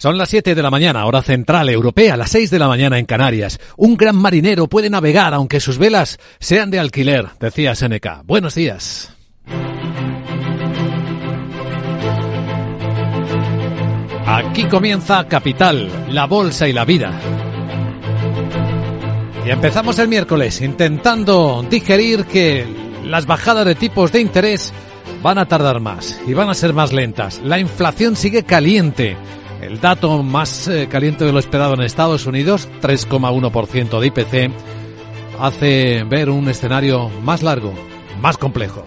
Son 0.00 0.16
las 0.16 0.28
7 0.28 0.54
de 0.54 0.62
la 0.62 0.70
mañana, 0.70 1.04
hora 1.06 1.22
central 1.22 1.68
europea, 1.68 2.16
las 2.16 2.30
6 2.30 2.52
de 2.52 2.60
la 2.60 2.68
mañana 2.68 3.00
en 3.00 3.04
Canarias. 3.04 3.58
Un 3.76 3.96
gran 3.96 4.14
marinero 4.14 4.68
puede 4.68 4.88
navegar 4.90 5.34
aunque 5.34 5.58
sus 5.58 5.76
velas 5.76 6.20
sean 6.38 6.70
de 6.70 6.78
alquiler, 6.78 7.26
decía 7.40 7.74
Seneca. 7.74 8.22
Buenos 8.24 8.54
días. 8.54 9.12
Aquí 14.24 14.66
comienza 14.66 15.26
Capital, 15.26 15.90
la 16.10 16.26
bolsa 16.26 16.68
y 16.68 16.72
la 16.72 16.84
vida. 16.84 17.20
Y 19.44 19.50
empezamos 19.50 19.98
el 19.98 20.06
miércoles 20.06 20.60
intentando 20.60 21.66
digerir 21.68 22.24
que 22.26 22.64
las 23.04 23.26
bajadas 23.26 23.66
de 23.66 23.74
tipos 23.74 24.12
de 24.12 24.20
interés 24.20 24.72
van 25.24 25.38
a 25.38 25.46
tardar 25.46 25.80
más 25.80 26.20
y 26.24 26.34
van 26.34 26.50
a 26.50 26.54
ser 26.54 26.72
más 26.72 26.92
lentas. 26.92 27.40
La 27.42 27.58
inflación 27.58 28.14
sigue 28.14 28.44
caliente 28.44 29.16
el 29.60 29.80
dato 29.80 30.22
más 30.22 30.68
eh, 30.68 30.88
caliente 30.88 31.24
de 31.24 31.32
lo 31.32 31.38
esperado 31.38 31.74
en 31.74 31.82
Estados 31.82 32.26
Unidos, 32.26 32.68
3,1% 32.80 34.00
de 34.00 34.06
IPC, 34.06 34.52
hace 35.38 36.04
ver 36.04 36.30
un 36.30 36.48
escenario 36.48 37.08
más 37.22 37.42
largo, 37.42 37.74
más 38.20 38.36
complejo. 38.36 38.84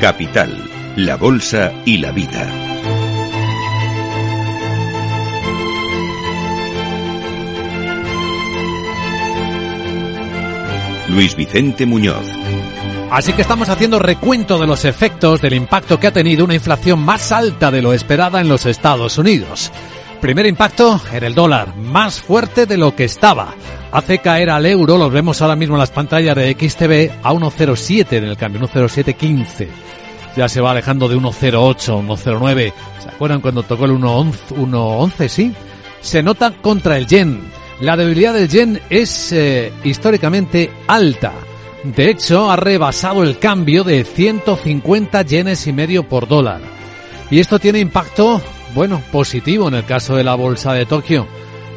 Capital, 0.00 0.70
la 0.96 1.16
Bolsa 1.16 1.74
y 1.84 1.98
la 1.98 2.10
Vida. 2.10 2.69
Luis 11.10 11.34
Vicente 11.34 11.86
Muñoz. 11.86 12.26
Así 13.10 13.32
que 13.32 13.42
estamos 13.42 13.68
haciendo 13.68 13.98
recuento 13.98 14.58
de 14.58 14.66
los 14.66 14.84
efectos 14.84 15.40
del 15.40 15.54
impacto 15.54 15.98
que 15.98 16.06
ha 16.06 16.12
tenido 16.12 16.44
una 16.44 16.54
inflación 16.54 17.00
más 17.00 17.32
alta 17.32 17.70
de 17.70 17.82
lo 17.82 17.92
esperada 17.92 18.40
en 18.40 18.48
los 18.48 18.66
Estados 18.66 19.18
Unidos. 19.18 19.72
Primer 20.20 20.46
impacto 20.46 21.00
en 21.12 21.24
el 21.24 21.34
dólar, 21.34 21.74
más 21.76 22.20
fuerte 22.20 22.66
de 22.66 22.76
lo 22.76 22.94
que 22.94 23.04
estaba. 23.04 23.54
Hace 23.90 24.18
caer 24.18 24.50
al 24.50 24.64
euro, 24.66 24.96
lo 24.96 25.10
vemos 25.10 25.42
ahora 25.42 25.56
mismo 25.56 25.74
en 25.74 25.80
las 25.80 25.90
pantallas 25.90 26.36
de 26.36 26.52
XTV, 26.52 27.24
a 27.24 27.32
1.07 27.32 28.12
en 28.12 28.24
el 28.24 28.36
cambio, 28.36 28.60
1.0715. 28.60 29.68
Ya 30.36 30.48
se 30.48 30.60
va 30.60 30.70
alejando 30.70 31.08
de 31.08 31.16
1.08, 31.16 32.06
1.09. 32.06 32.72
¿Se 33.02 33.08
acuerdan 33.08 33.40
cuando 33.40 33.64
tocó 33.64 33.86
el 33.86 33.92
1.11? 33.92 34.32
1.11, 34.56 35.28
sí. 35.28 35.52
Se 36.00 36.22
nota 36.22 36.52
contra 36.52 36.96
el 36.96 37.06
yen 37.06 37.40
la 37.80 37.96
debilidad 37.96 38.34
del 38.34 38.48
yen 38.48 38.80
es 38.90 39.32
eh, 39.32 39.72
históricamente 39.84 40.70
alta. 40.86 41.32
De 41.82 42.10
hecho, 42.10 42.50
ha 42.50 42.56
rebasado 42.56 43.22
el 43.22 43.38
cambio 43.38 43.84
de 43.84 44.04
150 44.04 45.22
yenes 45.22 45.66
y 45.66 45.72
medio 45.72 46.06
por 46.06 46.28
dólar. 46.28 46.60
Y 47.30 47.40
esto 47.40 47.58
tiene 47.58 47.78
impacto, 47.78 48.42
bueno, 48.74 49.02
positivo 49.10 49.68
en 49.68 49.74
el 49.74 49.86
caso 49.86 50.14
de 50.14 50.24
la 50.24 50.34
bolsa 50.34 50.74
de 50.74 50.84
Tokio. 50.84 51.26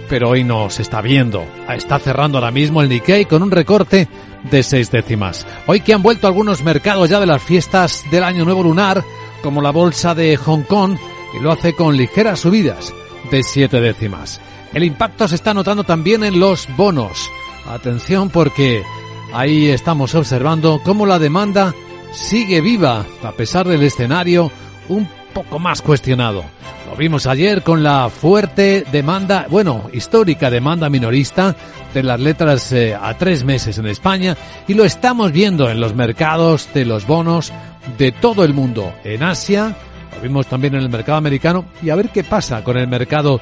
Pero 0.09 0.31
hoy 0.31 0.43
no 0.43 0.69
se 0.69 0.81
está 0.81 1.01
viendo. 1.01 1.45
Está 1.69 1.99
cerrando 1.99 2.37
ahora 2.37 2.51
mismo 2.51 2.81
el 2.81 2.89
Nikkei 2.89 3.23
con 3.23 3.41
un 3.41 3.51
recorte 3.51 4.09
de 4.51 4.61
seis 4.61 4.91
décimas. 4.91 5.47
Hoy 5.67 5.79
que 5.79 5.93
han 5.93 6.03
vuelto 6.03 6.27
algunos 6.27 6.63
mercados 6.63 7.09
ya 7.09 7.21
de 7.21 7.27
las 7.27 7.41
fiestas 7.41 8.03
del 8.11 8.25
Año 8.25 8.43
Nuevo 8.43 8.63
Lunar, 8.63 9.01
como 9.41 9.61
la 9.61 9.71
bolsa 9.71 10.13
de 10.13 10.35
Hong 10.35 10.63
Kong, 10.63 10.97
y 11.33 11.41
lo 11.41 11.53
hace 11.53 11.73
con 11.73 11.95
ligeras 11.95 12.41
subidas 12.41 12.93
de 13.31 13.41
siete 13.41 13.79
décimas. 13.79 14.41
El 14.73 14.83
impacto 14.83 15.27
se 15.27 15.35
está 15.35 15.53
notando 15.53 15.83
también 15.83 16.23
en 16.23 16.39
los 16.39 16.67
bonos. 16.75 17.29
Atención 17.69 18.29
porque 18.29 18.83
ahí 19.31 19.67
estamos 19.69 20.15
observando 20.15 20.81
cómo 20.83 21.05
la 21.05 21.19
demanda 21.19 21.73
sigue 22.11 22.61
viva 22.61 23.05
a 23.23 23.31
pesar 23.33 23.67
del 23.67 23.83
escenario 23.83 24.51
un 24.89 25.07
poco 25.33 25.59
más 25.59 25.81
cuestionado. 25.81 26.43
Lo 26.89 26.95
vimos 26.95 27.25
ayer 27.27 27.63
con 27.63 27.83
la 27.83 28.09
fuerte 28.09 28.85
demanda, 28.91 29.47
bueno, 29.49 29.89
histórica 29.93 30.49
demanda 30.49 30.89
minorista 30.89 31.55
de 31.93 32.03
las 32.03 32.19
letras 32.19 32.71
eh, 32.71 32.95
a 32.99 33.17
tres 33.17 33.43
meses 33.43 33.77
en 33.77 33.87
España 33.87 34.35
y 34.67 34.73
lo 34.73 34.85
estamos 34.85 35.31
viendo 35.31 35.69
en 35.69 35.79
los 35.79 35.95
mercados 35.95 36.69
de 36.73 36.85
los 36.85 37.07
bonos 37.07 37.51
de 37.97 38.11
todo 38.11 38.43
el 38.43 38.53
mundo, 38.53 38.93
en 39.03 39.23
Asia, 39.23 39.75
lo 40.15 40.21
vimos 40.21 40.47
también 40.47 40.75
en 40.75 40.81
el 40.81 40.89
mercado 40.89 41.17
americano 41.17 41.65
y 41.81 41.89
a 41.89 41.95
ver 41.95 42.09
qué 42.09 42.23
pasa 42.23 42.63
con 42.63 42.77
el 42.77 42.87
mercado 42.87 43.39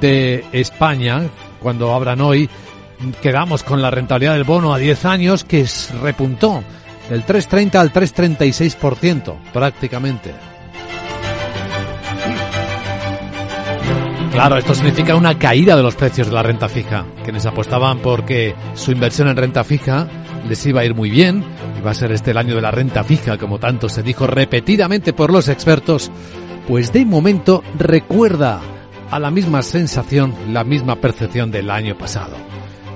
de 0.00 0.44
España 0.52 1.22
cuando 1.60 1.94
abran 1.94 2.20
hoy. 2.20 2.48
Quedamos 3.22 3.62
con 3.62 3.80
la 3.80 3.90
rentabilidad 3.90 4.34
del 4.34 4.44
bono 4.44 4.74
a 4.74 4.78
10 4.78 5.04
años 5.04 5.44
que 5.44 5.66
repuntó 6.02 6.62
del 7.08 7.24
3,30 7.24 7.74
al 7.76 7.92
3,36% 7.92 9.36
prácticamente. 9.52 10.34
Claro, 14.32 14.56
esto 14.56 14.74
significa 14.74 15.16
una 15.16 15.36
caída 15.36 15.74
de 15.76 15.82
los 15.82 15.96
precios 15.96 16.28
de 16.28 16.34
la 16.34 16.44
renta 16.44 16.68
fija. 16.68 17.06
Quienes 17.24 17.46
apostaban 17.46 17.98
porque 17.98 18.54
su 18.74 18.92
inversión 18.92 19.26
en 19.26 19.36
renta 19.36 19.64
fija 19.64 20.06
les 20.48 20.64
iba 20.66 20.80
a 20.80 20.84
ir 20.84 20.94
muy 20.94 21.10
bien, 21.10 21.44
iba 21.76 21.90
a 21.90 21.94
ser 21.94 22.12
este 22.12 22.30
el 22.30 22.36
año 22.36 22.54
de 22.54 22.60
la 22.60 22.70
renta 22.70 23.02
fija, 23.02 23.36
como 23.36 23.58
tanto 23.58 23.88
se 23.88 24.02
dijo 24.02 24.26
repetidamente 24.26 25.12
por 25.12 25.32
los 25.32 25.48
expertos, 25.48 26.12
pues 26.68 26.92
de 26.92 27.04
momento 27.04 27.64
recuerda 27.76 28.60
a 29.10 29.18
la 29.18 29.30
misma 29.30 29.62
sensación, 29.62 30.34
la 30.52 30.64
misma 30.64 30.96
percepción 30.96 31.50
del 31.50 31.70
año 31.70 31.96
pasado. 31.96 32.36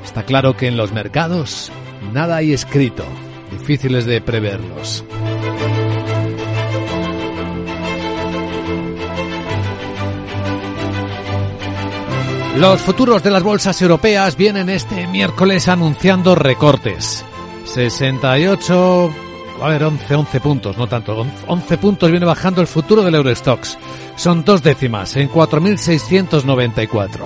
Está 0.04 0.24
claro 0.24 0.56
que 0.56 0.68
en 0.68 0.76
los 0.76 0.92
mercados 0.92 1.72
nada 2.12 2.36
hay 2.36 2.52
escrito, 2.52 3.04
difíciles 3.50 4.04
de 4.04 4.20
preverlos. 4.20 5.04
Los 12.58 12.82
futuros 12.82 13.22
de 13.22 13.30
las 13.30 13.42
bolsas 13.42 13.80
europeas 13.80 14.36
vienen 14.36 14.68
este 14.68 15.06
miércoles 15.06 15.68
anunciando 15.68 16.34
recortes. 16.34 17.24
68, 17.64 19.10
a 19.64 19.68
ver, 19.68 19.84
11, 19.84 20.14
11 20.14 20.40
puntos, 20.40 20.76
no 20.76 20.86
tanto, 20.86 21.26
11 21.46 21.78
puntos 21.78 22.10
viene 22.10 22.26
bajando 22.26 22.60
el 22.60 22.66
futuro 22.66 23.02
del 23.02 23.14
Eurostox. 23.14 23.78
Son 24.16 24.44
dos 24.44 24.62
décimas 24.62 25.16
en 25.16 25.30
4.694. 25.30 27.24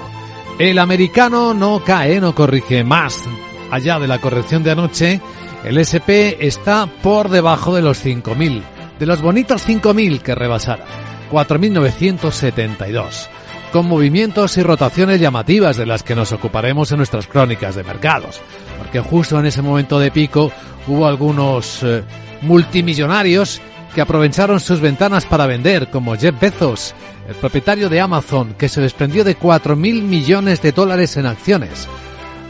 El 0.58 0.78
americano 0.78 1.54
no 1.54 1.82
cae, 1.84 2.20
no 2.20 2.34
corrige 2.34 2.84
más. 2.84 3.22
Allá 3.70 3.98
de 3.98 4.08
la 4.08 4.20
corrección 4.20 4.62
de 4.62 4.70
anoche, 4.70 5.20
el 5.64 5.78
SP 5.78 6.38
está 6.40 6.86
por 7.02 7.28
debajo 7.28 7.74
de 7.74 7.82
los 7.82 8.04
5.000, 8.04 8.62
de 8.98 9.06
los 9.06 9.20
bonitos 9.20 9.66
5.000 9.66 10.20
que 10.20 10.34
rebasara. 10.34 10.84
4.972 11.30 13.28
con 13.72 13.86
movimientos 13.86 14.56
y 14.56 14.62
rotaciones 14.62 15.20
llamativas 15.20 15.76
de 15.76 15.86
las 15.86 16.02
que 16.02 16.14
nos 16.14 16.32
ocuparemos 16.32 16.90
en 16.90 16.98
nuestras 16.98 17.26
crónicas 17.26 17.74
de 17.74 17.84
mercados, 17.84 18.40
porque 18.78 19.00
justo 19.00 19.38
en 19.38 19.46
ese 19.46 19.62
momento 19.62 19.98
de 19.98 20.10
pico 20.10 20.50
hubo 20.86 21.06
algunos 21.06 21.82
eh, 21.82 22.02
multimillonarios 22.42 23.60
que 23.94 24.00
aprovecharon 24.00 24.60
sus 24.60 24.80
ventanas 24.80 25.24
para 25.26 25.46
vender, 25.46 25.88
como 25.88 26.16
Jeff 26.16 26.38
Bezos, 26.38 26.94
el 27.28 27.34
propietario 27.36 27.88
de 27.88 28.00
Amazon, 28.00 28.54
que 28.58 28.68
se 28.68 28.80
desprendió 28.80 29.24
de 29.24 29.38
4.000 29.38 30.02
millones 30.02 30.60
de 30.62 30.72
dólares 30.72 31.16
en 31.16 31.26
acciones. 31.26 31.88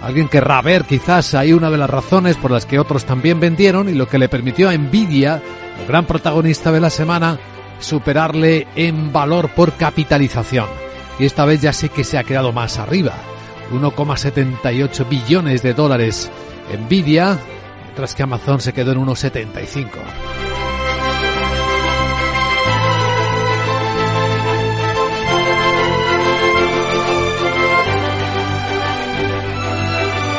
Alguien 0.02 0.28
querrá 0.28 0.60
ver 0.60 0.84
quizás 0.84 1.34
ahí 1.34 1.52
una 1.52 1.70
de 1.70 1.78
las 1.78 1.88
razones 1.88 2.36
por 2.36 2.50
las 2.50 2.66
que 2.66 2.78
otros 2.78 3.04
también 3.04 3.40
vendieron 3.40 3.88
y 3.88 3.92
lo 3.92 4.08
que 4.08 4.18
le 4.18 4.28
permitió 4.28 4.68
a 4.68 4.76
Nvidia, 4.76 5.40
el 5.80 5.86
gran 5.86 6.04
protagonista 6.04 6.70
de 6.72 6.80
la 6.80 6.90
semana, 6.90 7.38
superarle 7.78 8.66
en 8.74 9.12
valor 9.12 9.48
por 9.50 9.72
capitalización 9.74 10.85
y 11.18 11.24
esta 11.24 11.44
vez 11.44 11.60
ya 11.60 11.72
sé 11.72 11.88
que 11.88 12.04
se 12.04 12.18
ha 12.18 12.24
quedado 12.24 12.52
más 12.52 12.78
arriba. 12.78 13.14
1,78 13.72 15.08
billones 15.08 15.62
de 15.62 15.74
dólares 15.74 16.30
Nvidia, 16.72 17.38
mientras 17.84 18.14
que 18.14 18.22
Amazon 18.22 18.60
se 18.60 18.72
quedó 18.72 18.92
en 18.92 18.98
1,75. 19.06 19.88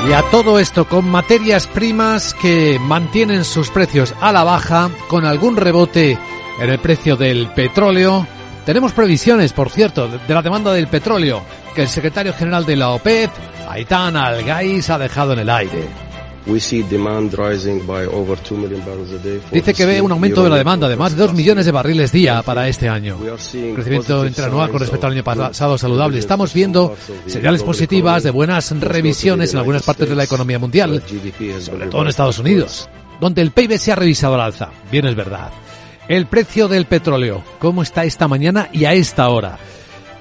Y 0.08 0.14
a 0.14 0.22
todo 0.32 0.58
esto 0.58 0.88
con 0.88 1.10
materias 1.10 1.68
primas 1.68 2.34
que 2.34 2.80
mantienen 2.80 3.44
sus 3.44 3.70
precios 3.70 4.16
a 4.22 4.32
la 4.32 4.46
baja, 4.46 4.90
con 5.10 5.26
algún 5.26 5.58
rebote 5.58 6.18
en 6.62 6.70
el 6.70 6.80
precio 6.80 7.18
del 7.18 7.48
petróleo, 7.48 8.26
tenemos 8.68 8.92
previsiones, 8.92 9.54
por 9.54 9.70
cierto, 9.70 10.10
de 10.10 10.34
la 10.34 10.42
demanda 10.42 10.74
del 10.74 10.88
petróleo 10.88 11.42
que 11.74 11.84
el 11.84 11.88
secretario 11.88 12.34
general 12.34 12.66
de 12.66 12.76
la 12.76 12.90
OPEP, 12.90 13.32
Aitan 13.70 14.18
Al-Gais, 14.18 14.90
ha 14.90 14.98
dejado 14.98 15.32
en 15.32 15.40
el 15.40 15.50
aire. 15.50 15.88
Dice 19.54 19.74
que 19.74 19.86
ve 19.86 20.02
un 20.02 20.12
aumento 20.12 20.44
de 20.44 20.50
la 20.50 20.58
demanda 20.58 20.90
de 20.90 20.98
más 20.98 21.16
de 21.16 21.18
2 21.24 21.34
millones 21.34 21.66
de 21.66 21.72
barriles 21.72 22.12
día 22.12 22.42
para 22.42 22.68
este 22.68 22.90
año. 22.90 23.18
Crecimiento 23.74 24.26
interanual 24.26 24.70
con 24.70 24.82
respecto 24.82 25.08
al 25.08 25.14
año 25.14 25.24
pasado 25.24 25.78
saludable. 25.78 26.20
Estamos 26.20 26.54
viendo 26.54 26.94
señales 27.26 27.64
positivas 27.64 28.24
de 28.24 28.32
buenas 28.32 28.70
revisiones 28.82 29.54
en 29.54 29.60
algunas 29.60 29.84
partes 29.84 30.10
de 30.10 30.16
la 30.16 30.26
economía 30.26 30.60
mundial, 30.60 31.02
sobre 31.62 31.88
todo 31.88 32.02
en 32.02 32.08
Estados 32.10 32.40
Unidos, 32.40 32.90
donde 33.22 33.42
el 33.42 33.52
PIB 33.52 33.78
se 33.80 33.94
ha 33.94 33.96
revisado 33.96 34.36
al 34.36 34.42
alza. 34.42 34.72
Bien 34.92 35.06
es 35.06 35.16
verdad. 35.16 35.52
El 36.08 36.26
precio 36.28 36.70
del 36.70 36.86
petróleo, 36.86 37.44
¿cómo 37.60 37.84
está 37.84 38.06
esta 38.06 38.30
mañana 38.30 38.70
y 38.72 38.86
a 38.86 38.94
esta 38.94 39.28
hora? 39.30 39.58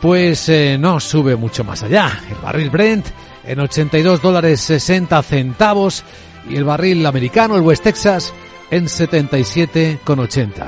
Pues 0.00 0.48
eh, 0.48 0.76
no 0.80 0.98
sube 0.98 1.36
mucho 1.36 1.62
más 1.62 1.84
allá. 1.84 2.20
El 2.28 2.36
barril 2.42 2.70
Brent 2.70 3.06
en 3.44 3.60
82 3.60 4.20
dólares 4.20 4.60
60 4.62 5.22
centavos 5.22 6.02
y 6.48 6.56
el 6.56 6.64
barril 6.64 7.06
americano, 7.06 7.54
el 7.54 7.62
West 7.62 7.84
Texas, 7.84 8.34
en 8.70 8.86
77,80. 8.86 10.66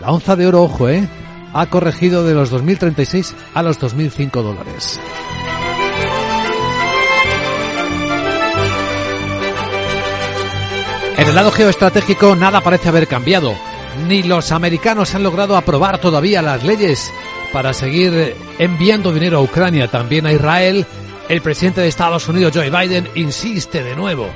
La 0.00 0.10
onza 0.10 0.34
de 0.34 0.46
oro, 0.48 0.62
ojo, 0.62 0.88
¿eh? 0.88 1.08
Ha 1.52 1.66
corregido 1.66 2.24
de 2.24 2.34
los 2.34 2.52
2.036 2.52 3.34
a 3.54 3.62
los 3.62 3.80
2.005 3.80 4.42
dólares. 4.42 5.00
En 11.16 11.28
el 11.28 11.34
lado 11.34 11.50
geoestratégico 11.50 12.34
nada 12.36 12.60
parece 12.60 12.88
haber 12.88 13.06
cambiado. 13.06 13.54
Ni 14.06 14.22
los 14.22 14.52
americanos 14.52 15.14
han 15.14 15.22
logrado 15.22 15.56
aprobar 15.56 15.98
todavía 15.98 16.42
las 16.42 16.62
leyes 16.64 17.12
para 17.52 17.72
seguir 17.72 18.36
enviando 18.58 19.12
dinero 19.12 19.38
a 19.38 19.42
Ucrania, 19.42 19.88
también 19.88 20.26
a 20.26 20.32
Israel. 20.32 20.86
El 21.28 21.42
presidente 21.42 21.80
de 21.80 21.88
Estados 21.88 22.28
Unidos, 22.28 22.52
Joe 22.54 22.70
Biden, 22.70 23.08
insiste 23.14 23.82
de 23.82 23.96
nuevo 23.96 24.28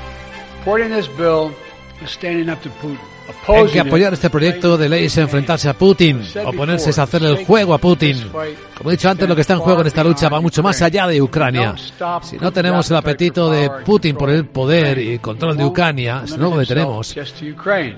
en 3.48 3.66
que 3.68 3.80
apoyar 3.80 4.12
este 4.12 4.30
proyecto 4.30 4.76
de 4.76 4.88
ley 4.88 5.04
es 5.06 5.16
enfrentarse 5.18 5.68
a 5.68 5.74
Putin, 5.74 6.22
oponerse 6.44 6.90
es 6.90 6.98
hacerle 6.98 7.30
el 7.30 7.44
juego 7.44 7.74
a 7.74 7.78
Putin. 7.78 8.30
Como 8.76 8.90
he 8.90 8.94
dicho 8.94 9.10
antes, 9.10 9.28
lo 9.28 9.34
que 9.34 9.42
está 9.42 9.54
en 9.54 9.60
juego 9.60 9.80
en 9.80 9.86
esta 9.86 10.04
lucha 10.04 10.28
va 10.28 10.40
mucho 10.40 10.62
más 10.62 10.80
allá 10.82 11.06
de 11.06 11.20
Ucrania. 11.20 11.74
Si 12.22 12.36
no 12.38 12.52
tenemos 12.52 12.90
el 12.90 12.96
apetito 12.96 13.50
de 13.50 13.70
Putin 13.84 14.16
por 14.16 14.30
el 14.30 14.46
poder 14.46 14.98
y 14.98 15.18
control 15.18 15.56
de 15.56 15.64
Ucrania, 15.64 16.22
si 16.26 16.36
no 16.36 16.50
lo 16.50 16.58
detenemos, 16.58 17.14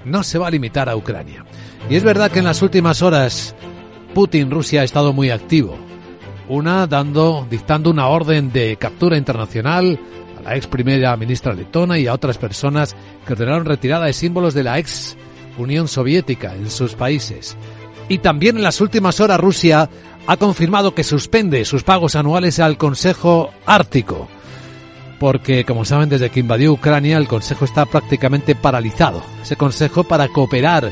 no 0.05 0.23
se 0.23 0.38
va 0.38 0.49
a 0.49 0.50
limitar 0.50 0.88
a 0.88 0.96
Ucrania. 0.96 1.44
Y 1.88 1.96
es 1.96 2.05
verdad 2.05 2.31
que 2.31 2.38
en 2.38 2.44
las 2.44 2.62
últimas 2.62 3.02
horas 3.02 3.55
Putin, 4.14 4.50
Rusia, 4.50 4.82
ha 4.82 4.84
estado 4.84 5.12
muy 5.12 5.31
activo. 5.31 5.79
Una 6.49 6.87
dando, 6.87 7.46
dictando 7.49 7.90
una 7.90 8.08
orden 8.08 8.52
de 8.52 8.76
captura 8.76 9.17
internacional 9.17 9.99
la 10.44 10.56
ex 10.56 10.67
primera 10.67 11.17
ministra 11.17 11.55
letona 11.55 11.99
y 11.99 12.06
a 12.06 12.15
otras 12.15 12.39
personas 12.39 12.97
que 13.27 13.33
ordenaron 13.33 13.65
retirada 13.65 14.06
de 14.06 14.12
símbolos 14.12 14.55
de 14.55 14.65
la 14.65 14.79
ex 14.79 15.17
Unión 15.59 15.89
Soviética 15.89 16.55
en 16.55 16.71
sus 16.71 16.94
países. 16.94 17.56
Y 18.09 18.19
también 18.19 18.56
en 18.56 18.62
las 18.62 18.81
últimas 18.81 19.21
horas 19.21 19.41
Rusia 19.41 19.89
ha 20.27 20.37
confirmado 20.37 20.94
que 20.94 21.05
suspende 21.05 21.65
sus 21.65 21.83
pagos 21.83 22.17
anuales 22.17 22.59
al 22.59 22.77
Consejo 22.77 23.50
Ártico, 23.67 24.29
porque 25.19 25.65
como 25.65 25.85
saben 25.85 26.09
desde 26.09 26.31
que 26.31 26.41
invadió 26.41 26.73
Ucrania 26.73 27.19
el 27.19 27.29
Consejo 27.29 27.65
está 27.65 27.87
prácticamente 27.87 28.55
paralizado. 28.55 29.23
Ese 29.43 29.56
Consejo 29.56 30.05
para 30.05 30.29
cooperar 30.29 30.91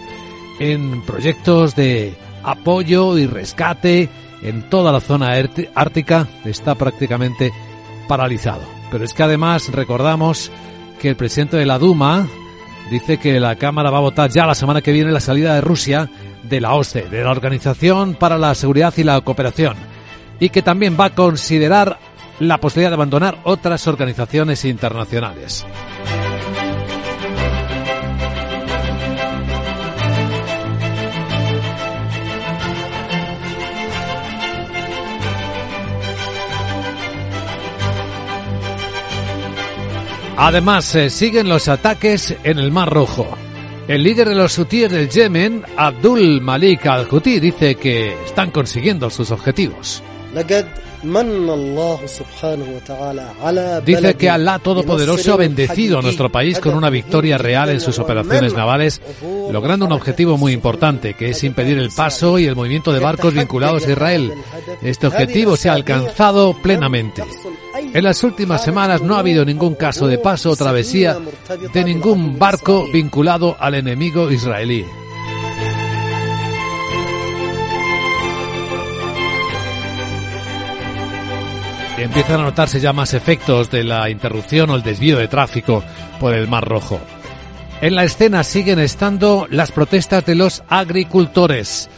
en 0.58 1.02
proyectos 1.02 1.75
de 1.75 2.14
apoyo 2.43 3.19
y 3.19 3.26
rescate 3.26 4.08
en 4.43 4.69
toda 4.70 4.93
la 4.93 5.00
zona 5.00 5.32
ártica 5.75 6.29
está 6.44 6.75
prácticamente 6.75 7.52
paralizado. 8.08 8.80
Pero 8.90 9.04
es 9.04 9.14
que 9.14 9.22
además 9.22 9.69
recordamos 9.72 10.50
que 11.00 11.08
el 11.08 11.16
presidente 11.16 11.56
de 11.56 11.66
la 11.66 11.78
Duma 11.78 12.26
dice 12.90 13.19
que 13.19 13.38
la 13.40 13.56
Cámara 13.56 13.90
va 13.90 13.98
a 13.98 14.02
votar 14.02 14.31
ya 14.31 14.46
la 14.46 14.54
semana 14.54 14.82
que 14.82 14.92
viene 14.92 15.12
la 15.12 15.20
salida 15.20 15.54
de 15.54 15.60
Rusia 15.60 16.10
de 16.42 16.60
la 16.60 16.75
OSCE, 16.75 17.02
de 17.02 17.22
la 17.22 17.31
Organización 17.31 18.14
para 18.14 18.38
la 18.38 18.54
Seguridad 18.54 18.92
y 18.96 19.04
la 19.04 19.20
Cooperación, 19.20 19.76
y 20.40 20.48
que 20.48 20.62
también 20.62 20.96
va 20.98 21.06
a 21.06 21.14
considerar 21.14 21.98
la 22.40 22.58
posibilidad 22.58 22.90
de 22.90 22.94
abandonar 22.94 23.38
otras 23.44 23.87
organizaciones 23.87 24.64
internacionales. 24.64 25.64
Además, 40.42 40.94
eh, 40.94 41.10
siguen 41.10 41.50
los 41.50 41.69
ataques 41.69 42.34
en 42.44 42.58
el 42.58 42.72
Mar 42.72 42.88
Rojo. 42.88 43.28
El 43.87 44.02
líder 44.02 44.26
de 44.31 44.34
los 44.34 44.56
hutíes 44.56 44.90
del 44.90 45.10
Yemen, 45.10 45.62
Abdul 45.76 46.40
Malik 46.40 46.87
al-Houthi, 46.87 47.40
dice 47.40 47.75
que 47.75 48.14
están 48.25 48.50
consiguiendo 48.50 49.10
sus 49.10 49.31
objetivos. 49.32 50.02
Dice 53.84 54.14
que 54.14 54.31
Alá 54.31 54.58
Todopoderoso 54.58 55.34
ha 55.34 55.37
bendecido 55.37 55.98
a 55.98 56.02
nuestro 56.02 56.31
país 56.31 56.58
con 56.58 56.75
una 56.75 56.88
victoria 56.88 57.37
real 57.37 57.69
en 57.69 57.81
sus 57.81 57.98
operaciones 57.98 58.54
navales, 58.54 59.02
logrando 59.50 59.84
un 59.84 59.92
objetivo 59.92 60.38
muy 60.38 60.52
importante, 60.52 61.12
que 61.14 61.31
es 61.31 61.44
impedir 61.44 61.78
el 61.78 61.90
paso 61.90 62.38
y 62.38 62.46
el 62.46 62.56
movimiento 62.56 62.92
de 62.92 63.00
barcos 63.00 63.34
vinculados 63.34 63.87
a 63.87 63.90
Israel. 63.90 64.32
Este 64.81 65.06
objetivo 65.06 65.56
se 65.56 65.69
ha 65.69 65.75
alcanzado 65.75 66.54
plenamente. 66.62 67.25
En 67.92 68.04
las 68.04 68.22
últimas 68.22 68.62
semanas 68.62 69.02
no 69.02 69.16
ha 69.16 69.19
habido 69.19 69.44
ningún 69.44 69.75
caso 69.75 70.06
de 70.06 70.19
paso 70.19 70.50
o 70.50 70.56
travesía 70.56 71.19
de 71.72 71.84
ningún 71.84 72.38
barco 72.38 72.87
vinculado 72.92 73.56
al 73.58 73.75
enemigo 73.75 74.31
israelí. 74.31 74.84
Empiezan 81.98 82.40
a 82.40 82.44
notarse 82.44 82.81
ya 82.81 82.92
más 82.92 83.12
efectos 83.12 83.70
de 83.70 83.84
la 83.84 84.08
interrupción 84.08 84.70
o 84.70 84.76
el 84.76 84.82
desvío 84.82 85.19
de 85.19 85.28
tráfico 85.28 85.84
por 86.19 86.32
el 86.32 86.48
Mar 86.48 86.64
Rojo. 86.66 86.98
En 87.82 87.94
la 87.94 88.04
escena 88.04 88.44
siguen 88.44 88.78
estando 88.78 89.46
las 89.50 89.72
protestas 89.72 90.25
de 90.25 90.34
los 90.34 90.62
agricultores. 90.69 91.90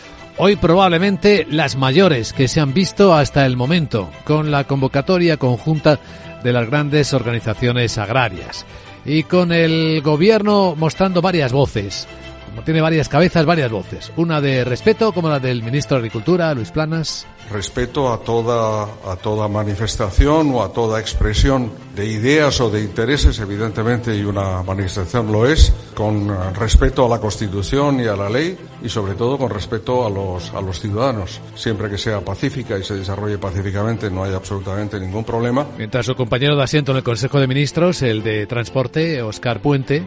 Hoy 0.44 0.56
probablemente 0.56 1.46
las 1.48 1.76
mayores 1.76 2.32
que 2.32 2.48
se 2.48 2.60
han 2.60 2.74
visto 2.74 3.14
hasta 3.14 3.46
el 3.46 3.56
momento, 3.56 4.10
con 4.24 4.50
la 4.50 4.64
convocatoria 4.64 5.36
conjunta 5.36 6.00
de 6.42 6.52
las 6.52 6.68
grandes 6.68 7.14
organizaciones 7.14 7.96
agrarias 7.96 8.66
y 9.04 9.22
con 9.22 9.52
el 9.52 10.02
gobierno 10.02 10.74
mostrando 10.76 11.22
varias 11.22 11.52
voces. 11.52 12.08
Como 12.52 12.64
tiene 12.64 12.82
varias 12.82 13.08
cabezas, 13.08 13.46
varias 13.46 13.70
voces. 13.70 14.12
Una 14.16 14.42
de 14.42 14.62
respeto, 14.62 15.12
como 15.12 15.30
la 15.30 15.40
del 15.40 15.62
ministro 15.62 15.96
de 15.96 16.00
Agricultura, 16.00 16.52
Luis 16.52 16.70
Planas, 16.70 17.26
respeto 17.50 18.12
a 18.12 18.18
toda, 18.18 18.84
a 18.84 19.16
toda 19.16 19.48
manifestación 19.48 20.52
o 20.54 20.62
a 20.62 20.70
toda 20.70 21.00
expresión 21.00 21.72
de 21.96 22.06
ideas 22.06 22.60
o 22.60 22.70
de 22.70 22.82
intereses, 22.82 23.38
evidentemente, 23.40 24.14
y 24.14 24.22
una 24.22 24.62
manifestación 24.62 25.32
lo 25.32 25.46
es, 25.46 25.72
con 25.94 26.54
respeto 26.54 27.06
a 27.06 27.08
la 27.08 27.20
Constitución 27.20 28.00
y 28.00 28.06
a 28.06 28.16
la 28.16 28.28
ley 28.28 28.58
y 28.82 28.88
sobre 28.90 29.14
todo 29.14 29.38
con 29.38 29.48
respeto 29.48 30.06
a 30.06 30.10
los, 30.10 30.52
a 30.52 30.60
los 30.60 30.78
ciudadanos. 30.78 31.40
Siempre 31.54 31.88
que 31.88 31.96
sea 31.96 32.20
pacífica 32.20 32.78
y 32.78 32.84
se 32.84 32.96
desarrolle 32.96 33.38
pacíficamente 33.38 34.10
no 34.10 34.24
hay 34.24 34.34
absolutamente 34.34 35.00
ningún 35.00 35.24
problema. 35.24 35.66
Mientras 35.78 36.04
su 36.04 36.14
compañero 36.14 36.54
de 36.54 36.64
asiento 36.64 36.92
en 36.92 36.98
el 36.98 37.02
Consejo 37.02 37.40
de 37.40 37.46
Ministros, 37.46 38.02
el 38.02 38.22
de 38.22 38.46
Transporte, 38.46 39.22
Oscar 39.22 39.60
Puente, 39.60 40.06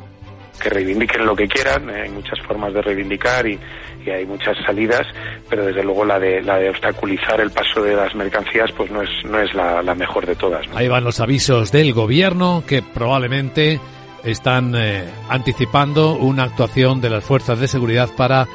que 0.61 0.69
reivindiquen 0.69 1.25
lo 1.25 1.35
que 1.35 1.47
quieran, 1.47 1.89
hay 1.89 2.09
muchas 2.09 2.39
formas 2.41 2.73
de 2.73 2.81
reivindicar 2.81 3.47
y, 3.47 3.59
hay 4.05 4.23
muchas 4.23 4.55
salidas, 4.63 5.01
pero 5.49 5.65
desde 5.65 5.83
luego 5.83 6.05
la 6.05 6.19
de, 6.19 6.39
la 6.43 6.57
de 6.57 6.69
obstaculizar 6.69 7.41
el 7.41 7.49
paso 7.49 7.81
de 7.81 7.95
las 7.95 8.13
mercancías 8.13 8.71
pues 8.77 8.91
no 8.91 9.01
es, 9.01 9.09
no 9.25 9.39
es 9.39 9.51
la, 9.55 9.95
mejor 9.95 10.27
de 10.27 10.35
todas. 10.35 10.63
Ahí 10.75 10.87
van 10.87 11.03
los 11.03 11.19
avisos 11.19 11.71
del 11.71 11.91
gobierno 11.91 12.63
que 12.67 12.83
probablemente 12.83 13.79
están 14.23 14.75
eh, 14.75 15.05
anticipando 15.27 16.13
una 16.17 16.43
actuación 16.43 17.01
de 17.01 17.09
las 17.09 17.23
fuerzas 17.23 17.59
de 17.59 17.67
seguridad 17.67 18.09
para 18.15 18.47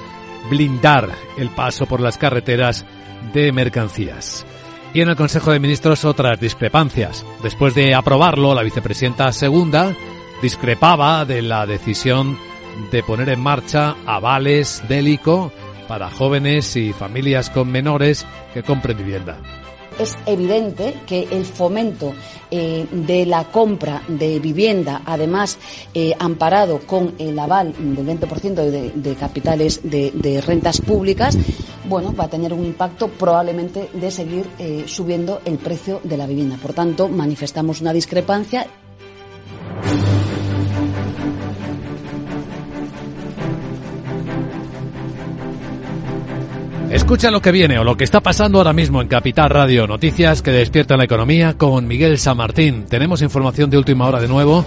blindar 0.49 1.09
el 1.37 1.49
paso 1.49 1.87
por 1.87 2.01
las 2.01 2.17
carreteras 2.17 2.87
de 3.33 3.51
mercancías. 3.51 4.47
Y 4.93 5.01
en 5.01 5.09
el 5.09 5.17
Consejo 5.17 5.53
de 5.53 5.61
Ministros 5.61 6.05
otras 6.05 6.41
discrepancias. 6.41 7.25
Después 7.43 7.75
de 7.75 7.95
aprobarlo, 7.95 8.55
la 8.55 8.63
vicepresidenta 8.63 9.33
segunda 9.33 9.95
discrepaba 10.43 11.25
de 11.25 11.43
la 11.43 11.67
decisión 11.67 12.39
de 12.91 13.03
poner 13.03 13.29
en 13.29 13.41
marcha 13.41 13.97
avales 14.07 14.83
délico 14.89 15.53
para 15.89 16.11
jóvenes 16.11 16.77
y 16.77 16.93
familias 16.93 17.51
con 17.51 17.71
menores 17.71 18.27
que 18.55 18.63
compren 18.63 18.97
vivienda 18.97 19.39
es 20.01 20.17
evidente 20.27 20.95
que 21.07 21.29
el 21.31 21.45
fomento 21.45 22.15
eh, 22.51 22.87
de 22.91 23.27
la 23.27 23.45
compra 23.45 24.03
de 24.09 24.41
vivienda, 24.41 25.03
además 25.05 25.59
eh, 25.93 26.15
amparado 26.19 26.81
con 26.81 27.15
el 27.19 27.39
aval 27.39 27.75
del 27.79 28.07
20% 28.07 28.55
de, 28.55 28.91
de, 28.91 29.15
capitales 29.15 29.81
de, 29.83 30.43
rentas 30.47 30.81
públicas, 30.81 31.37
bueno, 31.89 32.15
va 32.15 32.25
a 32.25 32.29
tener 32.29 32.53
un 32.53 32.65
impacto 32.65 33.09
probablemente 33.09 33.91
de 33.93 34.11
seguir 34.11 34.47
eh, 34.59 34.85
subiendo 34.87 35.43
el 35.45 35.59
precio 35.59 36.01
de 36.03 36.17
la 36.17 36.27
vivienda. 36.27 36.57
Por 36.57 36.73
tanto, 36.73 37.09
manifestamos 37.09 37.81
una 37.81 37.93
discrepancia. 37.93 38.67
Escucha 46.91 47.31
lo 47.31 47.41
que 47.41 47.53
viene 47.53 47.79
o 47.79 47.85
lo 47.85 47.97
que 47.97 48.03
está 48.03 48.21
pasando 48.21 48.59
ahora 48.59 48.73
mismo 48.73 49.01
en 49.01 49.07
Capital 49.07 49.49
Radio. 49.49 49.87
Noticias 49.87 50.43
que 50.43 50.51
despiertan 50.51 50.99
la 50.99 51.05
economía 51.05 51.55
con 51.57 51.87
Miguel 51.87 52.19
San 52.19 52.37
Martín. 52.37 52.87
Tenemos 52.89 53.23
información 53.23 53.71
de 53.71 53.79
última 53.79 54.09
hora 54.09 54.21
de 54.21 54.27
nuevo 54.27 54.67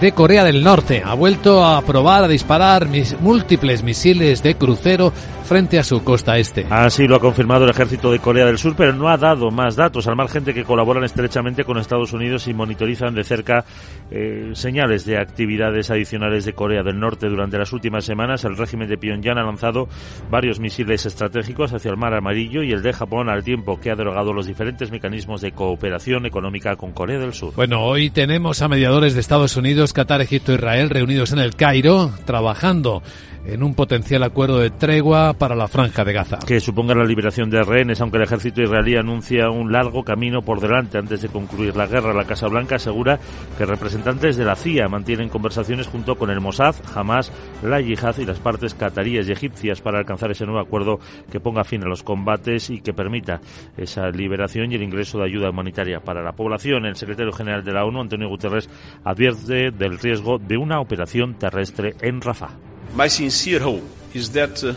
de 0.00 0.10
Corea 0.10 0.42
del 0.42 0.64
Norte. 0.64 1.02
Ha 1.04 1.14
vuelto 1.14 1.64
a 1.64 1.80
probar 1.82 2.24
a 2.24 2.28
disparar 2.28 2.88
múltiples 3.20 3.84
misiles 3.84 4.42
de 4.42 4.56
crucero 4.56 5.12
frente 5.50 5.80
a 5.80 5.82
su 5.82 6.04
costa 6.04 6.38
este. 6.38 6.64
Así 6.70 7.08
lo 7.08 7.16
ha 7.16 7.18
confirmado 7.18 7.64
el 7.64 7.70
ejército 7.70 8.12
de 8.12 8.20
Corea 8.20 8.46
del 8.46 8.56
Sur, 8.56 8.76
pero 8.76 8.92
no 8.92 9.08
ha 9.08 9.16
dado 9.16 9.50
más 9.50 9.74
datos, 9.74 10.06
al 10.06 10.14
margen 10.14 10.44
de 10.44 10.54
que 10.54 10.62
colaboran 10.62 11.02
estrechamente 11.02 11.64
con 11.64 11.76
Estados 11.76 12.12
Unidos 12.12 12.46
y 12.46 12.54
monitorizan 12.54 13.16
de 13.16 13.24
cerca 13.24 13.64
eh, 14.12 14.50
señales 14.52 15.04
de 15.06 15.18
actividades 15.18 15.90
adicionales 15.90 16.44
de 16.44 16.52
Corea 16.52 16.84
del 16.84 17.00
Norte. 17.00 17.28
Durante 17.28 17.58
las 17.58 17.72
últimas 17.72 18.04
semanas, 18.04 18.44
el 18.44 18.56
régimen 18.56 18.88
de 18.88 18.96
Pyongyang 18.96 19.38
ha 19.38 19.42
lanzado 19.42 19.88
varios 20.30 20.60
misiles 20.60 21.04
estratégicos 21.04 21.72
hacia 21.72 21.90
el 21.90 21.96
Mar 21.96 22.14
Amarillo 22.14 22.62
y 22.62 22.70
el 22.70 22.82
de 22.82 22.92
Japón 22.92 23.28
al 23.28 23.42
tiempo 23.42 23.80
que 23.80 23.90
ha 23.90 23.96
derogado 23.96 24.32
los 24.32 24.46
diferentes 24.46 24.92
mecanismos 24.92 25.40
de 25.40 25.50
cooperación 25.50 26.26
económica 26.26 26.76
con 26.76 26.92
Corea 26.92 27.18
del 27.18 27.34
Sur. 27.34 27.54
Bueno, 27.56 27.82
hoy 27.82 28.10
tenemos 28.10 28.62
a 28.62 28.68
mediadores 28.68 29.14
de 29.14 29.20
Estados 29.20 29.56
Unidos, 29.56 29.94
Qatar, 29.94 30.20
Egipto 30.20 30.52
e 30.52 30.54
Israel 30.54 30.90
reunidos 30.90 31.32
en 31.32 31.40
el 31.40 31.56
Cairo, 31.56 32.12
trabajando 32.24 33.02
en 33.44 33.62
un 33.62 33.74
potencial 33.74 34.22
acuerdo 34.22 34.58
de 34.58 34.70
tregua 34.70 35.34
para 35.40 35.56
la 35.56 35.68
franja 35.68 36.04
de 36.04 36.12
Gaza. 36.12 36.38
Que 36.46 36.60
suponga 36.60 36.94
la 36.94 37.02
liberación 37.02 37.48
de 37.48 37.62
rehenes, 37.62 38.02
aunque 38.02 38.18
el 38.18 38.24
ejército 38.24 38.60
israelí 38.60 38.96
anuncia 38.96 39.48
un 39.48 39.72
largo 39.72 40.04
camino 40.04 40.42
por 40.42 40.60
delante 40.60 40.98
antes 40.98 41.22
de 41.22 41.30
concluir 41.30 41.74
la 41.76 41.86
guerra. 41.86 42.12
La 42.12 42.26
Casa 42.26 42.46
Blanca 42.46 42.76
asegura 42.76 43.18
que 43.56 43.64
representantes 43.64 44.36
de 44.36 44.44
la 44.44 44.54
CIA 44.54 44.88
mantienen 44.88 45.30
conversaciones 45.30 45.86
junto 45.86 46.16
con 46.16 46.28
el 46.28 46.42
Mossad, 46.42 46.74
Hamas, 46.94 47.32
la 47.62 47.80
Yihad 47.80 48.18
y 48.18 48.26
las 48.26 48.38
partes 48.38 48.74
cataríes 48.74 49.28
y 49.28 49.32
egipcias 49.32 49.80
para 49.80 49.98
alcanzar 49.98 50.30
ese 50.30 50.44
nuevo 50.44 50.60
acuerdo 50.60 51.00
que 51.32 51.40
ponga 51.40 51.64
fin 51.64 51.82
a 51.84 51.88
los 51.88 52.02
combates 52.02 52.68
y 52.68 52.82
que 52.82 52.92
permita 52.92 53.40
esa 53.78 54.10
liberación 54.10 54.70
y 54.70 54.74
el 54.74 54.82
ingreso 54.82 55.18
de 55.18 55.24
ayuda 55.24 55.48
humanitaria 55.48 56.00
para 56.00 56.22
la 56.22 56.32
población. 56.32 56.84
El 56.84 56.96
secretario 56.96 57.32
general 57.32 57.64
de 57.64 57.72
la 57.72 57.86
ONU, 57.86 58.02
Antonio 58.02 58.28
Guterres, 58.28 58.68
advierte 59.04 59.70
del 59.70 59.98
riesgo 59.98 60.38
de 60.38 60.58
una 60.58 60.80
operación 60.80 61.38
terrestre 61.38 61.94
en 62.02 62.20
Rafah. 62.20 62.50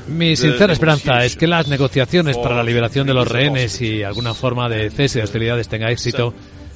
Mi 0.07 0.35
sincera 0.35 0.73
esperanza 0.73 1.25
es 1.25 1.35
que 1.35 1.47
las 1.47 1.67
negociaciones 1.67 2.37
para 2.37 2.55
la 2.55 2.63
liberación 2.63 3.07
de 3.07 3.13
los 3.13 3.27
rehenes 3.27 3.81
y 3.81 4.03
alguna 4.03 4.33
forma 4.33 4.69
de 4.69 4.89
cese 4.89 5.19
de 5.19 5.25
hostilidades 5.25 5.67
tenga 5.67 5.89
éxito 5.89 6.33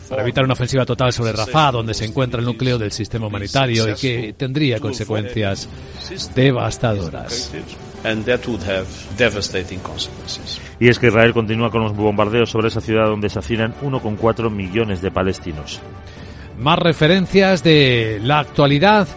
para 0.09 0.23
evitar 0.23 0.43
una 0.43 0.53
ofensiva 0.53 0.85
total 0.85 1.11
sobre 1.13 1.33
Rafah, 1.33 1.71
donde 1.71 1.93
se 1.93 2.05
encuentra 2.05 2.39
el 2.39 2.45
núcleo 2.45 2.77
del 2.77 2.91
sistema 2.91 3.27
humanitario 3.27 3.89
y 3.89 3.95
que 3.95 4.33
tendría 4.37 4.79
consecuencias 4.79 5.67
devastadoras. 6.33 7.51
Y 10.79 10.87
es 10.87 10.99
que 10.99 11.07
Israel 11.07 11.33
continúa 11.33 11.69
con 11.69 11.83
los 11.83 11.95
bombardeos 11.95 12.49
sobre 12.49 12.69
esa 12.69 12.81
ciudad 12.81 13.05
donde 13.05 13.29
se 13.29 13.39
hacinan 13.39 13.73
1,4 13.81 14.49
millones 14.49 15.01
de 15.01 15.11
palestinos. 15.11 15.81
Más 16.57 16.79
referencias 16.79 17.63
de 17.63 18.19
la 18.23 18.39
actualidad 18.39 19.07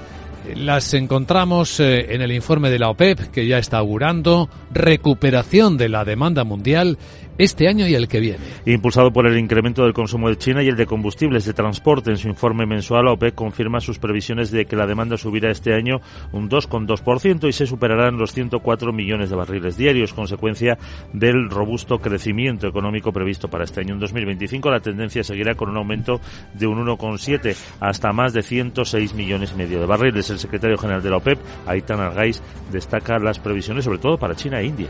las 0.54 0.94
encontramos 0.94 1.80
eh, 1.80 2.14
en 2.14 2.22
el 2.22 2.32
informe 2.32 2.70
de 2.70 2.78
la 2.78 2.90
OPEP, 2.90 3.30
que 3.30 3.46
ya 3.46 3.58
está 3.58 3.78
augurando 3.78 4.48
recuperación 4.72 5.76
de 5.76 5.88
la 5.88 6.04
demanda 6.04 6.44
mundial 6.44 6.98
este 7.40 7.68
año 7.68 7.86
y 7.88 7.94
el 7.94 8.06
que 8.06 8.20
viene. 8.20 8.44
Impulsado 8.66 9.12
por 9.12 9.26
el 9.26 9.38
incremento 9.38 9.82
del 9.82 9.94
consumo 9.94 10.28
de 10.28 10.36
China 10.36 10.62
y 10.62 10.68
el 10.68 10.76
de 10.76 10.84
combustibles 10.84 11.46
de 11.46 11.54
transporte, 11.54 12.10
en 12.10 12.18
su 12.18 12.28
informe 12.28 12.66
mensual, 12.66 13.06
la 13.06 13.12
OPEC 13.12 13.34
confirma 13.34 13.80
sus 13.80 13.98
previsiones 13.98 14.50
de 14.50 14.66
que 14.66 14.76
la 14.76 14.86
demanda 14.86 15.16
subirá 15.16 15.50
este 15.50 15.72
año 15.72 16.00
un 16.32 16.50
2,2% 16.50 17.48
y 17.48 17.52
se 17.52 17.66
superarán 17.66 18.18
los 18.18 18.32
104 18.32 18.92
millones 18.92 19.30
de 19.30 19.36
barriles 19.36 19.78
diarios, 19.78 20.12
consecuencia 20.12 20.76
del 21.14 21.48
robusto 21.48 21.98
crecimiento 21.98 22.66
económico 22.66 23.10
previsto 23.10 23.48
para 23.48 23.64
este 23.64 23.80
año. 23.80 23.94
En 23.94 24.00
2025 24.00 24.70
la 24.70 24.80
tendencia 24.80 25.24
seguirá 25.24 25.54
con 25.54 25.70
un 25.70 25.78
aumento 25.78 26.20
de 26.52 26.66
un 26.66 26.84
1,7 26.84 27.56
hasta 27.80 28.12
más 28.12 28.34
de 28.34 28.42
106 28.42 29.14
millones 29.14 29.52
y 29.54 29.58
medio 29.58 29.80
de 29.80 29.86
barriles. 29.86 30.28
El 30.28 30.38
secretario 30.38 30.76
general 30.76 31.02
de 31.02 31.10
la 31.10 31.16
OPEP, 31.16 31.38
Aitan 31.66 32.00
Argais, 32.00 32.42
destaca 32.70 33.18
las 33.18 33.38
previsiones 33.38 33.84
sobre 33.84 33.98
todo 33.98 34.18
para 34.18 34.34
China 34.34 34.60
e 34.60 34.66
India. 34.66 34.88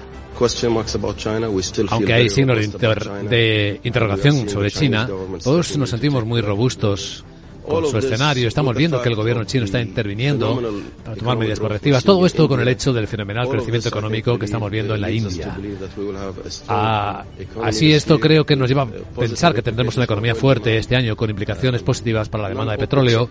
Aunque 1.90 2.12
hay 2.14 2.28
signos 2.40 3.30
de 3.30 3.80
interrogación 3.85 4.49
sobre 4.49 4.70
China, 4.70 5.09
todos 5.42 5.76
nos 5.76 5.90
sentimos 5.90 6.25
muy 6.25 6.40
robustos 6.40 7.25
con 7.67 7.87
su 7.87 7.99
escenario. 7.99 8.49
Estamos 8.49 8.75
viendo 8.76 9.00
que 9.00 9.09
el 9.09 9.14
gobierno 9.14 9.45
chino 9.45 9.64
está 9.64 9.81
interviniendo 9.81 10.61
para 11.05 11.17
tomar 11.17 11.38
medidas 11.38 11.61
correctivas. 11.61 12.05
Todo 12.05 12.26
esto 12.26 12.49
con 12.49 12.61
el 12.61 12.69
hecho 12.69 12.93
del 12.93 13.07
fenomenal 13.07 13.49
crecimiento 13.49 13.88
económico 13.88 14.38
que 14.38 14.47
estamos 14.47 14.71
viendo 14.71 14.95
en 14.95 15.00
la 15.00 15.11
India. 15.11 15.57
Ah, 16.69 17.25
así 17.62 17.93
esto 17.93 18.19
creo 18.19 18.45
que 18.45 18.57
nos 18.57 18.69
lleva 18.69 18.83
a 18.83 18.88
pensar 19.19 19.55
que 19.55 19.62
tendremos 19.62 19.97
una 19.97 20.05
economía 20.05 20.35
fuerte 20.35 20.76
este 20.76 20.97
año 20.97 21.17
con 21.17 21.31
implicaciones 21.31 21.83
positivas 21.83 22.29
para 22.29 22.45
la 22.45 22.49
demanda 22.49 22.73
de 22.73 22.79
petróleo, 22.79 23.29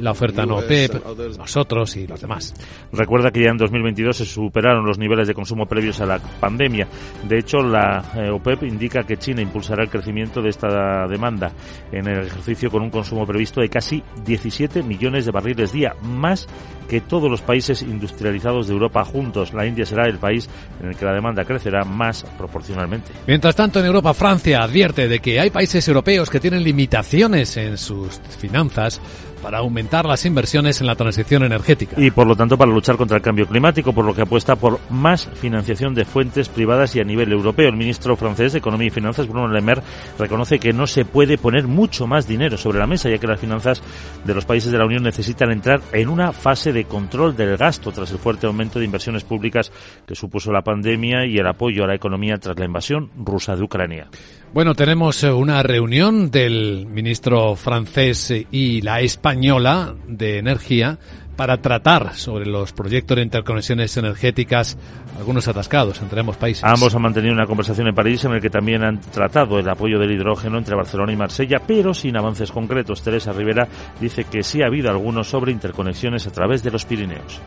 la 0.00 0.10
oferta 0.10 0.44
no 0.46 0.56
OPEP, 0.56 0.94
nosotros 1.38 1.96
y 1.96 2.06
los 2.06 2.20
demás. 2.20 2.54
Recuerda 2.92 3.30
que 3.30 3.42
ya 3.42 3.50
en 3.50 3.58
2022 3.58 4.16
se 4.16 4.24
superaron 4.24 4.84
los 4.84 4.98
niveles 4.98 5.28
de 5.28 5.34
consumo 5.34 5.66
previos 5.66 6.00
a 6.00 6.06
la 6.06 6.18
pandemia. 6.18 6.88
De 7.28 7.38
hecho, 7.38 7.58
la 7.58 8.04
eh, 8.16 8.30
OPEP 8.30 8.64
indica 8.64 9.04
que 9.04 9.16
China 9.16 9.42
impulsará 9.42 9.82
el 9.84 9.90
crecimiento 9.90 10.40
de 10.40 10.50
esta 10.50 11.06
demanda 11.06 11.52
en 11.92 12.06
el 12.08 12.26
ejercicio 12.26 12.70
con 12.70 12.82
un 12.82 12.90
consumo 12.90 13.26
previsto 13.26 13.60
de 13.60 13.65
casi 13.68 14.02
17 14.24 14.82
millones 14.82 15.26
de 15.26 15.32
barriles 15.32 15.72
día, 15.72 15.94
más 16.02 16.48
que 16.88 17.00
todos 17.00 17.30
los 17.30 17.42
países 17.42 17.82
industrializados 17.82 18.68
de 18.68 18.72
Europa 18.72 19.04
juntos. 19.04 19.52
La 19.52 19.66
India 19.66 19.84
será 19.84 20.06
el 20.06 20.18
país 20.18 20.48
en 20.80 20.88
el 20.88 20.96
que 20.96 21.04
la 21.04 21.12
demanda 21.12 21.44
crecerá 21.44 21.84
más 21.84 22.24
proporcionalmente. 22.38 23.12
Mientras 23.26 23.56
tanto, 23.56 23.80
en 23.80 23.86
Europa, 23.86 24.14
Francia 24.14 24.62
advierte 24.62 25.08
de 25.08 25.20
que 25.20 25.40
hay 25.40 25.50
países 25.50 25.86
europeos 25.88 26.30
que 26.30 26.40
tienen 26.40 26.62
limitaciones 26.62 27.56
en 27.56 27.76
sus 27.76 28.20
finanzas 28.38 29.00
para 29.42 29.58
aumentar 29.58 30.06
las 30.06 30.24
inversiones 30.24 30.80
en 30.80 30.86
la 30.86 30.94
transición 30.94 31.42
energética. 31.44 32.00
Y 32.00 32.10
por 32.10 32.26
lo 32.26 32.36
tanto 32.36 32.56
para 32.56 32.70
luchar 32.70 32.96
contra 32.96 33.16
el 33.16 33.22
cambio 33.22 33.46
climático, 33.46 33.92
por 33.92 34.04
lo 34.04 34.14
que 34.14 34.22
apuesta 34.22 34.56
por 34.56 34.80
más 34.90 35.28
financiación 35.34 35.94
de 35.94 36.04
fuentes 36.04 36.48
privadas 36.48 36.94
y 36.96 37.00
a 37.00 37.04
nivel 37.04 37.32
europeo. 37.32 37.68
El 37.68 37.76
ministro 37.76 38.16
francés 38.16 38.52
de 38.52 38.58
Economía 38.58 38.88
y 38.88 38.90
Finanzas, 38.90 39.28
Bruno 39.28 39.48
Le 39.48 39.60
Maire, 39.60 39.82
reconoce 40.18 40.58
que 40.58 40.72
no 40.72 40.86
se 40.86 41.04
puede 41.04 41.38
poner 41.38 41.66
mucho 41.66 42.06
más 42.06 42.26
dinero 42.26 42.56
sobre 42.56 42.78
la 42.78 42.86
mesa, 42.86 43.08
ya 43.08 43.18
que 43.18 43.26
las 43.26 43.40
finanzas 43.40 43.82
de 44.24 44.34
los 44.34 44.44
países 44.44 44.72
de 44.72 44.78
la 44.78 44.86
Unión 44.86 45.02
necesitan 45.02 45.50
entrar 45.50 45.80
en 45.92 46.08
una 46.08 46.32
fase 46.32 46.72
de 46.72 46.84
control 46.84 47.36
del 47.36 47.56
gasto 47.56 47.92
tras 47.92 48.10
el 48.10 48.18
fuerte 48.18 48.46
aumento 48.46 48.78
de 48.78 48.84
inversiones 48.84 49.24
públicas 49.24 49.72
que 50.06 50.14
supuso 50.14 50.52
la 50.52 50.62
pandemia 50.62 51.26
y 51.26 51.38
el 51.38 51.46
apoyo 51.46 51.84
a 51.84 51.86
la 51.86 51.94
economía 51.94 52.36
tras 52.36 52.58
la 52.58 52.64
invasión 52.64 53.10
rusa 53.16 53.56
de 53.56 53.62
Ucrania. 53.62 54.08
Bueno, 54.52 54.74
tenemos 54.74 55.22
eh, 55.22 55.30
una 55.30 55.62
reunión 55.62 56.30
del 56.30 56.86
ministro 56.86 57.56
francés 57.56 58.32
y 58.50 58.80
la 58.80 59.00
española 59.00 59.94
de 60.06 60.38
Energía 60.38 60.98
para 61.36 61.58
tratar 61.58 62.14
sobre 62.14 62.46
los 62.46 62.72
proyectos 62.72 63.16
de 63.16 63.22
interconexiones 63.22 63.94
energéticas, 63.98 64.78
algunos 65.18 65.46
atascados 65.48 66.00
entre 66.00 66.20
ambos 66.20 66.38
países. 66.38 66.64
Ambos 66.64 66.94
han 66.94 67.02
mantenido 67.02 67.34
una 67.34 67.46
conversación 67.46 67.88
en 67.88 67.94
París 67.94 68.24
en 68.24 68.32
el 68.32 68.40
que 68.40 68.48
también 68.48 68.82
han 68.82 69.00
tratado 69.00 69.58
el 69.58 69.68
apoyo 69.68 69.98
del 69.98 70.12
hidrógeno 70.12 70.56
entre 70.56 70.74
Barcelona 70.74 71.12
y 71.12 71.16
Marsella, 71.16 71.60
pero 71.66 71.92
sin 71.92 72.16
avances 72.16 72.50
concretos. 72.50 73.02
Teresa 73.02 73.32
Rivera 73.32 73.68
dice 74.00 74.24
que 74.24 74.42
sí 74.42 74.62
ha 74.62 74.66
habido 74.66 74.90
algunos 74.90 75.28
sobre 75.28 75.52
interconexiones 75.52 76.26
a 76.26 76.32
través 76.32 76.62
de 76.62 76.70
los 76.70 76.86
Pirineos 76.86 77.42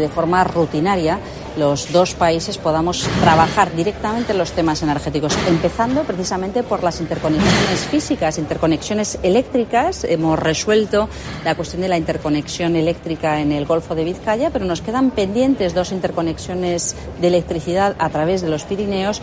de 0.00 0.08
forma 0.08 0.42
rutinaria 0.44 1.18
los 1.56 1.92
dos 1.92 2.14
países 2.14 2.58
podamos 2.58 3.08
trabajar 3.20 3.74
directamente 3.74 4.32
en 4.32 4.38
los 4.38 4.52
temas 4.52 4.82
energéticos, 4.82 5.36
empezando 5.48 6.04
precisamente 6.04 6.62
por 6.62 6.82
las 6.82 7.00
interconexiones 7.00 7.80
físicas, 7.90 8.38
interconexiones 8.38 9.18
eléctricas. 9.22 10.04
Hemos 10.04 10.38
resuelto 10.38 11.08
la 11.44 11.54
cuestión 11.54 11.82
de 11.82 11.88
la 11.88 11.98
interconexión 11.98 12.76
eléctrica 12.76 13.40
en 13.40 13.52
el 13.52 13.66
Golfo 13.66 13.94
de 13.94 14.04
Vizcaya, 14.04 14.50
pero 14.50 14.64
nos 14.64 14.80
quedan 14.80 15.10
pendientes 15.10 15.74
dos 15.74 15.92
interconexiones 15.92 16.96
de 17.20 17.26
electricidad 17.26 17.96
a 17.98 18.08
través 18.10 18.42
de 18.42 18.48
los 18.48 18.64
Pirineos 18.64 19.20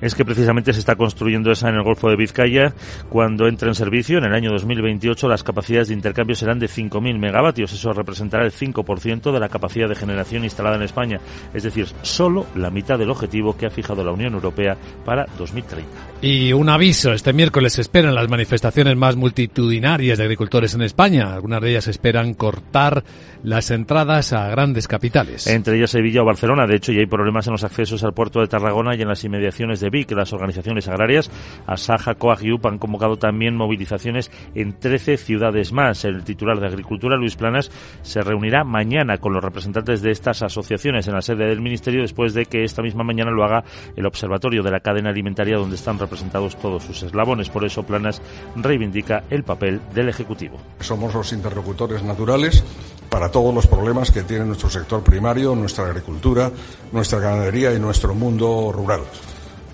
es 0.00 0.14
que 0.14 0.24
precisamente 0.24 0.72
se 0.72 0.80
está 0.80 0.96
construyendo 0.96 1.50
esa 1.50 1.68
en 1.68 1.76
el 1.76 1.82
Golfo 1.82 2.08
de 2.08 2.16
Vizcaya. 2.16 2.72
Cuando 3.08 3.46
entre 3.46 3.68
en 3.68 3.74
servicio 3.74 4.18
en 4.18 4.24
el 4.24 4.34
año 4.34 4.50
2028 4.50 5.28
las 5.28 5.42
capacidades 5.42 5.88
de 5.88 5.94
intercambio 5.94 6.36
serán 6.36 6.58
de 6.58 6.66
5.000 6.66 7.18
megavatios. 7.18 7.72
Eso 7.72 7.92
representará 7.92 8.44
el 8.44 8.52
5% 8.52 9.32
de 9.32 9.40
la 9.40 9.48
capacidad 9.48 9.88
de 9.88 9.94
generación 9.94 10.44
instalada 10.44 10.76
en 10.76 10.82
España. 10.82 11.20
Es 11.54 11.62
decir, 11.62 11.86
solo 12.02 12.46
la 12.54 12.70
mitad 12.70 12.98
del 12.98 13.10
objetivo 13.10 13.56
que 13.56 13.66
ha 13.66 13.70
fijado 13.70 14.04
la 14.04 14.12
Unión 14.12 14.34
Europea 14.34 14.76
para 15.04 15.26
2030. 15.38 16.15
Y 16.22 16.54
un 16.54 16.70
aviso, 16.70 17.12
este 17.12 17.34
miércoles 17.34 17.78
esperan 17.78 18.14
las 18.14 18.30
manifestaciones 18.30 18.96
más 18.96 19.16
multitudinarias 19.16 20.16
de 20.16 20.24
agricultores 20.24 20.74
en 20.74 20.80
España. 20.80 21.34
Algunas 21.34 21.60
de 21.60 21.70
ellas 21.70 21.88
esperan 21.88 22.32
cortar 22.32 23.04
las 23.42 23.70
entradas 23.70 24.32
a 24.32 24.48
grandes 24.48 24.88
capitales. 24.88 25.46
Entre 25.46 25.76
ellas 25.76 25.90
Sevilla 25.90 26.22
o 26.22 26.24
Barcelona. 26.24 26.66
De 26.66 26.76
hecho, 26.76 26.90
ya 26.90 27.00
hay 27.00 27.06
problemas 27.06 27.46
en 27.46 27.52
los 27.52 27.64
accesos 27.64 28.02
al 28.02 28.14
puerto 28.14 28.40
de 28.40 28.48
Tarragona 28.48 28.96
y 28.96 29.02
en 29.02 29.08
las 29.08 29.22
inmediaciones 29.24 29.78
de 29.80 29.90
Vic. 29.90 30.10
Las 30.12 30.32
organizaciones 30.32 30.88
agrarias, 30.88 31.30
Asaja, 31.66 32.14
Coag 32.14 32.42
y 32.42 32.56
han 32.66 32.78
convocado 32.78 33.18
también 33.18 33.54
movilizaciones 33.54 34.30
en 34.54 34.78
13 34.78 35.18
ciudades 35.18 35.72
más. 35.72 36.06
El 36.06 36.24
titular 36.24 36.58
de 36.58 36.66
Agricultura, 36.66 37.16
Luis 37.16 37.36
Planas, 37.36 37.70
se 38.00 38.22
reunirá 38.22 38.64
mañana 38.64 39.18
con 39.18 39.34
los 39.34 39.44
representantes 39.44 40.00
de 40.00 40.12
estas 40.12 40.42
asociaciones 40.42 41.06
en 41.06 41.14
la 41.14 41.20
sede 41.20 41.46
del 41.46 41.60
Ministerio 41.60 42.00
después 42.00 42.32
de 42.32 42.46
que 42.46 42.64
esta 42.64 42.82
misma 42.82 43.04
mañana 43.04 43.30
lo 43.30 43.44
haga 43.44 43.62
el 43.94 44.06
Observatorio 44.06 44.62
de 44.62 44.70
la 44.70 44.80
Cadena 44.80 45.10
Alimentaria 45.10 45.58
donde 45.58 45.76
están 45.76 45.98
representados 45.98 46.15
todos 46.60 46.82
sus 46.82 47.02
eslabones. 47.02 47.48
Por 47.48 47.64
eso 47.64 47.82
Planas 47.82 48.20
reivindica 48.54 49.24
el 49.30 49.44
papel 49.44 49.80
del 49.94 50.08
Ejecutivo. 50.08 50.58
Somos 50.80 51.14
los 51.14 51.32
interlocutores 51.32 52.02
naturales 52.02 52.62
para 53.08 53.30
todos 53.30 53.54
los 53.54 53.66
problemas 53.66 54.10
que 54.10 54.22
tiene 54.22 54.44
nuestro 54.44 54.70
sector 54.70 55.02
primario, 55.02 55.54
nuestra 55.54 55.86
agricultura, 55.86 56.50
nuestra 56.92 57.18
ganadería 57.18 57.72
y 57.72 57.78
nuestro 57.78 58.14
mundo 58.14 58.70
rural. 58.72 59.00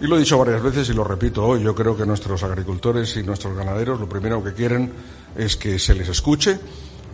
Y 0.00 0.06
lo 0.06 0.16
he 0.16 0.20
dicho 0.20 0.36
varias 0.36 0.62
veces 0.62 0.88
y 0.88 0.94
lo 0.94 1.04
repito 1.04 1.44
hoy, 1.44 1.62
yo 1.62 1.74
creo 1.74 1.96
que 1.96 2.04
nuestros 2.04 2.42
agricultores 2.42 3.16
y 3.16 3.22
nuestros 3.22 3.56
ganaderos 3.56 4.00
lo 4.00 4.08
primero 4.08 4.42
que 4.42 4.52
quieren 4.52 4.92
es 5.36 5.56
que 5.56 5.78
se 5.78 5.94
les 5.94 6.08
escuche, 6.08 6.58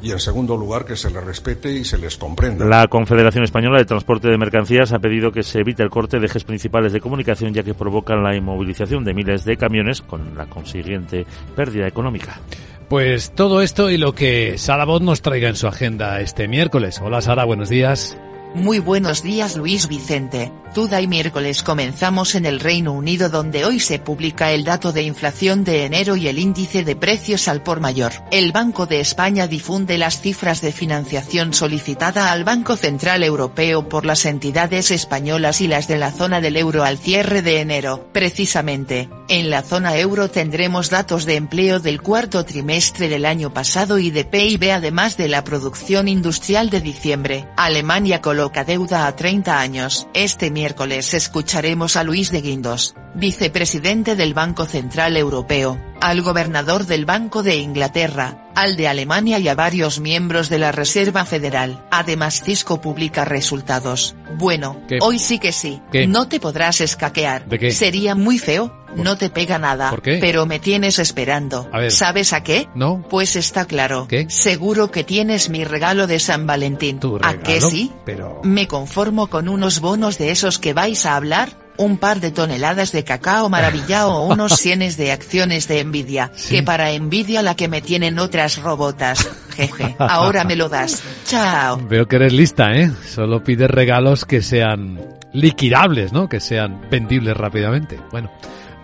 y 0.02 0.12
en 0.12 0.20
segundo 0.20 0.56
lugar 0.56 0.84
que 0.84 0.96
se 0.96 1.10
les 1.10 1.24
respete 1.24 1.72
y 1.72 1.84
se 1.84 1.98
les 1.98 2.16
comprenda. 2.16 2.64
La 2.64 2.86
Confederación 2.86 3.44
Española 3.44 3.78
de 3.78 3.84
Transporte 3.84 4.28
de 4.28 4.38
Mercancías 4.38 4.92
ha 4.92 4.98
pedido 4.98 5.32
que 5.32 5.42
se 5.42 5.60
evite 5.60 5.82
el 5.82 5.90
corte 5.90 6.18
de 6.18 6.26
ejes 6.26 6.44
principales 6.44 6.92
de 6.92 7.00
comunicación 7.00 7.52
ya 7.52 7.62
que 7.62 7.74
provocan 7.74 8.22
la 8.22 8.34
inmovilización 8.36 9.04
de 9.04 9.14
miles 9.14 9.44
de 9.44 9.56
camiones 9.56 10.02
con 10.02 10.36
la 10.36 10.46
consiguiente 10.46 11.26
pérdida 11.56 11.86
económica. 11.86 12.40
Pues 12.88 13.32
todo 13.34 13.60
esto 13.60 13.90
y 13.90 13.98
lo 13.98 14.14
que 14.14 14.56
Sara 14.56 14.86
Bot 14.86 15.02
nos 15.02 15.20
traiga 15.20 15.48
en 15.48 15.56
su 15.56 15.66
agenda 15.66 16.20
este 16.20 16.48
miércoles. 16.48 17.00
Hola 17.02 17.20
Sara, 17.20 17.44
buenos 17.44 17.68
días. 17.68 18.16
Muy 18.54 18.78
buenos 18.78 19.22
días 19.22 19.56
Luis 19.56 19.88
Vicente. 19.88 20.50
Tuda 20.74 21.00
y 21.00 21.06
miércoles 21.06 21.62
comenzamos 21.62 22.34
en 22.34 22.46
el 22.46 22.60
Reino 22.60 22.92
Unido 22.92 23.28
donde 23.28 23.64
hoy 23.64 23.80
se 23.80 23.98
publica 23.98 24.52
el 24.52 24.64
dato 24.64 24.92
de 24.92 25.02
inflación 25.02 25.64
de 25.64 25.84
enero 25.84 26.14
y 26.16 26.28
el 26.28 26.38
índice 26.38 26.84
de 26.84 26.94
precios 26.94 27.48
al 27.48 27.62
por 27.62 27.80
mayor. 27.80 28.12
El 28.30 28.52
Banco 28.52 28.86
de 28.86 29.00
España 29.00 29.46
difunde 29.46 29.98
las 29.98 30.20
cifras 30.20 30.60
de 30.60 30.72
financiación 30.72 31.54
solicitada 31.54 32.32
al 32.32 32.44
Banco 32.44 32.76
Central 32.76 33.22
Europeo 33.22 33.88
por 33.88 34.04
las 34.04 34.24
entidades 34.26 34.90
españolas 34.90 35.60
y 35.60 35.68
las 35.68 35.88
de 35.88 35.98
la 35.98 36.12
zona 36.12 36.40
del 36.40 36.56
euro 36.56 36.84
al 36.84 36.98
cierre 36.98 37.42
de 37.42 37.60
enero. 37.60 38.08
Precisamente, 38.12 39.08
en 39.28 39.50
la 39.50 39.62
zona 39.62 39.96
euro 39.96 40.30
tendremos 40.30 40.90
datos 40.90 41.24
de 41.24 41.36
empleo 41.36 41.80
del 41.80 42.02
cuarto 42.02 42.44
trimestre 42.44 43.08
del 43.08 43.24
año 43.24 43.52
pasado 43.52 43.98
y 43.98 44.10
de 44.10 44.24
PIB 44.24 44.70
además 44.72 45.16
de 45.16 45.28
la 45.28 45.44
producción 45.44 46.08
industrial 46.08 46.70
de 46.70 46.80
diciembre. 46.80 47.48
Alemania 47.56 48.20
coloca 48.38 48.62
deuda 48.62 49.08
a 49.08 49.16
30 49.16 49.58
años. 49.58 50.06
Este 50.14 50.52
miércoles 50.52 51.12
escucharemos 51.12 51.96
a 51.96 52.04
Luis 52.04 52.30
de 52.30 52.40
Guindos, 52.40 52.94
vicepresidente 53.16 54.14
del 54.14 54.32
Banco 54.32 54.64
Central 54.64 55.16
Europeo, 55.16 55.76
al 56.00 56.22
gobernador 56.22 56.86
del 56.86 57.04
Banco 57.04 57.42
de 57.42 57.56
Inglaterra, 57.56 58.48
al 58.54 58.76
de 58.76 58.88
Alemania 58.88 59.38
y 59.38 59.48
a 59.48 59.54
varios 59.54 60.00
miembros 60.00 60.48
de 60.48 60.58
la 60.58 60.72
Reserva 60.72 61.24
Federal. 61.24 61.84
Además 61.90 62.42
Cisco 62.44 62.80
publica 62.80 63.24
resultados. 63.24 64.14
Bueno, 64.36 64.80
¿Qué? 64.88 64.98
hoy 65.00 65.18
sí 65.18 65.38
que 65.38 65.52
sí. 65.52 65.80
¿Qué? 65.90 66.06
No 66.06 66.28
te 66.28 66.40
podrás 66.40 66.80
escaquear. 66.80 67.46
¿De 67.48 67.58
qué? 67.58 67.70
Sería 67.70 68.14
muy 68.14 68.38
feo. 68.38 68.74
No 68.96 69.18
te 69.18 69.28
pega 69.28 69.58
nada. 69.58 69.90
¿Por 69.90 70.00
qué? 70.00 70.16
Pero 70.18 70.46
me 70.46 70.58
tienes 70.60 70.98
esperando. 70.98 71.68
A 71.72 71.78
ver. 71.78 71.92
¿Sabes 71.92 72.32
a 72.32 72.42
qué? 72.42 72.68
¿No? 72.74 73.04
Pues 73.10 73.36
está 73.36 73.66
claro. 73.66 74.06
¿Qué? 74.08 74.26
Seguro 74.30 74.90
que 74.90 75.04
tienes 75.04 75.50
mi 75.50 75.62
regalo 75.64 76.06
de 76.06 76.18
San 76.18 76.46
Valentín. 76.46 76.98
¿Tu 76.98 77.18
¿A 77.22 77.34
qué 77.38 77.60
sí? 77.60 77.92
Pero- 78.06 78.40
Me 78.44 78.66
conformo 78.66 79.26
con 79.26 79.48
unos 79.48 79.80
bonos 79.80 80.16
de 80.16 80.30
esos 80.30 80.58
que 80.58 80.72
vais 80.72 81.04
a 81.04 81.16
hablar, 81.16 81.50
un 81.78 81.96
par 81.96 82.20
de 82.20 82.30
toneladas 82.30 82.92
de 82.92 83.04
cacao 83.04 83.48
maravillado 83.48 84.12
o 84.14 84.26
unos 84.34 84.52
cienes 84.56 84.96
de 84.96 85.12
acciones 85.12 85.66
de 85.68 85.80
envidia, 85.80 86.30
Sí. 86.34 86.56
que 86.56 86.62
para 86.62 86.90
envidia 86.90 87.42
la 87.42 87.54
que 87.54 87.68
me 87.68 87.80
tienen 87.80 88.18
otras 88.18 88.58
robotas. 88.62 89.26
Jeje, 89.56 89.96
ahora 89.98 90.44
me 90.44 90.54
lo 90.56 90.68
das. 90.68 91.02
Chao. 91.24 91.78
Veo 91.88 92.06
que 92.06 92.16
eres 92.16 92.32
lista, 92.32 92.72
¿eh? 92.72 92.90
Solo 93.08 93.42
pides 93.42 93.70
regalos 93.70 94.24
que 94.24 94.42
sean 94.42 95.00
liquidables, 95.32 96.12
¿no? 96.12 96.28
Que 96.28 96.40
sean 96.40 96.80
vendibles 96.90 97.36
rápidamente. 97.36 97.98
Bueno, 98.12 98.30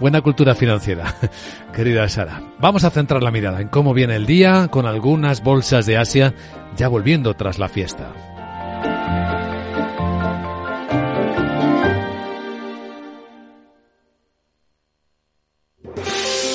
buena 0.00 0.20
cultura 0.20 0.54
financiera, 0.54 1.14
querida 1.74 2.08
Sara. 2.08 2.42
Vamos 2.58 2.84
a 2.84 2.90
centrar 2.90 3.22
la 3.22 3.30
mirada 3.30 3.60
en 3.60 3.68
cómo 3.68 3.94
viene 3.94 4.16
el 4.16 4.26
día 4.26 4.68
con 4.68 4.86
algunas 4.86 5.42
bolsas 5.42 5.86
de 5.86 5.96
Asia 5.96 6.34
ya 6.76 6.88
volviendo 6.88 7.34
tras 7.34 7.58
la 7.58 7.68
fiesta. 7.68 8.12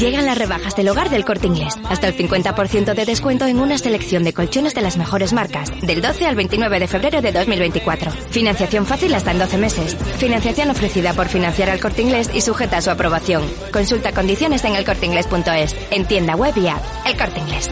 Llegan 0.00 0.26
las 0.26 0.36
rebajas 0.36 0.74
del 0.74 0.88
hogar 0.88 1.08
del 1.08 1.24
corte 1.24 1.46
inglés. 1.46 1.76
Hasta 1.88 2.08
el 2.08 2.16
50% 2.16 2.92
de 2.92 3.04
descuento 3.04 3.46
en 3.46 3.60
una 3.60 3.78
selección 3.78 4.24
de 4.24 4.32
colchones 4.32 4.74
de 4.74 4.80
las 4.80 4.96
mejores 4.96 5.32
marcas. 5.32 5.70
Del 5.80 6.02
12 6.02 6.26
al 6.26 6.34
29 6.34 6.80
de 6.80 6.88
febrero 6.88 7.22
de 7.22 7.30
2024. 7.30 8.10
Financiación 8.30 8.84
fácil 8.84 9.14
hasta 9.14 9.30
en 9.30 9.38
12 9.38 9.58
meses. 9.58 9.96
Financiación 10.18 10.70
ofrecida 10.70 11.12
por 11.12 11.28
financiar 11.28 11.70
al 11.70 11.78
corte 11.78 12.02
inglés 12.02 12.28
y 12.34 12.40
sujeta 12.40 12.78
a 12.78 12.82
su 12.82 12.90
aprobación. 12.90 13.44
Consulta 13.72 14.10
condiciones 14.10 14.64
en 14.64 14.74
elcorteinglés.es. 14.74 15.76
En 15.92 16.04
tienda 16.06 16.34
web 16.34 16.54
y 16.56 16.66
app. 16.66 16.82
El 17.06 17.16
corte 17.16 17.38
inglés. 17.38 17.70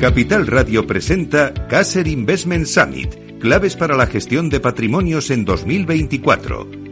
Capital 0.00 0.46
Radio 0.46 0.86
presenta 0.86 1.52
Caser 1.68 2.08
Investment 2.08 2.66
Summit, 2.66 3.38
claves 3.38 3.76
para 3.76 3.96
la 3.96 4.06
gestión 4.06 4.48
de 4.48 4.60
patrimonios 4.60 5.30
en 5.30 5.44
2024. 5.44 6.91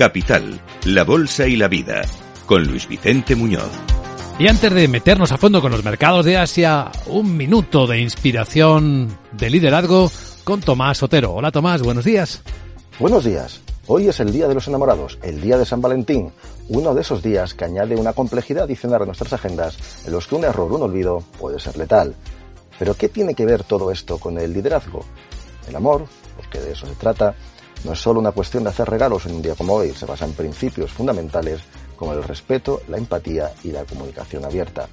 Capital, 0.00 0.58
la 0.86 1.04
Bolsa 1.04 1.46
y 1.46 1.56
la 1.56 1.68
Vida, 1.68 2.00
con 2.46 2.64
Luis 2.64 2.88
Vicente 2.88 3.36
Muñoz. 3.36 3.70
Y 4.38 4.48
antes 4.48 4.72
de 4.72 4.88
meternos 4.88 5.30
a 5.30 5.36
fondo 5.36 5.60
con 5.60 5.70
los 5.70 5.84
mercados 5.84 6.24
de 6.24 6.38
Asia, 6.38 6.90
un 7.04 7.36
minuto 7.36 7.86
de 7.86 8.00
inspiración, 8.00 9.14
de 9.32 9.50
liderazgo 9.50 10.10
con 10.42 10.62
Tomás 10.62 11.02
Otero. 11.02 11.34
Hola 11.34 11.50
Tomás, 11.50 11.82
buenos 11.82 12.06
días. 12.06 12.40
Buenos 12.98 13.24
días. 13.24 13.60
Hoy 13.88 14.08
es 14.08 14.18
el 14.20 14.32
Día 14.32 14.48
de 14.48 14.54
los 14.54 14.66
Enamorados, 14.68 15.18
el 15.20 15.38
Día 15.42 15.58
de 15.58 15.66
San 15.66 15.82
Valentín, 15.82 16.32
uno 16.70 16.94
de 16.94 17.02
esos 17.02 17.22
días 17.22 17.52
que 17.52 17.66
añade 17.66 17.94
una 17.94 18.14
complejidad 18.14 18.64
adicional 18.64 19.02
a 19.02 19.04
nuestras 19.04 19.34
agendas 19.34 19.76
en 20.06 20.12
los 20.14 20.26
que 20.26 20.34
un 20.34 20.44
error 20.44 20.72
o 20.72 20.76
un 20.76 20.82
olvido 20.82 21.22
puede 21.38 21.60
ser 21.60 21.76
letal. 21.76 22.14
Pero 22.78 22.94
¿qué 22.94 23.10
tiene 23.10 23.34
que 23.34 23.44
ver 23.44 23.64
todo 23.64 23.90
esto 23.90 24.16
con 24.16 24.38
el 24.38 24.54
liderazgo? 24.54 25.04
El 25.68 25.76
amor, 25.76 26.06
porque 26.36 26.58
de 26.58 26.72
eso 26.72 26.86
se 26.86 26.94
trata, 26.94 27.34
no 27.84 27.92
es 27.92 27.98
solo 27.98 28.20
una 28.20 28.32
cuestión 28.32 28.64
de 28.64 28.70
hacer 28.70 28.88
regalos 28.88 29.26
en 29.26 29.36
un 29.36 29.42
día 29.42 29.54
como 29.54 29.74
hoy, 29.74 29.92
se 29.92 30.06
basa 30.06 30.24
en 30.24 30.32
principios 30.32 30.92
fundamentales 30.92 31.60
como 31.96 32.12
el 32.12 32.22
respeto, 32.22 32.82
la 32.88 32.98
empatía 32.98 33.52
y 33.64 33.72
la 33.72 33.84
comunicación 33.84 34.44
abierta. 34.44 34.88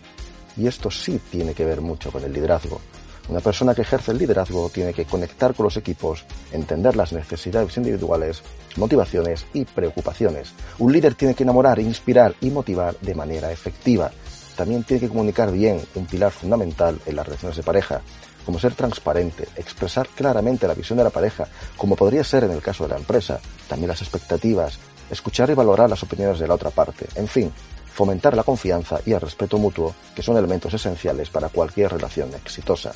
Y 0.55 0.67
esto 0.67 0.89
sí 0.89 1.19
tiene 1.29 1.53
que 1.53 1.65
ver 1.65 1.81
mucho 1.81 2.11
con 2.11 2.23
el 2.23 2.33
liderazgo. 2.33 2.81
Una 3.29 3.41
persona 3.41 3.75
que 3.75 3.81
ejerce 3.81 4.11
el 4.11 4.17
liderazgo 4.17 4.69
tiene 4.69 4.93
que 4.93 5.05
conectar 5.05 5.53
con 5.53 5.65
los 5.65 5.75
equipos, 5.75 6.23
entender 6.51 6.95
las 6.95 7.11
necesidades 7.11 7.75
individuales, 7.75 8.41
motivaciones 8.77 9.45
y 9.53 9.65
preocupaciones. 9.65 10.53
Un 10.79 10.93
líder 10.93 11.15
tiene 11.15 11.33
que 11.33 11.43
enamorar, 11.43 11.79
inspirar 11.79 12.35
y 12.39 12.49
motivar 12.49 12.97
de 12.99 13.15
manera 13.15 13.51
efectiva. 13.51 14.11
También 14.55 14.83
tiene 14.83 15.01
que 15.01 15.09
comunicar 15.09 15.51
bien, 15.51 15.81
un 15.95 16.05
pilar 16.05 16.31
fundamental 16.31 16.99
en 17.05 17.15
las 17.17 17.25
relaciones 17.25 17.57
de 17.57 17.63
pareja, 17.63 18.01
como 18.47 18.59
ser 18.59 18.75
transparente, 18.75 19.45
expresar 19.57 20.07
claramente 20.07 20.69
la 20.69 20.73
visión 20.73 20.97
de 20.97 21.03
la 21.03 21.09
pareja, 21.09 21.49
como 21.75 21.97
podría 21.97 22.23
ser 22.23 22.45
en 22.45 22.51
el 22.51 22.61
caso 22.61 22.85
de 22.85 22.91
la 22.91 22.95
empresa, 22.95 23.41
también 23.67 23.89
las 23.89 24.01
expectativas, 24.01 24.79
escuchar 25.11 25.49
y 25.49 25.53
valorar 25.53 25.89
las 25.89 26.01
opiniones 26.01 26.39
de 26.39 26.47
la 26.47 26.53
otra 26.53 26.69
parte, 26.69 27.07
en 27.15 27.27
fin, 27.27 27.51
fomentar 27.93 28.37
la 28.37 28.45
confianza 28.45 29.01
y 29.05 29.11
el 29.11 29.19
respeto 29.19 29.57
mutuo, 29.57 29.93
que 30.15 30.23
son 30.23 30.37
elementos 30.37 30.73
esenciales 30.73 31.29
para 31.29 31.49
cualquier 31.49 31.91
relación 31.91 32.33
exitosa. 32.35 32.93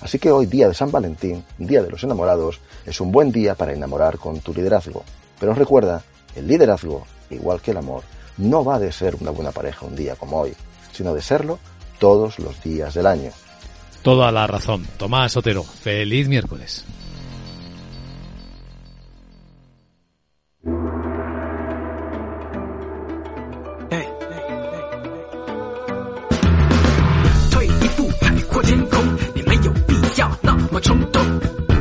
Así 0.00 0.18
que 0.18 0.30
hoy, 0.32 0.46
día 0.46 0.68
de 0.68 0.74
San 0.74 0.90
Valentín, 0.90 1.44
día 1.58 1.82
de 1.82 1.90
los 1.90 2.02
enamorados, 2.02 2.58
es 2.86 2.98
un 3.02 3.12
buen 3.12 3.30
día 3.30 3.54
para 3.54 3.74
enamorar 3.74 4.16
con 4.16 4.40
tu 4.40 4.54
liderazgo. 4.54 5.04
Pero 5.38 5.52
recuerda, 5.52 6.02
el 6.34 6.46
liderazgo, 6.48 7.06
igual 7.28 7.60
que 7.60 7.72
el 7.72 7.76
amor, 7.76 8.04
no 8.38 8.64
va 8.64 8.78
de 8.78 8.90
ser 8.90 9.16
una 9.20 9.32
buena 9.32 9.52
pareja 9.52 9.84
un 9.84 9.94
día 9.94 10.16
como 10.16 10.40
hoy, 10.40 10.54
sino 10.92 11.12
de 11.12 11.20
serlo 11.20 11.58
todos 11.98 12.38
los 12.38 12.62
días 12.62 12.94
del 12.94 13.06
año. 13.06 13.32
Toda 14.08 14.32
la 14.32 14.46
razón. 14.46 14.86
Tomás 14.96 15.36
Otero, 15.36 15.62
feliz 15.62 16.28
miércoles. 16.28 16.82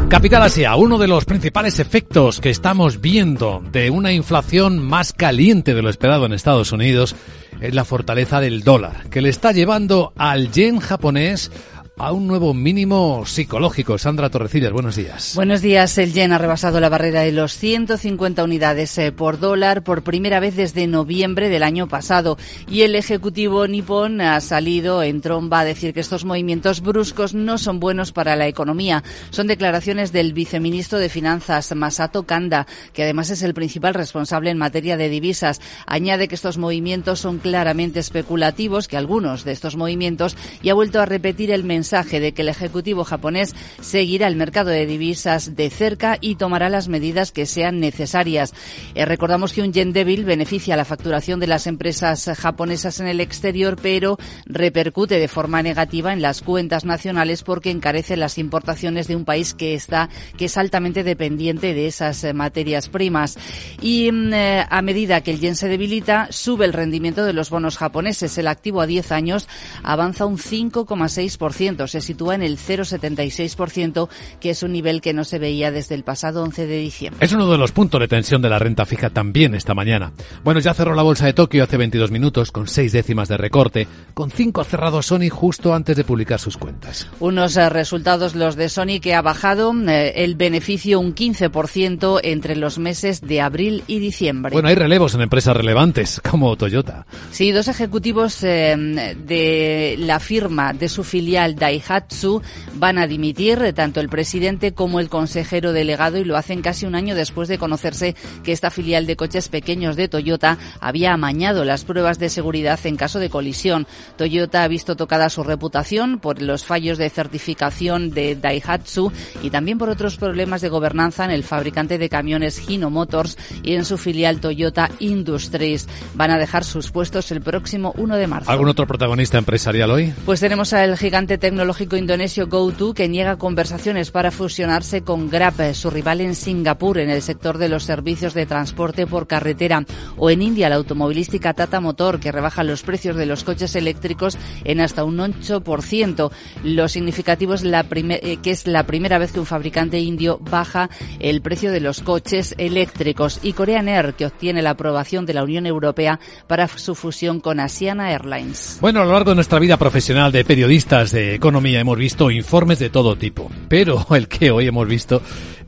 Capital 0.09 0.41
Asia, 0.41 0.75
uno 0.75 0.97
de 0.97 1.07
los 1.07 1.23
principales 1.23 1.79
efectos 1.79 2.41
que 2.41 2.49
estamos 2.49 2.99
viendo 2.99 3.61
de 3.71 3.89
una 3.89 4.11
inflación 4.11 4.79
más 4.79 5.13
caliente 5.13 5.73
de 5.73 5.81
lo 5.81 5.89
esperado 5.89 6.25
en 6.25 6.33
Estados 6.33 6.73
Unidos 6.73 7.15
es 7.61 7.73
la 7.73 7.85
fortaleza 7.85 8.39
del 8.39 8.63
dólar, 8.63 9.09
que 9.09 9.21
le 9.21 9.29
está 9.29 9.51
llevando 9.51 10.13
al 10.17 10.51
yen 10.51 10.79
japonés 10.79 11.51
a 11.99 12.12
un 12.12 12.27
nuevo 12.27 12.53
mínimo 12.53 13.25
psicológico. 13.25 13.97
Sandra 13.97 14.29
Torrecillas, 14.29 14.71
buenos 14.71 14.95
días. 14.95 15.33
Buenos 15.36 15.62
días. 15.62 15.97
El 15.97 16.13
yen 16.13 16.31
ha 16.31 16.38
rebasado 16.38 16.79
la 16.79 16.89
barrera 16.89 17.21
de 17.21 17.31
los 17.31 17.57
150 17.57 18.43
unidades 18.43 18.95
eh, 18.99 19.12
por 19.12 19.39
dólar 19.39 19.83
por 19.83 20.03
primera 20.03 20.39
vez 20.39 20.55
desde 20.55 20.86
noviembre 20.86 21.49
del 21.49 21.63
año 21.63 21.88
pasado. 21.88 22.38
Y 22.69 22.81
el 22.81 22.93
ejecutivo 22.93 23.67
nipón 23.67 24.21
ha 24.21 24.39
salido 24.41 25.01
en 25.01 25.21
tromba 25.21 25.62
a 25.62 25.65
decir 25.65 25.93
que 25.93 25.99
estos 25.99 26.23
movimientos 26.23 26.81
bruscos 26.81 27.33
no 27.33 27.57
son 27.57 27.79
buenos 27.79 28.12
para 28.12 28.36
la 28.36 28.47
economía. 28.47 29.03
Son 29.31 29.47
declaraciones 29.47 30.12
del 30.12 30.33
viceministro 30.33 30.99
de 30.99 31.10
Finanzas, 31.10 31.73
Masato 31.75 32.23
Kanda, 32.23 32.67
que 32.93 33.03
además 33.03 33.31
es 33.31 33.41
el 33.41 33.55
principal 33.55 33.95
responsable 33.95 34.51
en 34.51 34.60
materia 34.60 34.97
de 34.97 35.10
divisas. 35.10 35.62
Añade 35.88 36.27
que 36.27 36.36
estos 36.36 36.60
movimientos 36.60 37.19
son 37.19 37.39
claramente 37.39 37.99
especulativos, 37.99 38.88
que 38.88 38.97
algunos 38.97 39.45
de 39.45 39.51
estos 39.51 39.75
movimientos, 39.75 40.38
y 40.62 40.69
ha 40.69 40.75
vuelto 40.75 41.01
a 41.01 41.05
repetir 41.05 41.49
el 41.49 41.63
mensaje 41.63 41.87
mensaje 41.88 42.19
de 42.19 42.34
que 42.34 42.41
el 42.41 42.50
Ejecutivo 42.50 43.06
japonés 43.06 43.56
seguirá 43.80 44.28
el 44.28 44.36
mercado 44.36 44.71
de 44.71 44.86
divisas 44.86 45.56
de 45.56 45.69
cerca 45.69 46.17
y 46.19 46.36
tomará 46.36 46.67
las 46.67 46.89
medidas 46.89 47.32
que 47.32 47.45
sean 47.45 47.80
necesarias. 47.80 48.54
Eh, 48.93 49.06
recordamos 49.06 49.54
que 49.54 49.62
un 49.62 49.71
yen 49.71 49.93
débil 49.93 50.26
beneficia 50.26 50.76
la 50.76 50.84
facturación 50.84 51.39
de 51.39 51.47
las 51.47 51.65
empresas 51.65 52.30
japonesas 52.38 53.00
en 53.00 53.08
el 53.08 53.21
exterior, 53.21 53.78
pero 53.82 54.17
repercute 54.45 55.17
de 55.17 55.30
forma 55.30 55.63
negativa 55.63 56.12
en 56.12 56.21
las 56.21 56.41
cuentas 56.41 56.84
nacionales 56.84 57.43
porque 57.43 57.71
encarece 57.71 58.17
las 58.17 58.38
importaciones 58.38 59.08
de 59.08 59.15
un 59.15 59.23
país 59.23 59.54
que 59.54 59.73
está 59.73 60.10
que 60.36 60.45
es 60.45 60.58
altamente 60.58 61.06
dependiente 61.06 61.73
de 61.73 61.88
esas 61.88 62.21
eh, 62.26 62.34
materias 62.34 62.89
primas. 62.89 63.38
Y 63.82 64.12
mm, 64.12 64.34
eh, 64.34 64.65
a 64.69 64.82
medida 64.82 65.21
que 65.21 65.32
el 65.32 65.39
yen 65.39 65.56
se 65.56 65.69
debilita, 65.69 66.28
sube 66.32 66.65
el 66.65 66.73
rendimiento 66.73 67.23
de 67.23 67.32
los 67.32 67.50
bonos 67.50 67.78
japoneses. 67.78 68.38
El 68.38 68.47
activo 68.47 68.82
a 68.82 68.88
10 68.88 69.13
años 69.13 69.47
avanza 69.84 70.26
un 70.26 70.38
5,6% 70.38 71.76
se 71.85 72.01
sitúa 72.01 72.33
en 72.33 72.41
el 72.41 72.57
0,76%, 72.57 74.09
que 74.39 74.49
es 74.49 74.63
un 74.63 74.71
nivel 74.71 75.01
que 75.01 75.13
no 75.13 75.23
se 75.23 75.37
veía 75.37 75.69
desde 75.69 75.93
el 75.93 76.03
pasado 76.03 76.41
11 76.43 76.65
de 76.65 76.77
diciembre. 76.77 77.23
Es 77.23 77.33
uno 77.33 77.51
de 77.51 77.57
los 77.57 77.71
puntos 77.71 77.99
de 77.99 78.07
tensión 78.07 78.41
de 78.41 78.49
la 78.49 78.57
renta 78.57 78.85
fija 78.85 79.11
también 79.11 79.53
esta 79.53 79.73
mañana. 79.73 80.13
Bueno, 80.43 80.59
ya 80.59 80.73
cerró 80.73 80.95
la 80.95 81.03
bolsa 81.03 81.25
de 81.25 81.33
Tokio 81.33 81.63
hace 81.63 81.77
22 81.77 82.09
minutos 82.09 82.51
con 82.51 82.67
seis 82.67 82.91
décimas 82.91 83.27
de 83.27 83.37
recorte, 83.37 83.87
con 84.13 84.31
cinco 84.31 84.63
cerrados 84.63 85.07
Sony 85.07 85.29
justo 85.29 85.73
antes 85.73 85.95
de 85.95 86.03
publicar 86.03 86.39
sus 86.39 86.57
cuentas. 86.57 87.07
Unos 87.19 87.57
eh, 87.57 87.69
resultados 87.69 88.35
los 88.35 88.55
de 88.55 88.69
Sony 88.69 88.99
que 89.01 89.13
ha 89.13 89.21
bajado 89.21 89.73
eh, 89.87 90.13
el 90.23 90.35
beneficio 90.35 90.99
un 90.99 91.13
15% 91.13 92.21
entre 92.23 92.55
los 92.55 92.79
meses 92.79 93.21
de 93.21 93.41
abril 93.41 93.83
y 93.87 93.99
diciembre. 93.99 94.53
Bueno, 94.53 94.69
hay 94.69 94.75
relevos 94.75 95.15
en 95.15 95.21
empresas 95.21 95.55
relevantes 95.55 96.21
como 96.29 96.55
Toyota. 96.55 97.05
Sí, 97.31 97.51
dos 97.51 97.67
ejecutivos 97.67 98.43
eh, 98.43 99.15
de 99.17 99.95
la 99.99 100.19
firma 100.19 100.73
de 100.73 100.89
su 100.89 101.03
filial 101.03 101.55
Daihatsu 101.67 102.41
van 102.75 102.97
a 102.97 103.08
dimitir 103.08 103.73
tanto 103.73 103.99
el 103.99 104.08
presidente 104.08 104.73
como 104.73 105.01
el 105.01 105.10
consejero 105.10 105.73
delegado 105.73 106.17
y 106.17 106.23
lo 106.23 106.38
hacen 106.38 106.62
casi 106.62 106.86
un 106.86 106.95
año 106.95 107.13
después 107.13 107.49
de 107.49 107.58
conocerse 107.58 108.15
que 108.43 108.53
esta 108.53 108.71
filial 108.71 109.06
de 109.06 109.17
coches 109.17 109.49
pequeños 109.49 109.97
de 109.97 110.08
Toyota 110.08 110.58
había 110.80 111.13
amañado 111.13 111.65
las 111.65 111.84
pruebas 111.84 112.19
de 112.19 112.30
seguridad 112.30 112.80
en 112.86 112.95
caso 112.95 113.19
de 113.19 113.30
colisión. 113.30 113.86
Toyota 114.15 114.63
ha 114.63 114.67
visto 114.69 114.95
tocada 114.95 115.30
su 115.30 115.43
reputación 115.43 116.19
por 116.19 116.41
los 116.41 116.63
fallos 116.63 116.97
de 116.97 117.10
certificación 117.10 118.12
de 118.12 118.36
Daihatsu 118.36 119.12
y 119.43 119.49
también 119.49 119.77
por 119.77 119.89
otros 119.89 120.15
problemas 120.15 120.62
de 120.62 120.69
gobernanza 120.69 121.25
en 121.25 121.32
el 121.32 121.43
fabricante 121.43 121.97
de 121.97 122.08
camiones 122.08 122.69
Hino 122.69 122.89
Motors 122.89 123.38
y 123.62 123.73
en 123.73 123.84
su 123.84 123.97
filial 123.97 124.39
Toyota 124.39 124.89
Industries. 124.99 125.88
Van 126.13 126.32
a 126.32 126.38
dejar 126.38 126.63
sus 126.63 126.91
puestos 126.91 127.30
el 127.32 127.41
próximo 127.41 127.93
1 127.97 128.15
de 128.15 128.27
marzo. 128.27 128.51
¿Algún 128.51 128.69
otro 128.69 128.88
protagonista 128.88 129.38
empresarial 129.38 129.91
hoy? 129.91 130.13
Pues 130.25 130.39
tenemos 130.39 130.71
al 130.71 130.97
gigante 130.97 131.38
tecnológico 131.38 131.57
indonesio 131.98 132.48
GoTo 132.48 132.93
que 132.93 133.08
niega 133.08 133.38
conversaciones 133.38 134.12
para 134.12 134.32
fusionarse 134.32 135.02
con 135.02 135.30
Grab, 135.30 135.74
su 135.74 135.89
rival 135.89 136.22
en 136.22 136.36
Singapur 136.36 136.98
en 137.00 137.10
el 137.10 137.22
sector 137.22 137.58
de 137.58 137.70
los 137.70 137.84
servicios 137.84 138.34
de 138.34 138.46
transporte 138.46 139.08
por 139.08 139.28
carretera, 139.28 139.86
o 140.17 140.30
en 140.30 140.41
India 140.41 140.70
la 140.70 140.76
automovilística 140.76 141.54
Tata 141.54 141.80
Motor 141.80 142.20
que 142.20 142.32
rebaja 142.32 142.63
los 142.63 142.84
precios 142.84 143.15
de 143.15 143.26
los 143.26 143.43
coches 143.43 143.76
eléctricos 143.76 144.38
en 144.63 144.82
hasta 144.82 145.04
un 145.04 145.17
8%. 145.17 146.32
Lo 146.63 146.88
significativo 146.88 147.54
es 147.54 147.63
la 147.63 147.86
eh, 147.91 148.38
que 148.41 148.52
es 148.52 148.67
la 148.67 148.86
primera 148.86 149.17
vez 149.17 149.32
que 149.32 149.39
un 149.39 149.46
fabricante 149.46 150.00
indio 150.00 150.39
baja 150.39 150.89
el 151.20 151.41
precio 151.41 151.72
de 151.72 151.80
los 151.80 152.02
coches 152.02 152.56
eléctricos 152.58 153.39
y 153.43 153.54
Korean 153.54 153.88
Air 153.88 154.13
que 154.13 154.26
obtiene 154.26 154.62
la 154.62 154.72
aprobación 154.72 155.26
de 155.26 155.34
la 155.34 155.43
Unión 155.43 155.65
Europea 155.65 156.20
para 156.48 156.67
su 156.67 156.96
fusión 156.96 157.39
con 157.39 157.60
Asiana 157.60 158.12
Airlines. 158.12 158.78
Bueno, 158.82 159.02
a 159.02 159.06
lo 159.06 159.13
largo 159.13 159.32
de 159.32 159.36
nuestra 159.36 159.60
vida 159.60 159.78
profesional 159.78 160.32
de 160.32 160.43
periodistas 160.46 161.12
de 161.12 161.37
economía 161.38 161.80
hemos 161.80 161.97
visto 161.97 162.30
informes 162.30 162.80
de 162.80 162.89
todo 162.89 163.15
tipo, 163.15 163.50
pero 163.69 164.06
el 164.15 164.28
que 164.28 164.52
hoy 164.52 164.67
hemos 164.67 164.88
visto 164.88 165.21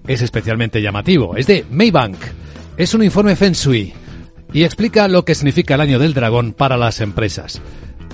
es 0.08 0.22
especialmente 0.22 0.82
llamativo. 0.82 1.36
Es 1.38 1.48
de 1.48 1.66
Maybank. 1.70 2.18
Es 2.78 2.94
un 2.94 3.04
informe 3.04 3.36
Feng 3.36 3.54
Shui 3.54 3.94
y 4.52 4.64
explica 4.64 5.08
lo 5.08 5.24
que 5.24 5.36
significa 5.36 5.76
el 5.76 5.82
año 5.82 6.00
del 6.00 6.14
dragón 6.14 6.54
para 6.54 6.78
las 6.78 7.02
empresas. 7.02 7.62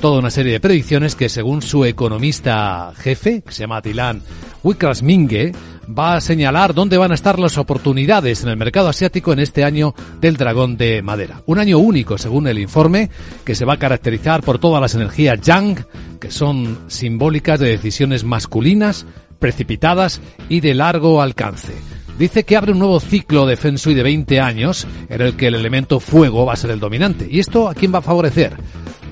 Toda 0.01 0.19
una 0.19 0.29
serie 0.29 0.51
de 0.51 0.59
predicciones 0.59 1.15
que 1.15 1.29
según 1.29 1.61
su 1.61 1.85
economista 1.85 2.91
jefe, 2.97 3.41
que 3.41 3.51
se 3.51 3.61
llama 3.61 3.81
Tilan 3.81 4.21
Wikrasminge, 4.61 5.53
va 5.87 6.15
a 6.15 6.21
señalar 6.21 6.73
dónde 6.73 6.97
van 6.97 7.11
a 7.11 7.15
estar 7.15 7.39
las 7.39 7.57
oportunidades 7.57 8.43
en 8.43 8.49
el 8.49 8.57
mercado 8.57 8.89
asiático 8.89 9.31
en 9.31 9.39
este 9.39 9.63
año 9.63 9.93
del 10.19 10.37
dragón 10.37 10.77
de 10.77 11.01
madera. 11.01 11.41
Un 11.45 11.59
año 11.59 11.77
único, 11.77 12.17
según 12.17 12.47
el 12.47 12.59
informe, 12.59 13.09
que 13.45 13.55
se 13.55 13.65
va 13.65 13.73
a 13.73 13.79
caracterizar 13.79 14.41
por 14.41 14.59
todas 14.59 14.81
las 14.81 14.95
energías 14.95 15.39
yang, 15.41 15.85
que 16.19 16.31
son 16.31 16.79
simbólicas 16.87 17.59
de 17.59 17.69
decisiones 17.69 18.23
masculinas, 18.23 19.05
precipitadas 19.39 20.21
y 20.49 20.61
de 20.61 20.73
largo 20.73 21.21
alcance. 21.21 21.73
Dice 22.17 22.43
que 22.43 22.55
abre 22.55 22.71
un 22.71 22.79
nuevo 22.79 22.99
ciclo 22.99 23.45
de 23.45 23.57
Feng 23.57 23.75
Shui 23.75 23.93
de 23.93 24.03
20 24.03 24.39
años 24.39 24.87
en 25.09 25.21
el 25.21 25.35
que 25.35 25.47
el 25.47 25.55
elemento 25.55 25.99
fuego 25.99 26.45
va 26.45 26.53
a 26.53 26.57
ser 26.57 26.71
el 26.71 26.79
dominante. 26.79 27.27
¿Y 27.29 27.39
esto 27.39 27.67
a 27.67 27.75
quién 27.75 27.93
va 27.93 27.99
a 27.99 28.03
favorecer? 28.03 28.57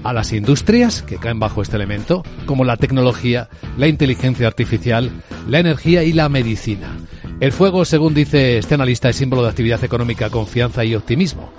a 0.03 0.13
las 0.13 0.33
industrias 0.33 1.01
que 1.01 1.17
caen 1.17 1.39
bajo 1.39 1.61
este 1.61 1.77
elemento, 1.77 2.23
como 2.45 2.65
la 2.65 2.77
tecnología, 2.77 3.49
la 3.77 3.87
inteligencia 3.87 4.47
artificial, 4.47 5.11
la 5.47 5.59
energía 5.59 6.03
y 6.03 6.13
la 6.13 6.29
medicina. 6.29 6.97
El 7.39 7.51
fuego, 7.51 7.85
según 7.85 8.13
dice 8.13 8.57
este 8.57 8.75
analista, 8.75 9.09
es 9.09 9.15
símbolo 9.15 9.43
de 9.43 9.49
actividad 9.49 9.83
económica, 9.83 10.29
confianza 10.29 10.83
y 10.83 10.95
optimismo. 10.95 11.51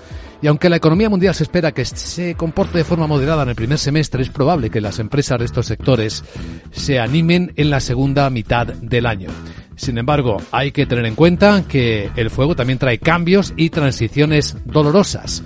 Y 0.44 0.46
aunque 0.46 0.68
la 0.68 0.76
economía 0.76 1.08
mundial 1.08 1.34
se 1.34 1.44
espera 1.44 1.72
que 1.72 1.86
se 1.86 2.34
comporte 2.34 2.76
de 2.76 2.84
forma 2.84 3.06
moderada 3.06 3.44
en 3.44 3.48
el 3.48 3.54
primer 3.54 3.78
semestre, 3.78 4.20
es 4.20 4.28
probable 4.28 4.68
que 4.68 4.82
las 4.82 4.98
empresas 4.98 5.38
de 5.38 5.46
estos 5.46 5.64
sectores 5.64 6.22
se 6.70 6.98
animen 6.98 7.54
en 7.56 7.70
la 7.70 7.80
segunda 7.80 8.28
mitad 8.28 8.66
del 8.66 9.06
año. 9.06 9.30
Sin 9.74 9.96
embargo, 9.96 10.42
hay 10.52 10.70
que 10.70 10.84
tener 10.84 11.06
en 11.06 11.14
cuenta 11.14 11.64
que 11.66 12.10
el 12.16 12.28
fuego 12.28 12.54
también 12.54 12.78
trae 12.78 12.98
cambios 12.98 13.54
y 13.56 13.70
transiciones 13.70 14.54
dolorosas 14.66 15.42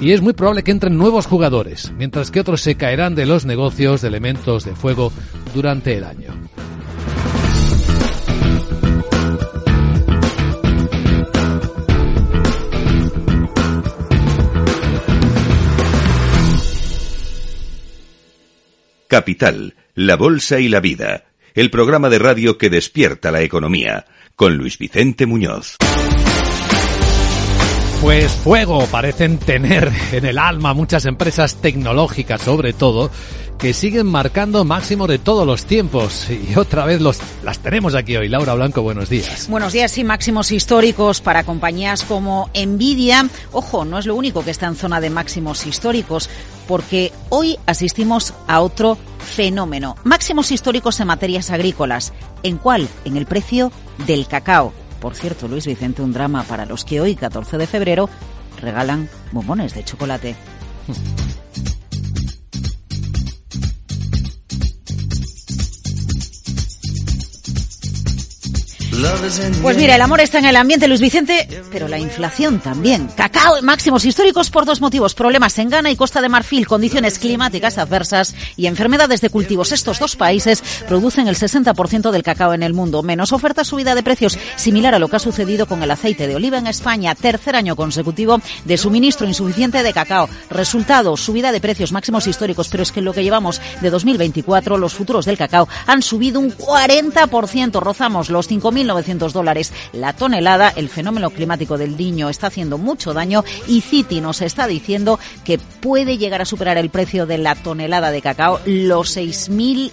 y 0.00 0.12
es 0.12 0.22
muy 0.22 0.32
probable 0.32 0.62
que 0.62 0.70
entren 0.70 0.96
nuevos 0.96 1.26
jugadores, 1.26 1.92
mientras 1.98 2.30
que 2.30 2.40
otros 2.40 2.62
se 2.62 2.76
caerán 2.76 3.14
de 3.14 3.26
los 3.26 3.44
negocios 3.44 4.00
de 4.00 4.08
elementos 4.08 4.64
de 4.64 4.74
fuego 4.74 5.12
durante 5.54 5.98
el 5.98 6.04
año. 6.04 6.32
Capital, 19.10 19.74
la 19.96 20.14
Bolsa 20.14 20.60
y 20.60 20.68
la 20.68 20.78
Vida, 20.78 21.24
el 21.54 21.68
programa 21.68 22.08
de 22.10 22.20
radio 22.20 22.58
que 22.58 22.70
despierta 22.70 23.32
la 23.32 23.42
economía, 23.42 24.06
con 24.36 24.56
Luis 24.56 24.78
Vicente 24.78 25.26
Muñoz. 25.26 25.76
Pues 28.00 28.30
fuego 28.30 28.86
parecen 28.86 29.38
tener 29.38 29.90
en 30.12 30.24
el 30.24 30.38
alma 30.38 30.74
muchas 30.74 31.06
empresas 31.06 31.60
tecnológicas 31.60 32.40
sobre 32.40 32.72
todo 32.72 33.10
que 33.60 33.74
siguen 33.74 34.06
marcando 34.06 34.64
máximo 34.64 35.06
de 35.06 35.18
todos 35.18 35.46
los 35.46 35.66
tiempos. 35.66 36.28
Y 36.30 36.56
otra 36.56 36.86
vez 36.86 37.00
los, 37.02 37.18
las 37.44 37.58
tenemos 37.58 37.94
aquí 37.94 38.16
hoy. 38.16 38.28
Laura 38.28 38.54
Blanco, 38.54 38.80
buenos 38.80 39.10
días. 39.10 39.48
Buenos 39.50 39.74
días, 39.74 39.92
sí, 39.92 40.02
máximos 40.02 40.50
históricos 40.50 41.20
para 41.20 41.44
compañías 41.44 42.02
como 42.04 42.48
Nvidia. 42.54 43.28
Ojo, 43.52 43.84
no 43.84 43.98
es 43.98 44.06
lo 44.06 44.14
único 44.14 44.42
que 44.42 44.50
está 44.50 44.66
en 44.66 44.76
zona 44.76 45.00
de 45.00 45.10
máximos 45.10 45.66
históricos, 45.66 46.30
porque 46.66 47.12
hoy 47.28 47.58
asistimos 47.66 48.32
a 48.48 48.60
otro 48.60 48.96
fenómeno. 49.18 49.94
Máximos 50.04 50.50
históricos 50.52 50.98
en 51.00 51.08
materias 51.08 51.50
agrícolas. 51.50 52.14
¿En 52.42 52.56
cuál? 52.56 52.88
En 53.04 53.18
el 53.18 53.26
precio 53.26 53.72
del 54.06 54.26
cacao. 54.26 54.72
Por 55.00 55.14
cierto, 55.14 55.48
Luis 55.48 55.66
Vicente, 55.66 56.00
un 56.00 56.14
drama 56.14 56.44
para 56.44 56.64
los 56.64 56.86
que 56.86 57.02
hoy, 57.02 57.14
14 57.14 57.58
de 57.58 57.66
febrero, 57.66 58.08
regalan 58.62 59.10
bombones 59.32 59.74
de 59.74 59.84
chocolate. 59.84 60.34
Pues 69.62 69.76
mira, 69.76 69.94
el 69.94 70.02
amor 70.02 70.20
está 70.20 70.40
en 70.40 70.46
el 70.46 70.56
ambiente, 70.56 70.88
Luis 70.88 71.00
Vicente, 71.00 71.62
pero 71.70 71.86
la 71.86 71.98
inflación 71.98 72.58
también. 72.58 73.08
Cacao 73.16 73.62
máximos 73.62 74.04
históricos 74.04 74.50
por 74.50 74.64
dos 74.64 74.80
motivos. 74.80 75.14
Problemas 75.14 75.56
en 75.58 75.70
Ghana 75.70 75.90
y 75.90 75.96
Costa 75.96 76.20
de 76.20 76.28
Marfil, 76.28 76.66
condiciones 76.66 77.18
climáticas 77.18 77.78
adversas 77.78 78.34
y 78.56 78.66
enfermedades 78.66 79.20
de 79.20 79.30
cultivos. 79.30 79.70
Estos 79.70 80.00
dos 80.00 80.16
países 80.16 80.62
producen 80.88 81.28
el 81.28 81.36
60% 81.36 82.10
del 82.10 82.22
cacao 82.24 82.52
en 82.52 82.64
el 82.64 82.74
mundo. 82.74 83.02
Menos 83.02 83.32
oferta, 83.32 83.64
subida 83.64 83.94
de 83.94 84.02
precios, 84.02 84.36
similar 84.56 84.94
a 84.94 84.98
lo 84.98 85.08
que 85.08 85.16
ha 85.16 85.20
sucedido 85.20 85.66
con 85.66 85.82
el 85.82 85.90
aceite 85.90 86.26
de 86.26 86.34
oliva 86.34 86.58
en 86.58 86.66
España. 86.66 87.14
Tercer 87.14 87.54
año 87.54 87.76
consecutivo 87.76 88.40
de 88.64 88.76
suministro 88.76 89.26
insuficiente 89.26 89.82
de 89.82 89.92
cacao. 89.92 90.28
Resultado, 90.50 91.16
subida 91.16 91.52
de 91.52 91.60
precios 91.60 91.92
máximos 91.92 92.26
históricos. 92.26 92.68
Pero 92.68 92.82
es 92.82 92.90
que 92.90 92.98
en 92.98 93.04
lo 93.04 93.12
que 93.12 93.22
llevamos 93.22 93.60
de 93.80 93.90
2024, 93.90 94.78
los 94.78 94.94
futuros 94.94 95.26
del 95.26 95.38
cacao 95.38 95.68
han 95.86 96.02
subido 96.02 96.40
un 96.40 96.56
40%. 96.56 97.80
Rozamos 97.80 98.30
los 98.30 98.50
5.000 98.50 98.79
1.900 98.84 99.32
dólares 99.32 99.72
la 99.92 100.12
tonelada. 100.12 100.72
El 100.74 100.88
fenómeno 100.88 101.30
climático 101.30 101.78
del 101.78 101.96
niño 101.96 102.28
está 102.28 102.48
haciendo 102.48 102.78
mucho 102.78 103.14
daño 103.14 103.44
y 103.66 103.80
Citi 103.80 104.20
nos 104.20 104.42
está 104.42 104.66
diciendo 104.66 105.18
que 105.44 105.58
puede 105.58 106.18
llegar 106.18 106.42
a 106.42 106.44
superar 106.44 106.78
el 106.78 106.90
precio 106.90 107.26
de 107.26 107.38
la 107.38 107.54
tonelada 107.54 108.10
de 108.10 108.22
cacao 108.22 108.60
los 108.64 109.16
6.100, 109.16 109.90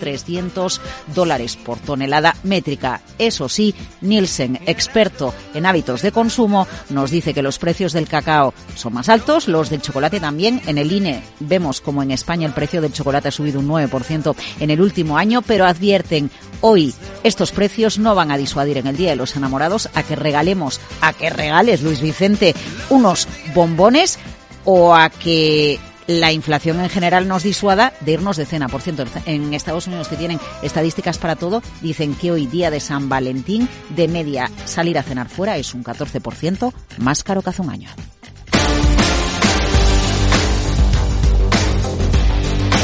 6.300 0.00 0.80
dólares 1.14 1.56
por 1.56 1.78
tonelada 1.78 2.36
métrica. 2.42 3.00
Eso 3.18 3.48
sí, 3.48 3.74
Nielsen, 4.00 4.60
experto 4.66 5.34
en 5.54 5.66
hábitos 5.66 6.02
de 6.02 6.12
consumo, 6.12 6.66
nos 6.90 7.10
dice 7.10 7.34
que 7.34 7.42
los 7.42 7.58
precios 7.58 7.92
del 7.92 8.08
cacao 8.08 8.54
son 8.74 8.94
más 8.94 9.08
altos, 9.08 9.48
los 9.48 9.70
del 9.70 9.82
chocolate 9.82 10.20
también. 10.20 10.60
En 10.66 10.78
el 10.78 10.92
INE 10.92 11.22
vemos 11.40 11.80
como 11.80 12.02
en 12.02 12.10
España 12.10 12.46
el 12.46 12.54
precio 12.54 12.80
del 12.80 12.92
chocolate 12.92 13.28
ha 13.28 13.32
subido 13.32 13.60
un 13.60 13.68
9% 13.68 14.34
en 14.60 14.70
el 14.70 14.80
último 14.80 15.16
año, 15.16 15.42
pero 15.42 15.66
advierten 15.66 16.30
hoy 16.60 16.94
estos 17.22 17.50
precios 17.50 17.61
no 17.98 18.14
van 18.14 18.30
a 18.30 18.36
disuadir 18.36 18.78
en 18.78 18.86
el 18.86 18.96
Día 18.96 19.10
de 19.10 19.16
los 19.16 19.36
Enamorados 19.36 19.88
a 19.94 20.02
que 20.02 20.16
regalemos, 20.16 20.80
a 21.00 21.12
que 21.12 21.30
regales, 21.30 21.82
Luis 21.82 22.00
Vicente, 22.00 22.54
unos 22.90 23.28
bombones 23.54 24.18
o 24.64 24.94
a 24.94 25.10
que 25.10 25.78
la 26.06 26.32
inflación 26.32 26.80
en 26.80 26.90
general 26.90 27.28
nos 27.28 27.44
disuada 27.44 27.92
de 28.00 28.12
irnos 28.12 28.36
de 28.36 28.46
cena. 28.46 28.68
Por 28.68 28.80
cierto, 28.80 29.04
en 29.26 29.54
Estados 29.54 29.86
Unidos 29.86 30.08
que 30.08 30.16
tienen 30.16 30.40
estadísticas 30.62 31.18
para 31.18 31.36
todo, 31.36 31.62
dicen 31.80 32.14
que 32.14 32.32
hoy 32.32 32.46
día 32.46 32.70
de 32.70 32.80
San 32.80 33.08
Valentín, 33.08 33.68
de 33.90 34.08
media, 34.08 34.50
salir 34.64 34.98
a 34.98 35.02
cenar 35.02 35.28
fuera 35.28 35.56
es 35.56 35.74
un 35.74 35.84
14% 35.84 36.72
más 36.98 37.22
caro 37.22 37.42
que 37.42 37.50
hace 37.50 37.62
un 37.62 37.70
año. 37.70 37.90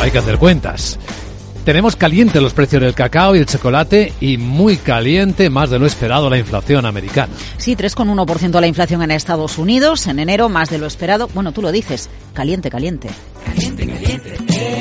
Hay 0.00 0.10
que 0.12 0.18
hacer 0.18 0.38
cuentas. 0.38 0.98
Tenemos 1.68 1.96
caliente 1.96 2.40
los 2.40 2.54
precios 2.54 2.81
del 2.81 2.94
cacao 2.94 3.37
y 3.37 3.40
el 3.40 3.44
chocolate 3.44 4.14
y 4.22 4.38
muy 4.38 4.78
caliente, 4.78 5.50
más 5.50 5.68
de 5.68 5.78
lo 5.78 5.85
esperado, 5.85 6.31
la 6.31 6.38
inflación 6.38 6.87
americana. 6.87 7.31
Sí, 7.59 7.76
3,1% 7.76 8.59
la 8.59 8.66
inflación 8.66 9.02
en 9.02 9.11
Estados 9.11 9.59
Unidos. 9.59 10.07
En 10.07 10.18
enero, 10.18 10.48
más 10.48 10.70
de 10.70 10.78
lo 10.78 10.87
esperado. 10.87 11.28
Bueno, 11.35 11.52
tú 11.52 11.61
lo 11.61 11.70
dices, 11.70 12.09
caliente, 12.33 12.70
caliente. 12.70 13.11
Caliente, 13.44 13.87
caliente. 13.87 14.31
caliente, 14.31 14.77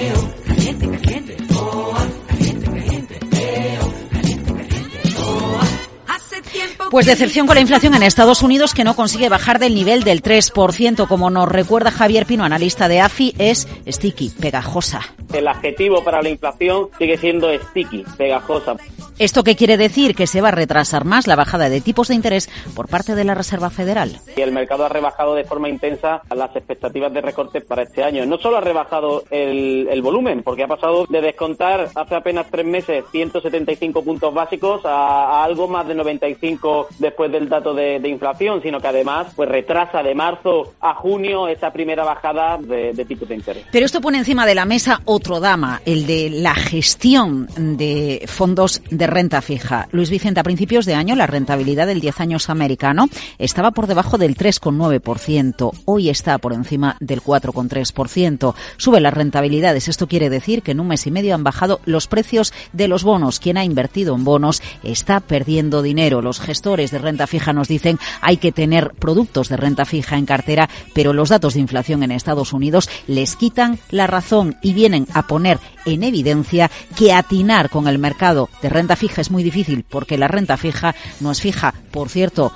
Pues 6.90 7.06
decepción 7.06 7.48
con 7.48 7.56
la 7.56 7.62
inflación 7.62 7.94
en 7.96 8.04
Estados 8.04 8.42
Unidos 8.42 8.74
que 8.74 8.86
no 8.86 8.96
consigue 8.96 9.28
bajar 9.28 9.60
del 9.60 9.76
nivel 9.76 10.04
del 10.04 10.24
3%. 10.24 11.08
Como 11.08 11.30
nos 11.30 11.50
recuerda 11.50 11.92
Javier 11.92 12.26
Pino, 12.26 12.46
analista 12.46 12.88
de 12.88 13.02
AFI, 13.02 13.36
es 13.38 13.68
sticky, 13.86 14.30
pegajosa. 14.30 15.02
El 15.34 15.50
adjetivo 15.50 16.04
para 16.04 16.22
la 16.22 16.30
inflación 16.30 16.88
sigue 16.98 17.18
siendo 17.18 17.54
sticky, 17.54 18.06
pegajosa. 18.18 18.78
¿Esto 19.20 19.44
qué 19.44 19.56
quiere 19.56 19.78
decir? 19.78 20.14
Que 20.16 20.28
se 20.28 20.42
va 20.42 20.50
a 20.50 20.52
retrasar 20.52 21.04
más 21.04 21.26
la 21.26 21.36
bajada 21.36 21.70
de 21.70 21.82
tipos 21.82 22.10
de 22.10 22.14
interés 22.14 22.50
por 22.76 22.88
parte 22.88 23.16
de 23.16 23.24
la 23.24 23.34
Reserva 23.34 23.72
Federal. 23.72 24.12
El 24.36 24.52
mercado 24.52 24.86
ha 24.86 24.90
rebajado 24.90 25.34
de 25.34 25.44
forma 25.44 25.70
intensa 25.70 26.22
las 26.36 26.56
expectativas 26.56 27.12
de 27.12 27.22
recortes 27.22 27.66
para 27.66 27.82
este 27.82 28.04
año. 28.04 28.28
No 28.28 28.38
solo 28.38 28.58
ha 28.58 28.62
rebajado 28.62 29.24
el, 29.32 29.88
el 29.90 30.02
volumen, 30.04 30.44
porque 30.44 30.64
ha 30.64 30.68
pasado 30.68 31.08
de 31.10 31.22
descontar 31.22 31.90
hace 31.96 32.16
apenas 32.16 32.46
tres 32.52 32.68
meses 32.68 33.06
175 33.12 34.04
puntos 34.04 34.32
básicos 34.32 34.86
a, 34.86 35.40
a 35.40 35.44
algo 35.44 35.68
más 35.68 35.88
de 35.88 35.96
95 35.96 36.77
después 37.00 37.32
del 37.32 37.50
dato 37.50 37.74
de, 37.74 38.00
de, 38.00 38.10
inflación, 38.10 38.62
sino 38.62 38.80
que 38.80 38.88
además 38.88 39.28
pues 39.36 39.50
retrasa 39.50 40.04
de 40.04 40.16
marzo 40.16 40.74
a 40.82 40.94
junio 40.94 41.48
esa 41.48 41.72
primera 41.72 42.04
bajada 42.04 42.58
de, 42.58 42.94
de 42.94 43.06
tipos 43.06 43.28
de 43.30 43.36
interés. 43.36 43.66
Pero 43.72 43.86
esto 43.86 44.02
pone 44.02 44.18
encima 44.18 44.46
de 44.46 44.56
la 44.56 44.66
mesa 44.66 45.02
otro 45.06 45.40
dama, 45.40 45.82
el 45.86 46.06
de 46.06 46.30
la 46.30 46.56
gestión 46.56 47.48
de 47.56 48.24
fondos 48.28 48.82
de 48.90 49.08
renta 49.08 49.42
fija. 49.42 49.88
Luis 49.92 50.10
Vicente, 50.10 50.40
a 50.40 50.44
principios 50.44 50.86
de 50.86 50.96
año 50.96 51.16
la 51.16 51.28
rentabilidad 51.28 51.88
del 51.88 52.02
10 52.02 52.22
años 52.22 52.50
americano 52.50 53.08
estaba 53.38 53.72
por 53.72 53.88
debajo 53.88 54.18
del 54.18 54.36
3,9%. 54.36 55.72
Hoy 55.86 56.10
está 56.10 56.38
por 56.38 56.54
encima 56.54 56.98
del 57.00 57.22
4,3%. 57.22 58.54
Sube 58.78 59.00
las 59.00 59.14
rentabilidades. 59.14 59.88
Esto 59.88 60.08
quiere 60.08 60.30
decir 60.30 60.62
que 60.62 60.72
en 60.72 60.80
un 60.80 60.88
mes 60.88 61.08
y 61.08 61.12
medio 61.12 61.36
han 61.36 61.44
bajado 61.44 61.80
los 61.86 62.08
precios 62.08 62.54
de 62.74 62.88
los 62.88 63.04
bonos. 63.04 63.40
Quien 63.40 63.58
ha 63.58 63.64
invertido 63.64 64.16
en 64.16 64.24
bonos 64.24 64.62
está 64.84 65.20
perdiendo 65.20 65.82
dinero. 65.82 66.22
Los 66.22 66.40
gestores 66.40 66.67
de 66.68 66.98
renta 66.98 67.28
fija 67.28 67.54
nos 67.54 67.70
dicen 67.70 67.98
hay 68.20 68.38
que 68.38 68.52
tener 68.52 68.92
productos 68.92 69.48
de 69.48 69.56
renta 69.56 69.86
fija 69.86 70.18
en 70.18 70.26
cartera, 70.26 70.70
pero 70.94 71.14
los 71.14 71.30
datos 71.30 71.54
de 71.54 71.62
inflación 71.62 72.04
en 72.04 72.12
Estados 72.12 72.52
Unidos 72.52 72.90
les 73.08 73.38
quitan 73.38 73.80
la 73.90 74.06
razón 74.06 74.58
y 74.62 74.74
vienen 74.74 75.08
a 75.14 75.28
poner 75.28 75.60
en 75.86 76.04
evidencia 76.04 76.70
que 76.98 77.14
atinar 77.14 77.70
con 77.70 77.88
el 77.88 78.00
mercado 78.00 78.50
de 78.62 78.68
renta 78.68 78.98
fija 78.98 79.22
es 79.22 79.32
muy 79.32 79.44
difícil 79.44 79.86
porque 79.90 80.18
la 80.18 80.28
renta 80.28 80.58
fija 80.58 80.94
no 81.22 81.32
es 81.32 81.40
fija. 81.40 81.74
Por 81.92 82.10
cierto, 82.10 82.52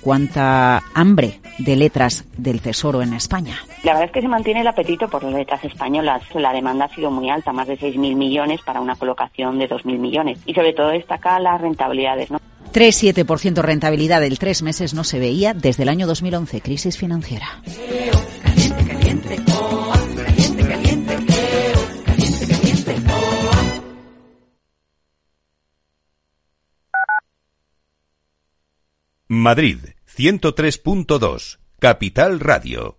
cuánta 0.00 0.80
hambre 0.94 1.40
de 1.58 1.74
letras 1.74 2.24
del 2.36 2.60
Tesoro 2.60 3.02
en 3.02 3.14
España. 3.14 3.56
La 3.82 3.92
verdad 3.92 4.06
es 4.06 4.12
que 4.12 4.20
se 4.20 4.28
mantiene 4.28 4.60
el 4.60 4.66
apetito 4.68 5.08
por 5.08 5.24
las 5.24 5.32
letras 5.32 5.64
españolas. 5.64 6.22
La 6.34 6.52
demanda 6.52 6.84
ha 6.84 6.94
sido 6.94 7.10
muy 7.10 7.30
alta, 7.30 7.52
más 7.52 7.66
de 7.66 7.78
6.000 7.78 8.14
millones 8.14 8.60
para 8.62 8.80
una 8.80 8.94
colocación 8.94 9.58
de 9.58 9.68
2.000 9.68 9.98
millones. 9.98 10.38
Y 10.46 10.54
sobre 10.54 10.72
todo 10.74 10.88
destaca 10.88 11.40
las 11.40 11.60
rentabilidades. 11.60 12.30
¿no? 12.30 12.38
3,7% 12.76 13.62
rentabilidad 13.62 14.20
del 14.20 14.38
tres 14.38 14.60
meses 14.60 14.92
no 14.92 15.02
se 15.02 15.18
veía 15.18 15.54
desde 15.54 15.84
el 15.84 15.88
año 15.88 16.06
2011, 16.06 16.60
crisis 16.60 16.98
financiera. 16.98 17.62
Madrid, 29.26 29.78
103.2, 30.14 31.58
Capital 31.78 32.40
Radio. 32.40 32.98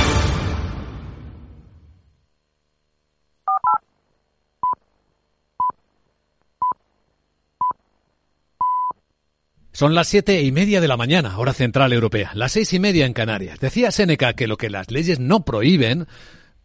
Son 9.81 9.95
las 9.95 10.09
siete 10.09 10.43
y 10.43 10.51
media 10.51 10.79
de 10.79 10.87
la 10.87 10.95
mañana, 10.95 11.39
hora 11.39 11.53
central 11.53 11.91
europea, 11.91 12.29
las 12.35 12.51
seis 12.51 12.71
y 12.71 12.79
media 12.79 13.07
en 13.07 13.13
Canarias. 13.13 13.59
Decía 13.59 13.89
Seneca 13.89 14.33
que 14.33 14.45
lo 14.45 14.55
que 14.55 14.69
las 14.69 14.91
leyes 14.91 15.19
no 15.19 15.43
prohíben, 15.43 16.05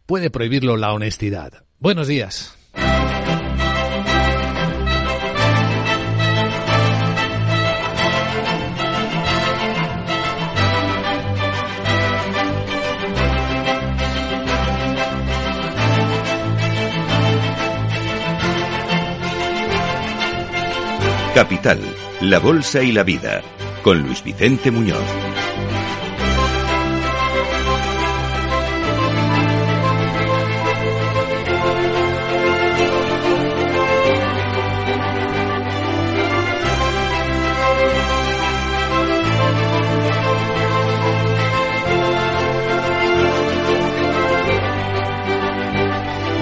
puede 0.05 0.29
prohibirlo 0.29 0.77
la 0.77 0.93
honestidad. 0.93 1.63
Buenos 1.79 2.07
días. 2.07 2.55
Capital, 21.33 21.79
la 22.21 22.39
Bolsa 22.39 22.81
y 22.81 22.91
la 22.91 23.03
Vida, 23.03 23.43
con 23.83 24.01
Luis 24.01 24.23
Vicente 24.23 24.71
Muñoz. 24.71 24.97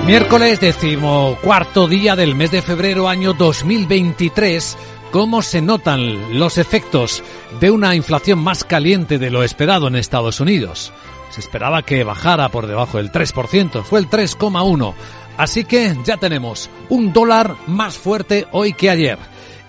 Miércoles 0.06 0.60
decimocuarto 0.60 1.88
día 1.88 2.16
del 2.16 2.36
mes 2.36 2.52
de 2.52 2.62
febrero 2.62 3.10
año 3.10 3.34
2023. 3.34 4.78
¿Cómo 5.15 5.41
se 5.41 5.62
notan 5.62 6.38
los 6.38 6.58
efectos 6.58 7.23
de 7.62 7.71
una 7.71 7.95
inflación 7.95 8.38
más 8.38 8.65
caliente 8.65 9.17
de 9.17 9.32
lo 9.32 9.43
esperado 9.43 9.88
en 9.88 9.95
Estados 9.95 10.41
Unidos? 10.41 10.91
Se 11.30 11.39
esperaba 11.39 11.84
que 11.84 12.04
bajara 12.04 12.49
por 12.49 12.67
debajo 12.67 12.97
del 12.97 13.13
3%, 13.13 13.84
fue 13.84 13.99
el 13.99 14.10
3,1%. 14.10 14.93
Así 15.38 15.63
que 15.63 15.95
ya 16.04 16.17
tenemos 16.17 16.69
un 16.89 17.13
dólar 17.13 17.56
más 17.65 17.97
fuerte 17.97 18.45
hoy 18.51 18.73
que 18.73 18.89
ayer 18.89 19.17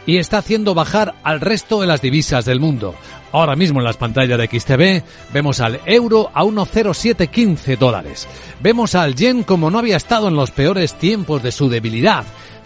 y 0.04 0.16
está 0.16 0.38
haciendo 0.38 0.74
bajar 0.74 1.14
al 1.22 1.40
resto 1.40 1.80
de 1.80 1.86
las 1.86 2.02
divisas 2.02 2.44
del 2.44 2.58
mundo. 2.58 2.96
Ahora 3.30 3.54
mismo 3.54 3.78
en 3.78 3.84
las 3.84 3.98
pantallas 3.98 4.38
de 4.38 4.48
XTV 4.48 5.32
vemos 5.32 5.60
al 5.60 5.80
euro 5.86 6.28
a 6.34 6.42
1,0715 6.42 7.78
dólares. 7.78 8.26
Vemos 8.58 8.96
al 8.96 9.14
yen 9.14 9.44
como 9.44 9.70
no 9.70 9.78
había 9.78 9.96
estado 9.96 10.26
en 10.26 10.34
los 10.34 10.50
peores 10.50 10.94
tiempos 10.94 11.40
de 11.44 11.52
su 11.52 11.68
debilidad, 11.68 12.24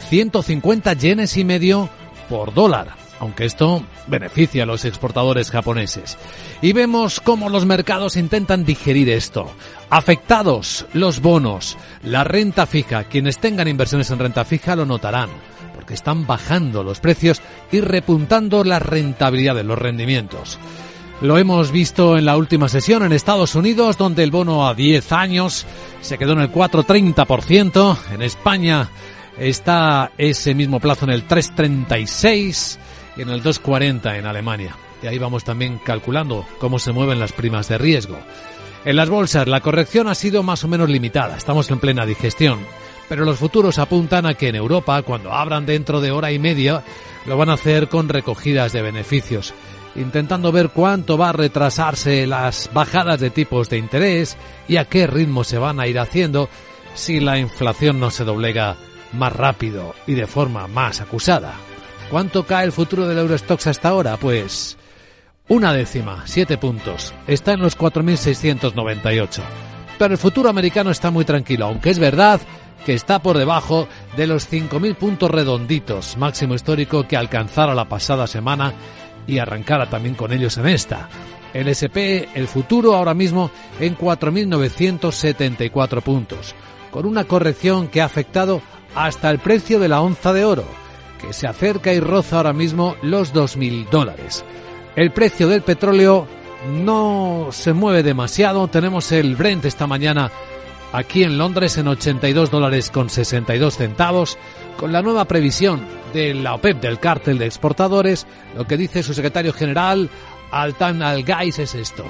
150 0.09 0.95
yenes 0.95 1.37
y 1.37 1.45
medio 1.45 1.91
por 2.31 2.55
dólar, 2.55 2.97
aunque 3.19 3.45
esto 3.45 3.83
beneficia 4.07 4.63
a 4.63 4.67
los 4.67 4.85
exportadores 4.87 5.51
japoneses. 5.51 6.17
Y 6.63 6.73
vemos 6.73 7.21
cómo 7.21 7.51
los 7.51 7.67
mercados 7.67 8.17
intentan 8.17 8.65
digerir 8.65 9.11
esto. 9.11 9.51
Afectados 9.91 10.87
los 10.95 11.21
bonos, 11.21 11.77
la 12.05 12.23
renta 12.23 12.67
fija, 12.67 13.05
quienes 13.05 13.39
tengan 13.39 13.69
inversiones 13.69 14.11
en 14.11 14.21
renta 14.21 14.45
fija 14.45 14.77
lo 14.77 14.87
notarán 14.87 15.29
porque 15.75 15.95
están 15.95 16.27
bajando 16.27 16.83
los 16.85 17.01
precios 17.01 17.41
y 17.73 17.81
repuntando 17.81 18.65
la 18.65 18.79
rentabilidad 18.79 19.55
de 19.55 19.65
los 19.65 19.79
rendimientos. 19.79 20.59
Lo 21.23 21.37
hemos 21.37 21.73
visto 21.73 22.17
en 22.17 22.25
la 22.27 22.37
última 22.37 22.69
sesión 22.69 23.03
en 23.03 23.13
Estados 23.13 23.55
Unidos, 23.55 23.99
donde 23.99 24.23
el 24.23 24.31
bono 24.31 24.69
a 24.69 24.75
10 24.75 25.13
años 25.13 25.67
se 26.01 26.17
quedó 26.17 26.33
en 26.33 26.41
el 26.41 26.53
4,30%. 26.53 27.97
En 28.13 28.23
España 28.23 28.89
está 29.49 30.13
ese 30.19 30.55
mismo 30.55 30.79
plazo 30.79 31.07
en 31.07 31.13
el 31.13 31.27
3,36% 31.27 32.79
y 33.17 33.23
en 33.23 33.31
el 33.31 33.43
2,40% 33.43 34.19
en 34.19 34.27
Alemania. 34.27 34.77
Y 35.03 35.07
ahí 35.07 35.19
vamos 35.19 35.45
también 35.45 35.79
calculando 35.79 36.47
cómo 36.59 36.79
se 36.79 36.93
mueven 36.93 37.19
las 37.19 37.33
primas 37.33 37.69
de 37.69 37.79
riesgo. 37.79 38.19
En 38.85 38.97
las 38.97 39.09
bolsas 39.09 39.49
la 39.49 39.61
corrección 39.61 40.09
ha 40.09 40.15
sido 40.15 40.43
más 40.43 40.63
o 40.65 40.69
menos 40.69 40.89
limitada. 40.89 41.37
Estamos 41.37 41.71
en 41.71 41.81
plena 41.81 42.07
digestión 42.07 42.61
pero 43.11 43.25
los 43.25 43.41
futuros 43.41 43.81
apuntan 43.81 44.25
a 44.25 44.35
que 44.35 44.51
en 44.51 44.55
Europa, 44.55 45.03
cuando 45.03 45.33
abran 45.33 45.67
dentro 45.67 46.01
de 46.01 46.13
hora 46.13 46.31
y 46.31 46.39
media, 46.39 46.85
lo 47.27 47.37
van 47.37 47.51
a 47.51 47.55
hacer 47.55 47.89
con 47.89 48.09
recogidas 48.09 48.73
de 48.73 48.83
beneficios, 48.83 49.53
intentando 49.97 50.53
ver 50.53 50.69
cuánto 50.69 51.19
va 51.19 51.31
a 51.31 51.33
retrasarse 51.33 52.25
las 52.29 52.71
bajadas 52.73 53.19
de 53.19 53.31
tipos 53.31 53.69
de 53.69 53.79
interés 53.79 54.37
y 54.69 54.77
a 54.77 54.85
qué 54.85 55.09
ritmo 55.09 55.43
se 55.43 55.59
van 55.59 55.81
a 55.81 55.89
ir 55.89 55.99
haciendo 55.99 56.49
si 56.95 57.19
la 57.19 57.37
inflación 57.37 57.99
no 57.99 58.13
se 58.13 58.23
doblega 58.23 58.77
más 59.13 59.33
rápido 59.33 59.95
y 60.07 60.15
de 60.15 60.27
forma 60.27 60.67
más 60.67 61.01
acusada. 61.01 61.55
¿Cuánto 62.11 62.45
cae 62.45 62.65
el 62.65 62.73
futuro 62.73 63.07
del 63.07 63.19
Eurostox 63.19 63.69
hasta 63.69 63.89
ahora? 63.89 64.17
Pues 64.17 64.77
una 65.49 65.73
décima, 65.73 66.25
siete 66.27 66.59
puntos. 66.59 67.15
Está 67.27 67.53
en 67.53 67.61
los 67.61 67.77
4.698. 67.77 69.43
Pero 69.99 70.15
el 70.15 70.19
futuro 70.19 70.49
americano 70.49 70.91
está 70.91 71.11
muy 71.11 71.25
tranquilo, 71.25 71.67
aunque 71.67 71.91
es 71.91 71.99
verdad 71.99 72.41
que 72.87 72.95
está 72.95 73.21
por 73.21 73.37
debajo 73.37 73.89
de 74.17 74.27
los 74.27 74.51
5.000 74.51 74.97
puntos 74.97 75.31
redonditos, 75.31 76.17
máximo 76.17 76.55
histórico 76.55 77.07
que 77.07 77.17
alcanzara 77.17 77.75
la 77.75 77.89
pasada 77.89 78.27
semana 78.27 78.73
y 79.27 79.39
arrancara 79.39 79.91
también 79.91 80.15
con 80.15 80.33
ellos 80.33 80.57
en 80.59 80.69
esta. 80.69 81.09
El 81.53 81.69
SP, 81.69 82.31
el 82.35 82.49
futuro 82.49 82.95
ahora 82.95 83.13
mismo 83.15 83.51
en 83.81 83.99
4.974 83.99 86.01
puntos, 86.01 86.55
con 86.91 87.05
una 87.07 87.25
corrección 87.25 87.89
que 87.89 88.01
ha 88.01 88.07
afectado 88.07 88.63
hasta 88.95 89.31
el 89.31 89.39
precio 89.39 89.79
de 89.79 89.89
la 89.89 90.01
onza 90.01 90.33
de 90.33 90.45
oro, 90.45 90.65
que 91.21 91.33
se 91.33 91.47
acerca 91.47 91.93
y 91.93 92.01
roza 92.01 92.39
ahora 92.39 92.53
mismo 92.53 92.97
los 93.03 93.35
2.000 93.35 93.89
dólares. 93.91 94.45
El 94.97 95.13
precio 95.13 95.49
del 95.49 95.63
petróleo 95.63 96.27
no 96.69 97.49
se 97.53 97.73
mueve 97.73 98.03
demasiado, 98.03 98.69
tenemos 98.69 99.13
el 99.13 99.37
Brent 99.37 99.65
esta 99.65 99.87
mañana 99.87 100.31
aquí 100.93 101.23
en 101.23 101.39
Londres 101.39 101.79
en 101.79 101.89
82 101.89 102.51
dólares 102.51 102.91
con 102.91 103.11
62 103.11 103.77
centavos, 103.77 104.39
con 104.77 104.93
la 104.93 105.03
nueva 105.03 105.25
previsión 105.27 105.81
de 106.13 106.35
la 106.35 106.55
OPEP 106.55 106.81
del 106.81 106.99
cártel 106.99 107.39
de 107.39 107.47
exportadores, 107.47 108.27
lo 108.57 108.67
que 108.67 108.77
dice 108.77 109.03
su 109.03 109.15
secretario 109.15 109.53
general 109.53 110.11
Altan 110.51 111.03
Al-Gais 111.03 111.59
es 111.59 111.75
esto. 111.75 112.05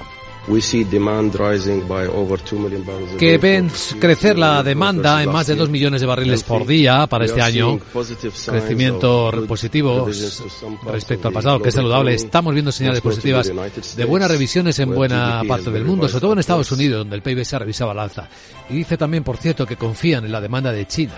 Que 3.18 3.38
ven 3.38 3.70
crecer 3.98 4.38
la 4.38 4.62
demanda 4.62 5.22
en 5.22 5.30
más 5.30 5.46
de 5.46 5.54
2 5.54 5.68
millones 5.70 6.00
de 6.00 6.06
barriles 6.06 6.42
por 6.42 6.66
día 6.66 7.06
para 7.06 7.24
este 7.24 7.42
año. 7.42 7.78
Crecimiento 8.46 9.32
positivo 9.46 10.08
respecto 10.90 11.28
al 11.28 11.34
pasado, 11.34 11.60
que 11.60 11.68
es 11.68 11.74
saludable. 11.74 12.14
Estamos 12.14 12.52
viendo 12.54 12.72
señales 12.72 13.00
positivas 13.00 13.50
de 13.96 14.04
buenas 14.04 14.30
revisiones 14.30 14.78
en 14.78 14.94
buena 14.94 15.42
parte 15.46 15.70
del 15.70 15.84
mundo, 15.84 16.08
sobre 16.08 16.20
todo 16.20 16.32
en 16.32 16.38
Estados 16.40 16.72
Unidos, 16.72 17.00
donde 17.00 17.16
el 17.16 17.22
PIB 17.22 17.44
se 17.44 17.56
ha 17.56 17.58
revisado 17.58 17.90
al 17.90 17.98
alza. 17.98 18.28
Y 18.68 18.74
dice 18.74 18.96
también, 18.96 19.24
por 19.24 19.36
cierto, 19.36 19.66
que 19.66 19.76
confían 19.76 20.24
en 20.24 20.32
la 20.32 20.40
demanda 20.40 20.72
de 20.72 20.86
China 20.86 21.14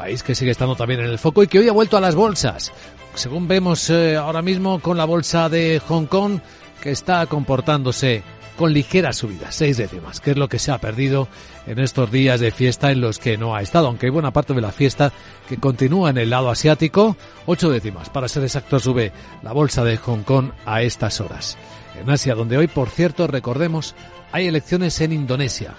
país 0.00 0.22
que 0.22 0.34
sigue 0.34 0.52
estando 0.52 0.74
también 0.76 1.00
en 1.00 1.10
el 1.10 1.18
foco 1.18 1.42
y 1.42 1.46
que 1.46 1.58
hoy 1.58 1.68
ha 1.68 1.72
vuelto 1.72 1.98
a 1.98 2.00
las 2.00 2.14
bolsas. 2.14 2.72
Según 3.14 3.46
vemos 3.46 3.90
eh, 3.90 4.16
ahora 4.16 4.40
mismo 4.40 4.80
con 4.80 4.96
la 4.96 5.04
bolsa 5.04 5.50
de 5.50 5.78
Hong 5.88 6.06
Kong, 6.06 6.40
que 6.80 6.90
está 6.90 7.26
comportándose 7.26 8.22
con 8.60 8.74
ligeras 8.74 9.16
subidas, 9.16 9.54
seis 9.54 9.78
décimas, 9.78 10.20
que 10.20 10.32
es 10.32 10.36
lo 10.36 10.46
que 10.50 10.58
se 10.58 10.70
ha 10.70 10.76
perdido 10.76 11.28
en 11.66 11.78
estos 11.78 12.12
días 12.12 12.40
de 12.40 12.50
fiesta 12.50 12.90
en 12.90 13.00
los 13.00 13.18
que 13.18 13.38
no 13.38 13.56
ha 13.56 13.62
estado, 13.62 13.86
aunque 13.86 14.04
hay 14.04 14.10
buena 14.10 14.34
parte 14.34 14.52
de 14.52 14.60
la 14.60 14.70
fiesta 14.70 15.14
que 15.48 15.56
continúa 15.56 16.10
en 16.10 16.18
el 16.18 16.28
lado 16.28 16.50
asiático, 16.50 17.16
ocho 17.46 17.70
décimas, 17.70 18.10
para 18.10 18.28
ser 18.28 18.42
exacto, 18.42 18.78
sube 18.78 19.12
la 19.42 19.52
bolsa 19.52 19.82
de 19.82 19.96
Hong 19.96 20.24
Kong 20.24 20.50
a 20.66 20.82
estas 20.82 21.22
horas. 21.22 21.56
En 21.98 22.10
Asia, 22.10 22.34
donde 22.34 22.58
hoy, 22.58 22.66
por 22.66 22.90
cierto, 22.90 23.26
recordemos, 23.26 23.94
hay 24.30 24.46
elecciones 24.46 25.00
en 25.00 25.14
Indonesia. 25.14 25.72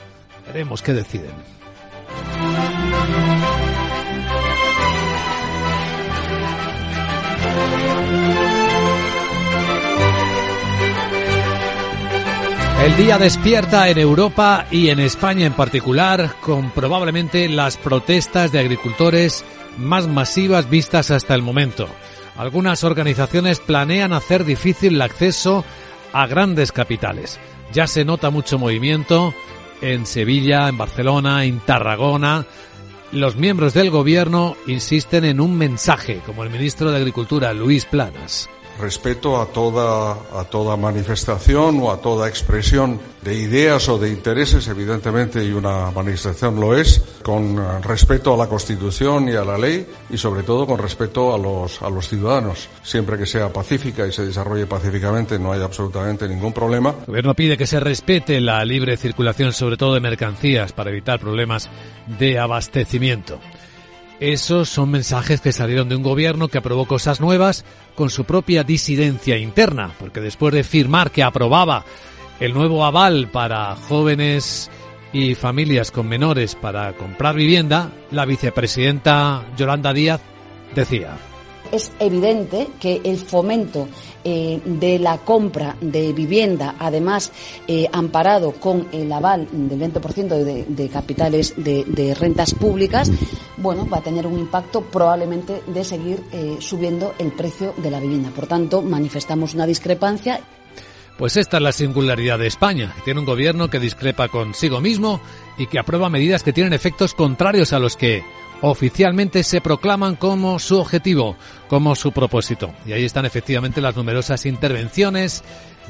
Veremos 0.48 0.82
qué 0.82 0.94
deciden. 0.94 1.36
El 12.82 12.98
día 12.98 13.20
despierta 13.20 13.90
en 13.90 14.00
Europa 14.00 14.66
y 14.72 14.90
en 14.90 15.00
España 15.00 15.46
en 15.46 15.54
particular 15.54 16.34
con 16.42 16.72
probablemente 16.72 17.48
las 17.48 17.78
protestas 17.78 18.52
de 18.52 18.58
agricultores 18.58 19.46
más 19.78 20.08
masivas 20.08 20.68
vistas 20.68 21.12
hasta 21.12 21.36
el 21.36 21.44
momento. 21.44 21.88
Algunas 22.38 22.84
organizaciones 22.84 23.60
planean 23.60 24.14
hacer 24.14 24.46
difícil 24.46 24.96
el 24.96 25.02
acceso 25.04 25.64
a 26.12 26.26
grandes 26.26 26.72
capitales. 26.72 27.40
Ya 27.72 27.86
se 27.86 28.04
nota 28.04 28.32
mucho 28.32 28.58
movimiento 28.58 29.36
en 29.82 30.08
Sevilla, 30.08 30.68
en 30.68 30.80
Barcelona, 30.80 31.46
en 31.46 31.60
Tarragona. 31.60 32.48
Los 33.12 33.36
miembros 33.36 33.76
del 33.76 33.92
gobierno 33.92 34.58
insisten 34.66 35.24
en 35.26 35.40
un 35.40 35.56
mensaje, 35.56 36.20
como 36.26 36.44
el 36.44 36.50
ministro 36.50 36.90
de 36.90 36.98
Agricultura, 36.98 37.54
Luis 37.54 37.86
Planas 37.86 38.50
respeto 38.82 39.40
a 39.40 39.46
toda, 39.46 40.12
a 40.12 40.44
toda 40.50 40.76
manifestación 40.76 41.80
o 41.82 41.92
a 41.92 42.02
toda 42.02 42.28
expresión 42.28 43.00
de 43.22 43.36
ideas 43.36 43.88
o 43.88 44.00
de 44.00 44.10
intereses, 44.10 44.68
evidentemente, 44.68 45.44
y 45.46 45.52
una 45.52 45.92
manifestación 45.92 46.60
lo 46.60 46.76
es, 46.76 47.02
con 47.24 47.84
respeto 47.84 48.34
a 48.34 48.38
la 48.38 48.48
Constitución 48.48 49.30
y 49.30 49.34
a 49.34 49.46
la 49.46 49.58
ley 49.58 49.86
y 50.10 50.18
sobre 50.18 50.44
todo 50.44 50.66
con 50.66 50.80
respeto 50.80 51.34
a 51.34 51.38
los, 51.38 51.82
a 51.82 51.90
los 51.90 52.08
ciudadanos. 52.08 52.68
Siempre 52.84 53.18
que 53.18 53.26
sea 53.26 53.54
pacífica 53.54 54.08
y 54.08 54.12
se 54.12 54.26
desarrolle 54.26 54.66
pacíficamente 54.66 55.38
no 55.38 55.54
hay 55.54 55.62
absolutamente 55.62 56.28
ningún 56.28 56.52
problema. 56.52 56.96
El 57.02 57.06
gobierno 57.06 57.36
pide 57.36 57.58
que 57.58 57.68
se 57.68 57.80
respete 57.80 58.42
la 58.42 58.66
libre 58.66 58.98
circulación, 58.98 59.54
sobre 59.54 59.78
todo 59.78 59.94
de 59.94 60.00
mercancías, 60.00 60.74
para 60.74 60.90
evitar 60.90 61.20
problemas 61.20 61.70
de 62.20 62.40
abastecimiento. 62.40 63.40
Esos 64.22 64.70
son 64.70 64.92
mensajes 64.92 65.42
que 65.42 65.52
salieron 65.52 65.90
de 65.90 65.96
un 65.96 66.04
gobierno 66.04 66.48
que 66.48 66.60
aprobó 66.60 66.86
cosas 66.86 67.20
nuevas 67.20 67.66
con 67.96 68.12
su 68.12 68.24
propia 68.24 68.64
disidencia 68.64 69.36
interna, 69.36 69.96
porque 70.00 70.22
después 70.22 70.54
de 70.54 70.64
firmar 70.64 71.10
que 71.10 71.24
aprobaba 71.24 71.86
el 72.40 72.54
nuevo 72.54 72.86
aval 72.86 73.30
para 73.32 73.76
jóvenes 73.76 74.70
y 75.12 75.34
familias 75.34 75.90
con 75.90 76.08
menores 76.08 76.54
para 76.54 76.94
comprar 76.94 77.34
vivienda, 77.34 77.90
la 78.12 78.26
vicepresidenta 78.26 79.44
Yolanda 79.58 79.92
Díaz 79.92 80.22
decía. 80.76 81.31
Es 81.72 81.92
evidente 82.00 82.68
que 82.80 83.02
el 83.04 83.18
fomento 83.18 83.88
eh, 84.24 84.62
de 84.64 85.00
la 85.00 85.18
compra 85.18 85.76
de 85.82 86.14
vivienda, 86.14 86.76
además 86.78 87.32
eh, 87.68 87.88
amparado 87.92 88.52
con 88.52 88.88
el 88.92 89.12
aval 89.12 89.48
del 89.52 89.80
20% 89.80 90.28
de, 90.28 90.66
de, 90.66 90.90
capitales 90.90 91.56
de, 91.58 92.16
rentas 92.20 92.54
públicas, 92.54 93.10
bueno, 93.58 93.88
va 93.90 93.98
a 93.98 94.02
tener 94.02 94.28
un 94.28 94.38
impacto 94.38 94.82
probablemente 94.82 95.64
de 95.66 95.84
seguir 95.84 96.22
eh, 96.32 96.58
subiendo 96.60 97.16
el 97.18 97.32
precio 97.32 97.74
de 97.78 97.90
la 97.90 98.00
vivienda. 98.00 98.30
Por 98.30 98.46
tanto, 98.46 98.82
manifestamos 98.82 99.54
una 99.54 99.66
discrepancia. 99.66 100.42
Pues 101.18 101.38
esta 101.38 101.58
es 101.58 101.64
la 101.64 101.72
singularidad 101.72 102.38
de 102.38 102.48
España. 102.48 102.94
Tiene 103.04 103.22
un 103.22 103.26
gobierno 103.26 103.70
que 103.70 103.80
discrepa 103.80 104.28
consigo 104.28 104.82
mismo 104.82 105.22
y 105.58 105.68
que 105.68 105.80
aprueba 105.80 106.10
medidas 106.10 106.44
que 106.44 106.54
tienen 106.54 106.74
efectos 106.74 107.14
contrarios 107.14 107.74
a 107.74 107.80
los 107.80 107.98
que 107.98 108.24
oficialmente 108.62 109.44
se 109.44 109.62
proclaman 109.62 110.16
como 110.16 110.60
su 110.60 110.80
objetivo, 110.80 111.36
como 111.68 111.96
su 111.96 112.12
propósito. 112.12 112.72
Y 112.86 112.94
ahí 112.94 113.06
están 113.06 113.26
efectivamente 113.26 113.82
las 113.82 113.96
numerosas 113.96 114.46
intervenciones 114.46 115.44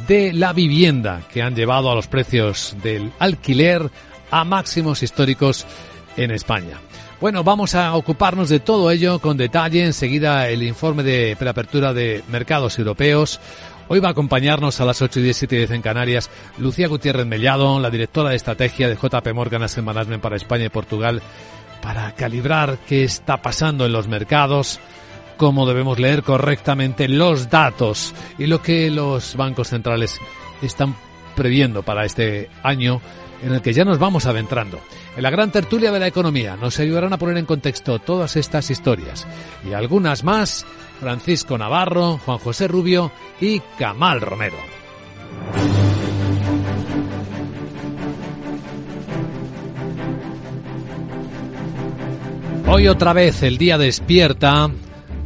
de 0.07 0.33
la 0.33 0.53
vivienda 0.53 1.21
que 1.31 1.41
han 1.41 1.55
llevado 1.55 1.91
a 1.91 1.95
los 1.95 2.07
precios 2.07 2.75
del 2.81 3.11
alquiler 3.19 3.89
a 4.31 4.43
máximos 4.45 5.03
históricos 5.03 5.65
en 6.17 6.31
España. 6.31 6.77
Bueno, 7.19 7.43
vamos 7.43 7.75
a 7.75 7.93
ocuparnos 7.95 8.49
de 8.49 8.59
todo 8.59 8.89
ello 8.89 9.19
con 9.19 9.37
detalle. 9.37 9.85
Enseguida 9.85 10.49
el 10.49 10.63
informe 10.63 11.03
de 11.03 11.35
preapertura 11.37 11.93
de 11.93 12.23
mercados 12.31 12.79
europeos. 12.79 13.39
Hoy 13.89 13.99
va 13.99 14.07
a 14.07 14.11
acompañarnos 14.11 14.79
a 14.79 14.85
las 14.85 15.01
8 15.01 15.19
y 15.19 15.23
10, 15.23 15.43
y 15.43 15.47
10 15.47 15.71
en 15.71 15.81
Canarias 15.81 16.29
Lucía 16.57 16.87
Gutiérrez 16.87 17.27
Mellado, 17.27 17.79
la 17.79 17.89
directora 17.89 18.29
de 18.29 18.37
estrategia 18.37 18.87
de 18.87 18.95
JP 18.95 19.33
Morgan 19.35 19.63
Asset 19.63 19.83
Management 19.83 20.23
para 20.23 20.37
España 20.37 20.65
y 20.65 20.69
Portugal 20.69 21.21
para 21.81 22.13
calibrar 22.13 22.77
qué 22.87 23.03
está 23.03 23.41
pasando 23.41 23.85
en 23.85 23.91
los 23.91 24.07
mercados, 24.07 24.79
cómo 25.37 25.65
debemos 25.65 25.99
leer 25.99 26.23
correctamente 26.23 27.07
los 27.07 27.49
datos 27.49 28.13
y 28.37 28.47
lo 28.47 28.61
que 28.61 28.89
los 28.91 29.35
bancos 29.35 29.69
centrales 29.69 30.19
están 30.61 30.95
previendo 31.35 31.83
para 31.83 32.05
este 32.05 32.49
año 32.63 33.01
en 33.41 33.53
el 33.53 33.61
que 33.61 33.73
ya 33.73 33.83
nos 33.83 33.99
vamos 33.99 34.25
adentrando. 34.25 34.79
En 35.15 35.23
la 35.23 35.29
gran 35.29 35.51
tertulia 35.51 35.91
de 35.91 35.99
la 35.99 36.07
economía 36.07 36.55
nos 36.55 36.79
ayudarán 36.79 37.13
a 37.13 37.17
poner 37.17 37.37
en 37.37 37.45
contexto 37.45 37.99
todas 37.99 38.35
estas 38.35 38.69
historias 38.69 39.27
y 39.67 39.73
algunas 39.73 40.23
más 40.23 40.65
Francisco 40.99 41.57
Navarro, 41.57 42.19
Juan 42.19 42.37
José 42.37 42.67
Rubio 42.67 43.11
y 43.39 43.59
Camal 43.77 44.21
Romero. 44.21 44.57
Hoy 52.73 52.87
otra 52.87 53.11
vez 53.11 53.43
el 53.43 53.57
día 53.57 53.77
despierta 53.77 54.71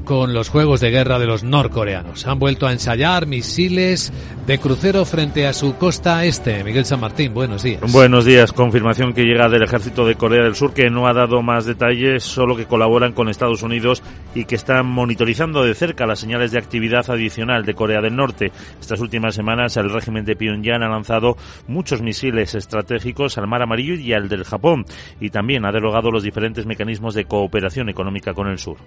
con 0.06 0.34
los 0.34 0.50
juegos 0.50 0.80
de 0.80 0.92
guerra 0.92 1.20
de 1.20 1.26
los 1.26 1.44
norcoreanos. 1.44 2.26
Han 2.28 2.40
vuelto 2.40 2.68
a 2.68 2.72
ensayar 2.72 3.26
misiles 3.26 4.14
de 4.46 4.60
crucero 4.60 5.04
frente 5.04 5.48
a 5.48 5.54
su 5.54 5.76
costa 5.76 6.24
este. 6.24 6.64
Miguel 6.64 6.86
San 6.86 7.00
Martín, 7.00 7.34
buenos 7.34 7.64
días. 7.64 7.82
Buenos 7.92 8.24
días. 8.24 8.54
Confirmación 8.54 9.14
que 9.14 9.24
llega 9.24 9.50
del 9.50 9.64
ejército 9.64 10.06
de 10.06 10.16
Corea 10.16 10.44
del 10.44 10.56
Sur 10.56 10.74
que 10.74 10.90
no 10.90 11.08
ha 11.08 11.14
dado 11.14 11.42
más 11.42 11.66
detalles, 11.66 12.24
solo 12.24 12.56
que 12.56 12.66
colaboran 12.66 13.14
con 13.14 13.28
Estados 13.28 13.64
Unidos 13.64 14.04
y 14.36 14.46
que 14.46 14.56
están 14.56 14.86
monitorizando 14.86 15.64
de 15.64 15.74
cerca 15.74 16.06
las 16.06 16.20
señales 16.20 16.52
de 16.52 16.60
actividad 16.60 17.10
adicional 17.10 17.66
de 17.66 17.74
Corea 17.74 18.02
del 18.02 18.16
Norte. 18.16 18.52
Estas 18.80 19.02
últimas 19.02 19.34
semanas 19.34 19.76
el 19.78 19.92
régimen 19.92 20.24
de 20.24 20.36
Pyongyang 20.36 20.84
ha 20.84 20.90
lanzado 20.90 21.36
muchos 21.68 22.02
misiles 22.02 22.54
estratégicos 22.54 23.38
al 23.38 23.48
Mar 23.48 23.64
Amarillo 23.64 23.96
y 23.96 24.14
al 24.14 24.30
del 24.30 24.44
Japón 24.44 24.86
y 25.20 25.32
también 25.32 25.66
ha 25.66 25.72
derogado 25.72 26.12
los 26.12 26.24
diferentes 26.24 26.68
mecanismos 26.68 27.16
de 27.16 27.26
cooperación 27.26 27.90
económica 27.90 28.34
con 28.34 28.48
el 28.48 28.60
sur. 28.60 28.78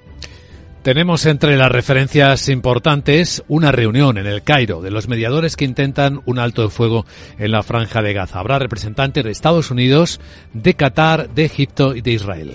Tenemos 0.89 1.27
entre 1.27 1.59
las 1.59 1.71
referencias 1.71 2.49
importantes 2.49 3.45
una 3.47 3.71
reunión 3.73 4.17
en 4.17 4.27
el 4.27 4.43
Cairo 4.43 4.81
de 4.81 4.91
los 4.91 5.07
mediadores 5.07 5.55
que 5.55 5.67
intentan 5.67 6.23
un 6.25 6.39
alto 6.39 6.63
de 6.63 6.71
fuego 6.71 7.05
en 7.39 7.51
la 7.51 7.63
franja 7.63 8.01
de 8.01 8.15
Gaza. 8.15 8.39
Habrá 8.39 8.59
representantes 8.59 9.23
de 9.23 9.31
Estados 9.31 9.71
Unidos, 9.71 10.19
de 10.55 10.73
Qatar, 10.73 11.29
de 11.29 11.45
Egipto 11.45 11.95
y 11.95 12.01
de 12.01 12.13
Israel 12.13 12.55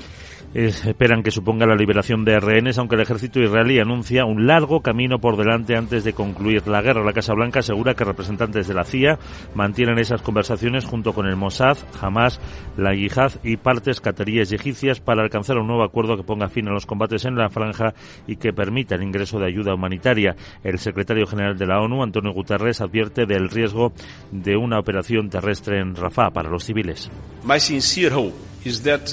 esperan 0.54 1.24
que 1.24 1.32
suponga 1.32 1.66
la 1.66 1.76
liberación 1.76 2.24
de 2.26 2.40
rehenes, 2.40 2.78
aunque 2.78 2.96
el 2.96 3.02
ejército 3.02 3.40
israelí 3.40 3.80
anuncia 3.80 4.26
un 4.26 4.46
largo 4.46 4.82
camino 4.82 5.20
por 5.20 5.38
delante 5.38 5.76
antes 5.76 6.04
de 6.04 6.14
concluir 6.14 6.68
la 6.68 6.82
guerra. 6.82 7.04
La 7.04 7.14
Casa 7.14 7.34
Blanca 7.34 7.60
asegura 7.60 7.96
que 7.96 8.04
representantes 8.04 8.68
de 8.68 8.74
la 8.74 8.84
CIA 8.84 9.18
mantienen 9.56 9.98
esas 9.98 10.22
conversaciones 10.22 10.86
junto 10.86 11.14
con 11.14 11.28
el 11.28 11.36
Mossad, 11.36 11.78
Hamas, 12.02 12.40
la 12.78 12.94
Yihad 12.94 13.32
y 13.44 13.58
partes 13.58 14.00
cataríes 14.00 14.52
y 14.52 14.56
egipcias 14.56 15.00
para 15.00 15.24
alcanzar 15.24 15.58
un 15.58 15.68
nuevo 15.68 15.84
acuerdo 15.84 16.18
que 16.18 16.24
ponga 16.24 16.50
fin 16.50 16.68
a 16.68 16.72
los 16.72 16.86
combates 16.86 17.26
en 17.26 17.36
la 17.36 17.50
franja 17.50 17.94
y 18.28 18.36
que 18.36 18.54
permita 18.54 18.96
el 18.96 19.04
ingreso 19.04 19.40
de 19.40 19.48
ayuda 19.48 19.74
humanitaria. 19.74 20.36
El 20.64 20.78
secretario 20.78 21.26
general 21.26 21.58
de 21.58 21.66
la 21.66 21.80
ONU, 21.80 22.04
Antonio 22.04 22.32
Guterres, 22.32 22.82
advierte 22.82 23.26
del 23.26 23.50
riesgo 23.50 23.94
de 24.32 24.56
una 24.56 24.80
operación 24.80 25.30
terrestre 25.30 25.80
en 25.80 25.96
Rafah 25.96 26.32
para 26.32 26.50
los 26.50 26.64
civiles. 26.64 27.10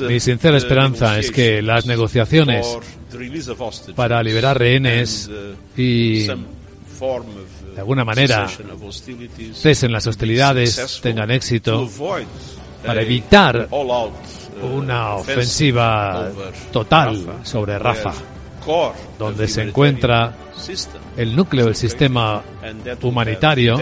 Mi 0.08 0.20
sincera 0.20 0.56
esperanza 0.56 1.18
es 1.18 1.30
que 1.30 1.62
las 1.62 1.86
negociaciones 1.86 2.66
para 3.96 4.22
liberar 4.22 4.58
rehenes 4.58 5.28
uh, 5.28 5.80
y 5.80 6.26
de 6.26 7.78
alguna 7.78 8.04
manera 8.04 8.48
cesen 9.54 9.92
las 9.92 10.06
hostilidades, 10.06 11.00
tengan 11.02 11.30
éxito, 11.30 11.88
para 12.84 13.02
evitar 13.02 13.68
una 14.62 15.14
ofensiva 15.14 16.30
total 16.72 17.40
sobre 17.42 17.78
Rafa, 17.78 18.12
donde 19.18 19.48
se 19.48 19.62
encuentra 19.62 20.34
el 21.16 21.34
núcleo 21.34 21.66
del 21.66 21.74
sistema 21.74 22.42
humanitario 23.02 23.78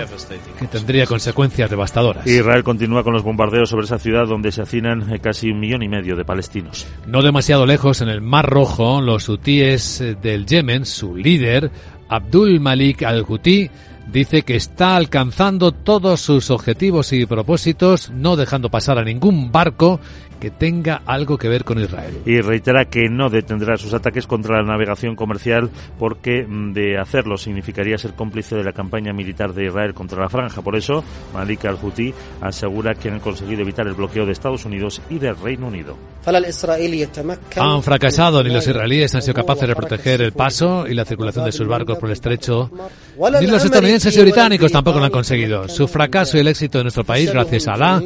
que 0.59 0.67
tendría 0.67 1.07
consecuencias 1.07 1.69
devastadoras. 1.69 2.27
Israel 2.27 2.63
continúa 2.63 3.03
con 3.03 3.13
los 3.13 3.23
bombardeos 3.23 3.69
sobre 3.69 3.85
esa 3.87 3.99
ciudad 3.99 4.27
donde 4.27 4.53
se 4.53 4.63
hacinan 4.63 5.13
eh, 5.13 5.19
casi 5.19 5.51
un 5.51 5.61
millón 5.61 5.83
y 5.83 5.89
medio 5.89 6.17
de 6.17 6.25
palestinos. 6.25 6.87
No 7.07 7.23
demasiado 7.23 7.67
lejos, 7.67 8.01
en 8.01 8.09
el 8.09 8.21
Mar 8.21 8.47
Rojo, 8.47 9.01
los 9.01 9.29
hutíes 9.29 10.01
eh, 10.01 10.17
del 10.21 10.47
Yemen, 10.47 10.87
su 10.87 11.17
líder, 11.17 11.71
Abdul 12.09 12.61
Malik 12.61 13.03
al-Houthi, 13.03 13.71
dice 14.13 14.43
que 14.43 14.57
está 14.57 14.97
alcanzando 14.97 15.73
todos 15.73 16.21
sus 16.21 16.51
objetivos 16.51 17.13
y 17.13 17.27
propósitos, 17.27 18.11
no 18.11 18.37
dejando 18.37 18.71
pasar 18.71 18.99
a 18.99 19.05
ningún 19.05 19.53
barco 19.53 20.01
que 20.39 20.51
tenga 20.51 21.03
algo 21.07 21.37
que 21.37 21.49
ver 21.49 21.65
con 21.65 21.79
Israel. 21.79 22.23
Y 22.25 22.41
reitera 22.41 22.87
que 22.87 23.09
no 23.09 23.29
detendrá 23.29 23.77
sus 23.77 23.93
ataques 23.95 24.27
contra 24.27 24.59
la 24.59 24.63
navegación 24.63 25.17
comercial 25.17 25.71
porque 25.99 26.45
mm, 26.47 26.73
de 26.73 26.99
hacerlo 26.99 27.37
significaría 27.37 27.99
ser 27.99 28.15
cómplice 28.15 28.57
de 28.57 28.65
la 28.65 28.73
campaña 28.73 29.13
militar 29.13 29.53
de 29.53 29.67
Israel 29.67 29.95
contra 29.95 30.21
la 30.21 30.29
franja. 30.29 30.63
Por 30.63 30.77
eso, 30.77 31.03
Malik 31.35 31.65
al-Houthi 31.65 32.15
asegura 32.41 32.95
que 32.95 33.11
han 33.11 33.21
conseguido 33.21 33.63
evitar 33.63 33.87
el 33.87 33.95
bloqueo 33.95 34.27
de 34.27 34.33
Estados 34.33 34.65
Unidos 34.65 35.03
y 35.11 35.19
del 35.19 35.37
Reino 35.37 35.67
Unido. 35.67 35.97
Han 37.57 37.83
fracasado 37.83 38.43
ni 38.43 38.51
los 38.51 38.67
israelíes 38.67 39.15
han 39.15 39.23
sido 39.23 39.35
capaces 39.35 39.69
de 39.69 39.75
proteger 39.75 40.21
el 40.21 40.33
paso 40.33 40.87
y 40.87 40.95
la 40.95 41.05
circulación 41.05 41.45
de 41.45 41.53
sus 41.53 41.67
barcos 41.67 41.99
por 41.99 42.09
el 42.09 42.13
estrecho 42.13 42.71
Ni 43.41 43.47
los 43.47 43.65
estadounidenses 43.65 43.98
y 44.07 44.21
británicos 44.21 44.73
tampoco 44.73 44.99
lo 44.99 45.07
han 45.07 45.11
conseguido. 45.11 45.69
Su 45.69 45.89
fracaso 45.89 46.37
y 46.37 46.41
el 46.41 46.49
éxito 46.49 46.79
de 46.79 46.85
nuestro 46.85 47.05
país, 47.05 47.33
gracias 47.33 47.69
a 47.69 47.77
la 47.77 48.03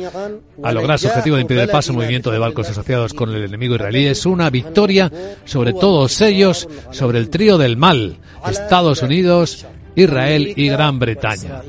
a 0.63 0.73
lograr 0.73 0.99
su 0.99 1.09
objetivo 1.09 1.37
de 1.37 1.43
impedir 1.43 1.63
el 1.63 1.69
paso 1.69 1.93
movimiento 1.93 2.31
de 2.31 2.39
barcos 2.39 2.69
asociados 2.71 3.13
con 3.15 3.31
el 3.31 3.45
enemigo 3.45 3.75
israelí, 3.75 4.07
es 4.07 4.27
una 4.27 4.49
victoria 4.51 5.11
sobre 5.45 5.73
todos 5.73 6.21
ellos, 6.21 6.69
sobre 6.91 7.19
el 7.19 7.31
trío 7.31 7.59
del 7.59 7.77
mal, 7.77 8.17
Estados 8.49 9.03
Unidos, 9.03 9.67
Israel 9.95 10.53
y 10.57 10.69
Gran 10.69 10.99
Bretaña. 10.99 11.63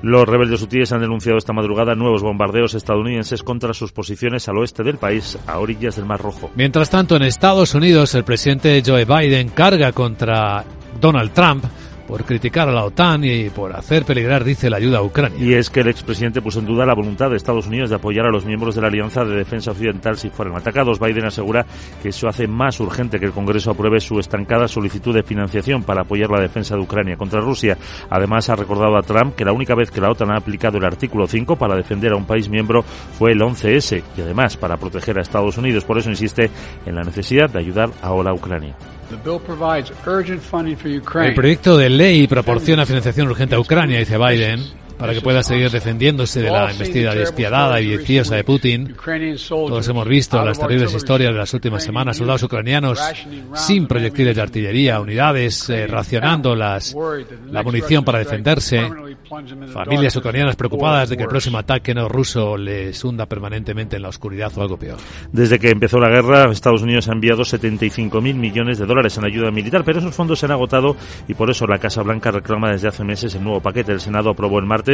Los 0.00 0.28
rebeldes 0.28 0.62
hutíes 0.62 0.92
han 0.92 1.00
denunciado 1.00 1.38
esta 1.38 1.52
madrugada 1.52 1.96
nuevos 1.96 2.22
bombardeos 2.22 2.74
estadounidenses 2.74 3.42
contra 3.42 3.74
sus 3.74 3.90
posiciones 3.90 4.48
al 4.48 4.58
oeste 4.58 4.84
del 4.84 4.96
país, 4.96 5.36
a 5.46 5.58
orillas 5.58 5.96
del 5.96 6.06
Mar 6.06 6.20
Rojo. 6.20 6.50
Mientras 6.54 6.88
tanto, 6.88 7.16
en 7.16 7.22
Estados 7.22 7.74
Unidos, 7.74 8.14
el 8.14 8.22
presidente 8.22 8.80
Joe 8.86 9.04
Biden 9.04 9.48
carga 9.48 9.90
contra 9.90 10.64
Donald 11.00 11.32
Trump 11.32 11.64
por 12.08 12.24
criticar 12.24 12.70
a 12.70 12.72
la 12.72 12.84
OTAN 12.84 13.22
y 13.22 13.50
por 13.50 13.76
hacer 13.76 14.06
peligrar, 14.06 14.42
dice, 14.42 14.70
la 14.70 14.78
ayuda 14.78 14.98
a 14.98 15.02
Ucrania. 15.02 15.38
Y 15.38 15.52
es 15.52 15.68
que 15.68 15.80
el 15.80 15.88
expresidente 15.88 16.40
puso 16.40 16.58
en 16.58 16.64
duda 16.64 16.86
la 16.86 16.94
voluntad 16.94 17.28
de 17.28 17.36
Estados 17.36 17.66
Unidos 17.66 17.90
de 17.90 17.96
apoyar 17.96 18.24
a 18.24 18.30
los 18.30 18.46
miembros 18.46 18.74
de 18.74 18.80
la 18.80 18.88
Alianza 18.88 19.26
de 19.26 19.36
Defensa 19.36 19.72
Occidental 19.72 20.16
si 20.16 20.30
fueran 20.30 20.56
atacados. 20.56 20.98
Biden 20.98 21.26
asegura 21.26 21.66
que 22.02 22.08
eso 22.08 22.26
hace 22.26 22.48
más 22.48 22.80
urgente 22.80 23.20
que 23.20 23.26
el 23.26 23.32
Congreso 23.32 23.72
apruebe 23.72 24.00
su 24.00 24.18
estancada 24.18 24.66
solicitud 24.68 25.14
de 25.14 25.22
financiación 25.22 25.82
para 25.82 26.00
apoyar 26.00 26.30
la 26.30 26.40
defensa 26.40 26.76
de 26.76 26.80
Ucrania 26.80 27.18
contra 27.18 27.42
Rusia. 27.42 27.76
Además, 28.08 28.48
ha 28.48 28.56
recordado 28.56 28.96
a 28.96 29.02
Trump 29.02 29.36
que 29.36 29.44
la 29.44 29.52
única 29.52 29.74
vez 29.74 29.90
que 29.90 30.00
la 30.00 30.10
OTAN 30.10 30.30
ha 30.30 30.38
aplicado 30.38 30.78
el 30.78 30.86
artículo 30.86 31.26
5 31.26 31.56
para 31.56 31.76
defender 31.76 32.12
a 32.12 32.16
un 32.16 32.24
país 32.24 32.48
miembro 32.48 32.82
fue 32.82 33.32
el 33.32 33.40
11S 33.40 34.02
y 34.16 34.20
además 34.22 34.56
para 34.56 34.78
proteger 34.78 35.18
a 35.18 35.22
Estados 35.22 35.58
Unidos. 35.58 35.84
Por 35.84 35.98
eso 35.98 36.08
insiste 36.08 36.50
en 36.86 36.94
la 36.94 37.02
necesidad 37.02 37.50
de 37.50 37.58
ayudar 37.58 37.90
ahora 38.00 38.30
a 38.30 38.34
Ucrania. 38.34 38.74
El 41.28 41.34
proyecto 41.34 41.76
de 41.78 41.88
ley 41.88 42.26
proporciona 42.26 42.84
financiación 42.84 43.28
urgente 43.28 43.54
a 43.54 43.60
Ucrania, 43.60 43.98
dice 43.98 44.18
Biden, 44.18 44.60
para 44.98 45.14
que 45.14 45.20
pueda 45.20 45.42
seguir 45.42 45.70
defendiéndose 45.70 46.42
de 46.42 46.50
la 46.50 46.70
embestida 46.70 47.14
despiadada 47.14 47.80
y 47.80 47.96
viciosa 47.96 48.34
de 48.34 48.44
Putin. 48.44 48.94
Todos 49.48 49.88
hemos 49.88 50.08
visto 50.08 50.44
las 50.44 50.58
terribles 50.58 50.92
historias 50.94 51.32
de 51.32 51.38
las 51.38 51.54
últimas 51.54 51.84
semanas, 51.84 52.16
soldados 52.16 52.42
ucranianos 52.42 53.00
sin 53.54 53.86
proyectiles 53.86 54.34
de 54.34 54.42
artillería, 54.42 55.00
unidades 55.00 55.70
eh, 55.70 55.86
racionando 55.86 56.54
las, 56.56 56.96
la 57.50 57.62
munición 57.62 58.04
para 58.04 58.18
defenderse, 58.18 58.90
familias 59.72 60.16
ucranianas 60.16 60.56
preocupadas 60.56 61.08
de 61.08 61.16
que 61.16 61.22
el 61.22 61.28
próximo 61.28 61.58
ataque 61.58 61.94
no 61.94 62.08
ruso 62.08 62.56
les 62.56 63.02
hunda 63.04 63.26
permanentemente 63.26 63.96
en 63.96 64.02
la 64.02 64.08
oscuridad 64.08 64.52
o 64.56 64.62
algo 64.62 64.76
peor. 64.76 64.98
Desde 65.32 65.58
que 65.58 65.70
empezó 65.70 65.98
la 65.98 66.08
guerra, 66.08 66.50
Estados 66.50 66.82
Unidos 66.82 67.08
ha 67.08 67.12
enviado 67.12 67.42
75.000 67.42 68.34
millones 68.34 68.78
de 68.78 68.86
dólares 68.86 69.16
en 69.16 69.24
ayuda 69.24 69.50
militar, 69.50 69.84
pero 69.84 70.00
esos 70.00 70.14
fondos 70.14 70.40
se 70.40 70.46
han 70.46 70.52
agotado 70.52 70.96
y 71.28 71.34
por 71.34 71.50
eso 71.50 71.66
la 71.66 71.78
Casa 71.78 72.02
Blanca 72.02 72.30
reclama 72.30 72.72
desde 72.72 72.88
hace 72.88 73.04
meses 73.04 73.34
el 73.34 73.44
nuevo 73.44 73.60
paquete. 73.60 73.92
El 73.92 74.00
Senado 74.00 74.30
aprobó 74.30 74.58
el 74.58 74.66
martes 74.66 74.87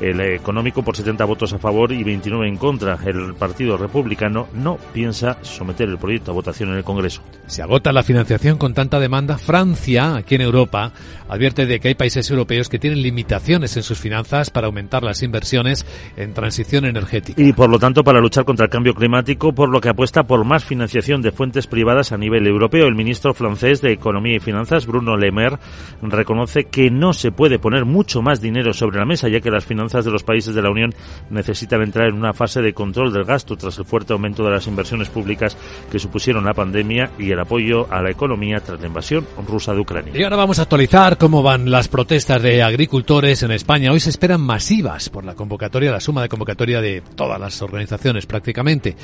el 0.00 0.20
económico 0.20 0.82
por 0.82 0.96
70 0.96 1.24
votos 1.24 1.52
a 1.52 1.58
favor 1.58 1.92
y 1.92 2.02
29 2.02 2.48
en 2.48 2.56
contra. 2.56 2.98
El 3.04 3.34
Partido 3.34 3.76
Republicano 3.76 4.48
no 4.54 4.78
piensa 4.92 5.38
someter 5.42 5.88
el 5.88 5.98
proyecto 5.98 6.30
a 6.30 6.34
votación 6.34 6.70
en 6.70 6.76
el 6.76 6.84
Congreso. 6.84 7.22
Se 7.46 7.62
agota 7.62 7.92
la 7.92 8.02
financiación 8.02 8.58
con 8.58 8.74
tanta 8.74 8.98
demanda. 9.00 9.38
Francia, 9.38 10.16
aquí 10.16 10.34
en 10.34 10.42
Europa, 10.42 10.92
advierte 11.28 11.66
de 11.66 11.80
que 11.80 11.88
hay 11.88 11.94
países 11.94 12.30
europeos 12.30 12.68
que 12.68 12.78
tienen 12.78 13.02
limitaciones 13.02 13.76
en 13.76 13.82
sus 13.82 13.98
finanzas 13.98 14.50
para 14.50 14.66
aumentar 14.66 15.02
las 15.02 15.22
inversiones 15.22 15.86
en 16.16 16.34
transición 16.34 16.84
energética. 16.84 17.40
Y 17.40 17.52
por 17.52 17.70
lo 17.70 17.78
tanto 17.78 18.02
para 18.02 18.20
luchar 18.20 18.44
contra 18.44 18.66
el 18.66 18.70
cambio 18.70 18.94
climático, 18.94 19.52
por 19.52 19.68
lo 19.68 19.80
que 19.80 19.88
apuesta 19.88 20.24
por 20.24 20.44
más 20.44 20.64
financiación 20.64 21.22
de 21.22 21.32
fuentes 21.32 21.66
privadas 21.66 22.12
a 22.12 22.18
nivel 22.18 22.46
europeo. 22.46 22.86
El 22.86 22.94
ministro 22.94 23.34
francés 23.34 23.80
de 23.80 23.92
Economía 23.92 24.36
y 24.36 24.40
Finanzas, 24.40 24.86
Bruno 24.86 25.16
Le 25.16 25.30
Maire, 25.30 25.58
reconoce 26.02 26.64
que 26.64 26.90
no 26.90 27.12
se 27.12 27.32
puede 27.32 27.58
poner 27.58 27.84
mucho 27.84 28.22
más 28.22 28.40
dinero 28.40 28.72
sobre 28.72 28.98
la 28.98 29.04
mesa, 29.04 29.28
ya 29.34 29.40
que 29.40 29.50
las 29.50 29.64
finanzas 29.64 30.04
de 30.04 30.10
los 30.10 30.22
países 30.22 30.54
de 30.54 30.62
la 30.62 30.70
Unión 30.70 30.94
necesitan 31.30 31.82
entrar 31.82 32.08
en 32.08 32.14
una 32.14 32.32
fase 32.32 32.62
de 32.62 32.72
control 32.72 33.12
del 33.12 33.24
gasto 33.24 33.56
tras 33.56 33.78
el 33.78 33.84
fuerte 33.84 34.12
aumento 34.12 34.44
de 34.44 34.50
las 34.50 34.66
inversiones 34.66 35.08
públicas 35.08 35.56
que 35.90 35.98
supusieron 35.98 36.44
la 36.44 36.54
pandemia 36.54 37.10
y 37.18 37.30
el 37.30 37.40
apoyo 37.40 37.92
a 37.92 38.02
la 38.02 38.10
economía 38.10 38.60
tras 38.60 38.80
la 38.80 38.86
invasión 38.86 39.26
rusa 39.46 39.74
de 39.74 39.80
Ucrania. 39.80 40.12
Y 40.14 40.22
ahora 40.22 40.36
vamos 40.36 40.58
a 40.58 40.62
actualizar 40.62 41.18
cómo 41.18 41.42
van 41.42 41.70
las 41.70 41.88
protestas 41.88 42.42
de 42.42 42.62
agricultores 42.62 43.42
en 43.42 43.50
España. 43.50 43.90
Hoy 43.90 44.00
se 44.00 44.10
esperan 44.10 44.40
masivas 44.40 45.08
por 45.08 45.24
la 45.24 45.34
convocatoria, 45.34 45.90
la 45.90 46.00
suma 46.00 46.22
de 46.22 46.28
convocatoria 46.28 46.80
de 46.80 47.02
todas 47.16 47.40
las 47.40 47.60
organizaciones 47.62 48.26
prácticamente. 48.26 48.96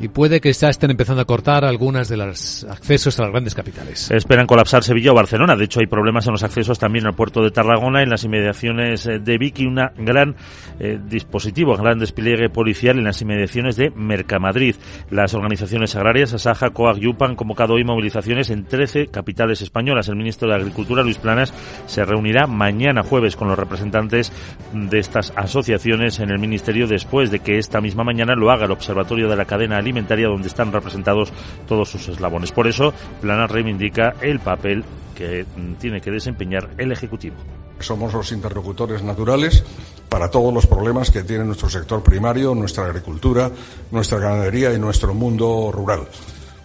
Y 0.00 0.08
puede 0.08 0.40
que 0.40 0.52
ya 0.52 0.68
estén 0.68 0.90
empezando 0.90 1.22
a 1.22 1.24
cortar 1.24 1.64
algunas 1.64 2.08
de 2.08 2.16
los 2.16 2.64
accesos 2.64 3.18
a 3.18 3.22
las 3.22 3.32
grandes 3.32 3.54
capitales. 3.54 4.10
Esperan 4.10 4.46
colapsar 4.46 4.82
Sevilla 4.82 5.12
o 5.12 5.14
Barcelona. 5.14 5.56
De 5.56 5.64
hecho, 5.64 5.80
hay 5.80 5.86
problemas 5.86 6.26
en 6.26 6.32
los 6.32 6.42
accesos 6.42 6.78
también 6.78 7.06
al 7.06 7.14
puerto 7.14 7.42
de 7.42 7.50
Tarragona, 7.50 8.02
en 8.02 8.10
las 8.10 8.24
inmediaciones 8.24 9.04
de 9.04 9.38
Vicky, 9.38 9.66
una 9.76 9.92
gran 9.98 10.36
eh, 10.80 10.98
dispositivo, 11.06 11.76
gran 11.76 11.98
despliegue 11.98 12.48
policial 12.48 12.96
en 12.96 13.04
las 13.04 13.20
inmediaciones 13.20 13.76
de 13.76 13.90
Mercamadrid. 13.90 14.76
Las 15.10 15.34
organizaciones 15.34 15.94
agrarias, 15.96 16.32
Asaja, 16.32 16.70
COAG 16.70 16.98
y 17.02 17.08
UPA 17.08 17.26
han 17.26 17.36
convocado 17.36 17.74
hoy 17.74 17.84
movilizaciones 17.84 18.48
en 18.48 18.64
13 18.64 19.08
capitales 19.08 19.60
españolas. 19.60 20.08
El 20.08 20.16
ministro 20.16 20.48
de 20.48 20.54
Agricultura, 20.54 21.02
Luis 21.02 21.18
Planas, 21.18 21.52
se 21.86 22.04
reunirá 22.06 22.46
mañana 22.46 23.02
jueves 23.02 23.36
con 23.36 23.48
los 23.48 23.58
representantes 23.58 24.32
de 24.72 24.98
estas 24.98 25.32
asociaciones 25.36 26.20
en 26.20 26.30
el 26.30 26.38
Ministerio 26.38 26.86
después 26.86 27.30
de 27.30 27.40
que 27.40 27.58
esta 27.58 27.82
misma 27.82 28.02
mañana 28.02 28.34
lo 28.34 28.50
haga 28.50 28.64
el 28.64 28.70
Observatorio 28.70 29.28
de 29.28 29.36
la 29.36 29.44
Cadena 29.44 29.76
Alimentaria 29.76 30.28
donde 30.28 30.48
están 30.48 30.72
representados 30.72 31.32
todos 31.68 31.90
sus 31.90 32.08
eslabones. 32.08 32.50
Por 32.50 32.66
eso, 32.66 32.94
Planas 33.20 33.50
reivindica 33.50 34.14
el 34.22 34.40
papel 34.40 34.84
que 35.16 35.44
mm, 35.44 35.74
tiene 35.74 36.00
que 36.00 36.12
desempeñar 36.12 36.70
el 36.78 36.92
Ejecutivo. 36.92 37.34
Somos 37.80 38.12
los 38.14 38.30
interlocutores 38.30 39.02
naturales 39.02 39.64
para 40.08 40.30
todos 40.30 40.54
los 40.54 40.66
problemas 40.66 41.10
que 41.10 41.24
tiene 41.24 41.44
nuestro 41.44 41.68
sector 41.68 42.02
primario, 42.02 42.54
nuestra 42.54 42.86
agricultura, 42.86 43.50
nuestra 43.90 44.18
ganadería 44.18 44.72
y 44.72 44.78
nuestro 44.78 45.12
mundo 45.12 45.70
rural. 45.72 46.06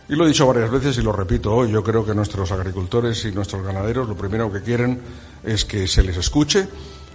Y 0.08 0.16
lo 0.16 0.26
he 0.26 0.28
dicho 0.28 0.46
varias 0.46 0.70
veces 0.70 0.98
y 0.98 1.02
lo 1.02 1.14
repito 1.14 1.54
hoy, 1.54 1.72
yo 1.72 1.84
creo 1.84 2.06
que 2.06 2.14
nuestros 2.14 2.52
agricultores 2.52 3.24
y 3.26 3.32
nuestros 3.32 3.64
ganaderos 3.64 4.08
lo 4.08 4.16
primero 4.16 4.52
que 4.52 4.62
quieren 4.62 5.00
es 5.44 5.66
que 5.66 5.88
se 5.88 6.04
les 6.04 6.18
escuche 6.18 6.68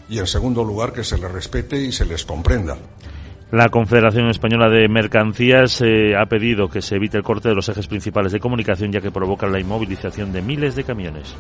y 0.09 0.19
en 0.19 0.27
segundo 0.27 0.65
lugar 0.65 0.93
que 0.93 1.05
se 1.05 1.19
les 1.19 1.31
respete 1.31 1.79
y 1.81 1.93
se 1.93 2.07
les 2.07 2.25
comprenda. 2.25 2.77
La 3.53 3.69
Confederación 3.69 4.29
Española 4.29 4.69
de 4.69 4.89
Mercancías 4.89 5.81
eh, 5.81 6.17
ha 6.17 6.27
pedido 6.27 6.69
que 6.69 6.83
se 6.83 6.97
evite 6.97 7.17
el 7.17 7.23
corte 7.23 7.49
de 7.49 7.55
los 7.55 7.69
ejes 7.69 7.87
principales 7.87 8.33
de 8.33 8.41
comunicación 8.41 8.91
ya 8.91 9.01
que 9.01 9.13
provoca 9.13 9.47
la 9.47 9.61
inmovilización 9.61 10.33
de 10.33 10.43
miles 10.43 10.75
de 10.75 10.83
camiones. 10.83 11.33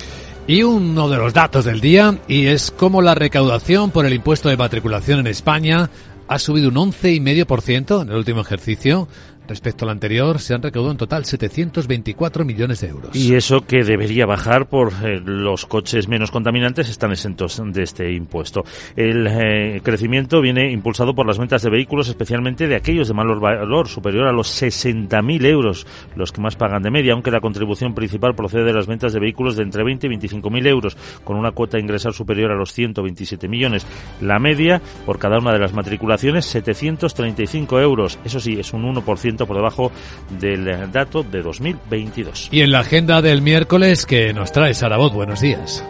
Y 0.46 0.62
uno 0.62 1.08
de 1.08 1.16
los 1.16 1.34
datos 1.34 1.64
del 1.64 1.80
día 1.80 2.16
y 2.28 2.46
es 2.46 2.70
cómo 2.70 3.02
la 3.02 3.16
recaudación 3.16 3.90
por 3.90 4.06
el 4.06 4.14
impuesto 4.14 4.48
de 4.48 4.56
matriculación 4.56 5.18
en 5.18 5.26
España 5.26 5.90
ha 6.28 6.38
subido 6.38 6.68
un 6.68 6.76
11,5% 6.76 8.02
en 8.02 8.08
el 8.10 8.16
último 8.16 8.40
ejercicio 8.40 9.08
Respecto 9.48 9.84
al 9.84 9.92
anterior, 9.92 10.40
se 10.40 10.54
han 10.54 10.62
recaudado 10.62 10.92
en 10.92 10.98
total 10.98 11.24
724 11.24 12.44
millones 12.44 12.80
de 12.80 12.88
euros. 12.88 13.14
Y 13.14 13.34
eso 13.34 13.60
que 13.60 13.84
debería 13.84 14.26
bajar 14.26 14.68
por 14.68 14.92
eh, 15.04 15.20
los 15.24 15.66
coches 15.66 16.08
menos 16.08 16.30
contaminantes 16.30 16.88
están 16.88 17.12
exentos 17.12 17.62
de 17.64 17.82
este 17.82 18.12
impuesto. 18.12 18.64
El 18.96 19.26
eh, 19.26 19.80
crecimiento 19.82 20.40
viene 20.40 20.72
impulsado 20.72 21.14
por 21.14 21.26
las 21.26 21.38
ventas 21.38 21.62
de 21.62 21.70
vehículos, 21.70 22.08
especialmente 22.08 22.66
de 22.66 22.76
aquellos 22.76 23.08
de 23.08 23.14
mayor 23.14 23.40
valor, 23.40 23.88
superior 23.88 24.26
a 24.26 24.32
los 24.32 24.62
60.000 24.62 25.46
euros, 25.46 25.86
los 26.16 26.32
que 26.32 26.40
más 26.40 26.56
pagan 26.56 26.82
de 26.82 26.90
media, 26.90 27.12
aunque 27.12 27.30
la 27.30 27.40
contribución 27.40 27.94
principal 27.94 28.34
procede 28.34 28.64
de 28.64 28.72
las 28.72 28.86
ventas 28.86 29.12
de 29.12 29.20
vehículos 29.20 29.56
de 29.56 29.62
entre 29.62 29.84
20 29.84 30.06
y 30.06 30.10
25.000 30.10 30.66
euros, 30.66 30.96
con 31.24 31.36
una 31.36 31.52
cuota 31.52 31.76
a 31.76 31.80
ingresar 31.80 32.12
superior 32.12 32.50
a 32.50 32.56
los 32.56 32.72
127 32.72 33.48
millones. 33.48 33.86
La 34.20 34.38
media, 34.38 34.80
por 35.04 35.18
cada 35.18 35.38
una 35.38 35.52
de 35.52 35.58
las 35.58 35.72
matriculaciones, 35.72 36.46
735 36.46 37.80
euros. 37.80 38.18
Eso 38.24 38.40
sí, 38.40 38.58
es 38.58 38.72
un 38.72 38.82
1% 38.82 39.35
por 39.44 39.56
debajo 39.56 39.92
del 40.38 40.90
dato 40.92 41.22
de 41.22 41.42
2022. 41.42 42.48
Y 42.52 42.62
en 42.62 42.72
la 42.72 42.80
agenda 42.80 43.20
del 43.20 43.42
miércoles 43.42 44.06
que 44.06 44.32
nos 44.32 44.52
trae 44.52 44.72
Sarabot, 44.72 45.12
buenos 45.12 45.40
días. 45.40 45.84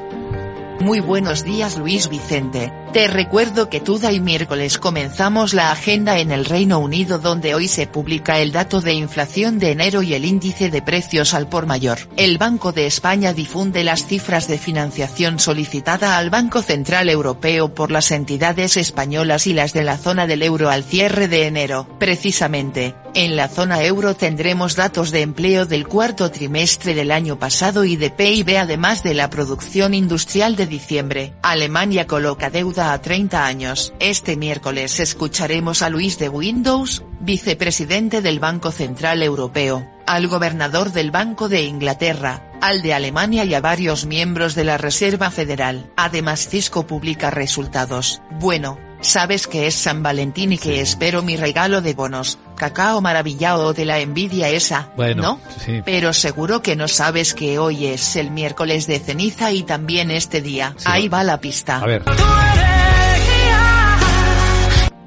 Muy 0.81 1.01
buenos 1.01 1.45
días 1.45 1.79
Luis 1.79 2.09
Vicente. 2.09 2.73
Te 2.97 3.09
recuerdo 3.09 3.69
que 3.69 3.83
Tuda 3.83 4.11
y 4.11 4.21
miércoles 4.21 4.79
comenzamos 4.79 5.53
la 5.53 5.71
agenda 5.71 6.19
en 6.19 6.33
el 6.33 6.47
Reino 6.47 6.79
Unido 6.79 7.19
donde 7.19 7.55
hoy 7.55 7.69
se 7.69 7.87
publica 7.87 8.39
el 8.39 8.53
dato 8.53 8.81
de 8.81 8.95
inflación 8.95 9.59
de 9.59 9.73
enero 9.73 10.01
y 10.01 10.15
el 10.15 10.25
índice 10.25 10.71
de 10.71 10.81
precios 10.81 11.35
al 11.35 11.47
por 11.47 11.67
mayor. 11.67 11.99
El 12.17 12.39
Banco 12.39 12.73
de 12.73 12.87
España 12.87 13.35
difunde 13.35 13.85
las 13.85 14.07
cifras 14.07 14.49
de 14.49 14.57
financiación 14.57 15.39
solicitada 15.39 16.17
al 16.17 16.31
Banco 16.31 16.63
Central 16.63 17.11
Europeo 17.11 17.75
por 17.75 17.91
las 17.91 18.11
entidades 18.13 18.79
españolas 18.79 19.47
y 19.47 19.53
las 19.53 19.75
de 19.75 19.85
la 19.85 19.99
zona 19.99 20.27
del 20.27 20.43
euro 20.43 20.71
al 20.71 20.83
cierre 20.83 21.29
de 21.29 21.45
enero. 21.45 21.87
Precisamente, 21.99 22.95
en 23.13 23.35
la 23.35 23.49
zona 23.49 23.83
euro 23.83 24.15
tendremos 24.15 24.77
datos 24.77 25.11
de 25.11 25.23
empleo 25.23 25.65
del 25.65 25.87
cuarto 25.87 26.31
trimestre 26.31 26.95
del 26.95 27.11
año 27.11 27.39
pasado 27.39 27.85
y 27.85 27.97
de 27.97 28.11
PIB 28.11 28.59
además 28.59 29.03
de 29.03 29.15
la 29.15 29.31
producción 29.31 29.95
industrial 29.95 30.55
de 30.55 30.67
diciembre. 30.67 31.33
Alemania 31.43 32.07
coloca 32.07 32.51
deuda 32.51 32.86
a 32.93 33.01
30 33.01 33.47
años. 33.47 33.93
Este 34.01 34.37
miércoles 34.37 35.01
escucharemos 35.01 35.83
a 35.83 35.91
Luis 35.91 36.19
de 36.19 36.29
Windows, 36.29 37.05
vicepresidente 37.21 38.23
del 38.23 38.41
Banco 38.41 38.71
Central 38.71 39.23
Europeo, 39.23 39.87
al 40.07 40.29
gobernador 40.29 40.93
del 40.93 41.11
Banco 41.11 41.49
de 41.49 41.63
Inglaterra, 41.63 42.51
al 42.61 42.83
de 42.83 42.95
Alemania 42.95 43.45
y 43.45 43.55
a 43.55 43.61
varios 43.61 44.07
miembros 44.07 44.55
de 44.55 44.65
la 44.65 44.79
Reserva 44.79 45.31
Federal. 45.31 45.91
Además 45.97 46.49
Cisco 46.49 46.87
publica 46.87 47.31
resultados. 47.31 48.23
Bueno, 48.39 48.79
sabes 49.01 49.47
que 49.47 49.67
es 49.67 49.75
San 49.75 50.03
Valentín 50.03 50.53
y 50.53 50.59
que 50.59 50.81
espero 50.81 51.23
mi 51.23 51.37
regalo 51.37 51.81
de 51.83 51.95
bonos, 51.95 52.39
cacao 52.57 53.01
maravillado 53.01 53.73
de 53.73 53.85
la 53.85 53.99
envidia 54.01 54.49
esa, 54.49 54.91
Bueno, 54.97 55.23
¿no? 55.23 55.41
sí. 55.65 55.83
Pero 55.85 56.13
seguro 56.13 56.63
que 56.63 56.77
no 56.77 56.89
sabes 56.89 57.35
que 57.35 57.59
hoy 57.59 57.87
es 57.87 58.17
el 58.17 58.31
miércoles 58.31 58.87
de 58.87 58.99
ceniza 58.99 59.53
y 59.53 59.63
también 59.63 60.11
este 60.11 60.41
día. 60.43 60.75
Ahí 60.85 61.09
va 61.09 61.23
la 61.25 61.41
pista. 61.41 61.79
A 61.79 61.87
ver. 61.87 62.03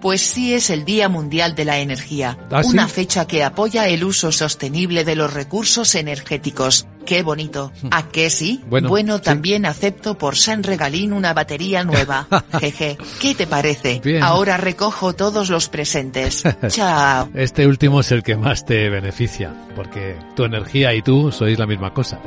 Pues 0.01 0.21
sí 0.21 0.53
es 0.53 0.69
el 0.69 0.85
Día 0.85 1.09
Mundial 1.09 1.55
de 1.55 1.65
la 1.65 1.79
Energía, 1.79 2.37
¿Ah, 2.51 2.63
sí? 2.63 2.69
una 2.71 2.87
fecha 2.87 3.27
que 3.27 3.43
apoya 3.43 3.85
el 3.89 4.05
uso 4.05 4.31
sostenible 4.31 5.03
de 5.03 5.15
los 5.15 5.33
recursos 5.33 5.93
energéticos. 5.95 6.87
Qué 7.09 7.23
bonito. 7.23 7.71
¿A 7.89 8.03
qué 8.03 8.29
sí? 8.29 8.61
Hmm. 8.69 8.87
Bueno, 8.87 9.17
sí. 9.17 9.23
también 9.23 9.65
acepto 9.65 10.15
por 10.15 10.35
San 10.35 10.61
Regalín 10.61 11.11
una 11.11 11.33
batería 11.33 11.83
nueva. 11.83 12.27
Jeje, 12.59 12.99
¿qué 13.19 13.33
te 13.33 13.47
parece? 13.47 13.99
Bien. 14.03 14.21
Ahora 14.21 14.57
recojo 14.57 15.13
todos 15.13 15.49
los 15.49 15.69
presentes. 15.69 16.43
Chao. 16.67 17.29
Este 17.33 17.65
último 17.65 18.01
es 18.01 18.11
el 18.11 18.21
que 18.21 18.37
más 18.37 18.63
te 18.63 18.91
beneficia, 18.91 19.55
porque 19.75 20.17
tu 20.35 20.43
energía 20.43 20.93
y 20.93 21.01
tú 21.01 21.31
sois 21.31 21.57
la 21.57 21.65
misma 21.65 21.95
cosa. 21.95 22.19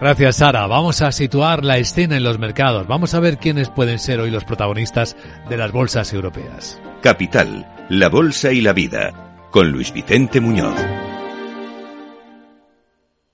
Gracias, 0.00 0.36
Sara. 0.36 0.66
Vamos 0.66 1.02
a 1.02 1.12
situar 1.12 1.62
la 1.62 1.76
escena 1.76 2.16
en 2.16 2.24
los 2.24 2.38
mercados. 2.38 2.86
Vamos 2.86 3.12
a 3.12 3.20
ver 3.20 3.36
quiénes 3.36 3.68
pueden 3.68 3.98
ser 3.98 4.18
hoy 4.18 4.30
los 4.30 4.44
protagonistas 4.44 5.14
de 5.50 5.58
las 5.58 5.72
bolsas 5.72 6.10
europeas. 6.14 6.80
Capital, 7.02 7.66
la 7.90 8.08
Bolsa 8.08 8.50
y 8.50 8.62
la 8.62 8.72
Vida, 8.72 9.12
con 9.50 9.70
Luis 9.70 9.92
Vicente 9.92 10.40
Muñoz. 10.40 10.80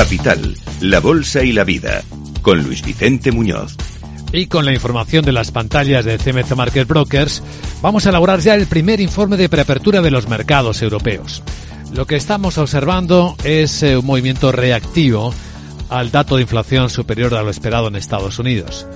Capital, 0.00 0.56
la 0.80 0.98
Bolsa 0.98 1.44
y 1.44 1.52
la 1.52 1.62
Vida, 1.62 2.02
con 2.40 2.62
Luis 2.62 2.82
Vicente 2.82 3.32
Muñoz. 3.32 3.76
Y 4.32 4.46
con 4.46 4.64
la 4.64 4.72
información 4.72 5.26
de 5.26 5.32
las 5.32 5.50
pantallas 5.50 6.06
de 6.06 6.16
CMC 6.16 6.56
Market 6.56 6.88
Brokers, 6.88 7.42
vamos 7.82 8.06
a 8.06 8.08
elaborar 8.08 8.40
ya 8.40 8.54
el 8.54 8.66
primer 8.66 8.98
informe 9.02 9.36
de 9.36 9.50
preapertura 9.50 10.00
de 10.00 10.10
los 10.10 10.26
mercados 10.26 10.80
europeos. 10.80 11.42
Lo 11.92 12.06
que 12.06 12.16
estamos 12.16 12.56
observando 12.56 13.36
es 13.44 13.82
eh, 13.82 13.98
un 13.98 14.06
movimiento 14.06 14.52
reactivo 14.52 15.34
al 15.90 16.10
dato 16.10 16.36
de 16.36 16.42
inflación 16.42 16.88
superior 16.88 17.34
a 17.34 17.42
lo 17.42 17.50
esperado 17.50 17.88
en 17.88 17.96
Estados 17.96 18.38
Unidos, 18.38 18.86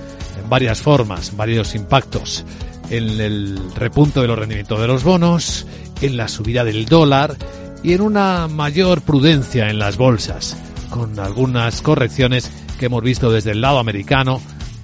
en 0.41 0.49
varias 0.49 0.81
formas, 0.81 1.37
varios 1.37 1.75
impactos, 1.75 2.45
en 2.89 3.21
el 3.21 3.59
repunto 3.75 4.23
de 4.23 4.27
los 4.27 4.39
rendimientos 4.39 4.81
de 4.81 4.87
los 4.87 5.03
bonos, 5.03 5.67
en 6.01 6.17
la 6.17 6.27
subida 6.27 6.63
del 6.63 6.87
dólar 6.87 7.37
y 7.83 7.93
en 7.93 8.01
una 8.01 8.47
mayor 8.47 9.01
prudencia 9.01 9.69
en 9.69 9.77
las 9.77 9.97
bolsas, 9.97 10.57
con 10.95 11.19
algunas 11.19 11.81
correcciones 11.81 12.49
que 12.79 12.85
hemos 12.85 13.03
visto 13.03 13.29
desde 13.29 13.51
el 13.51 13.59
lado 13.59 13.79
americano, 13.79 14.39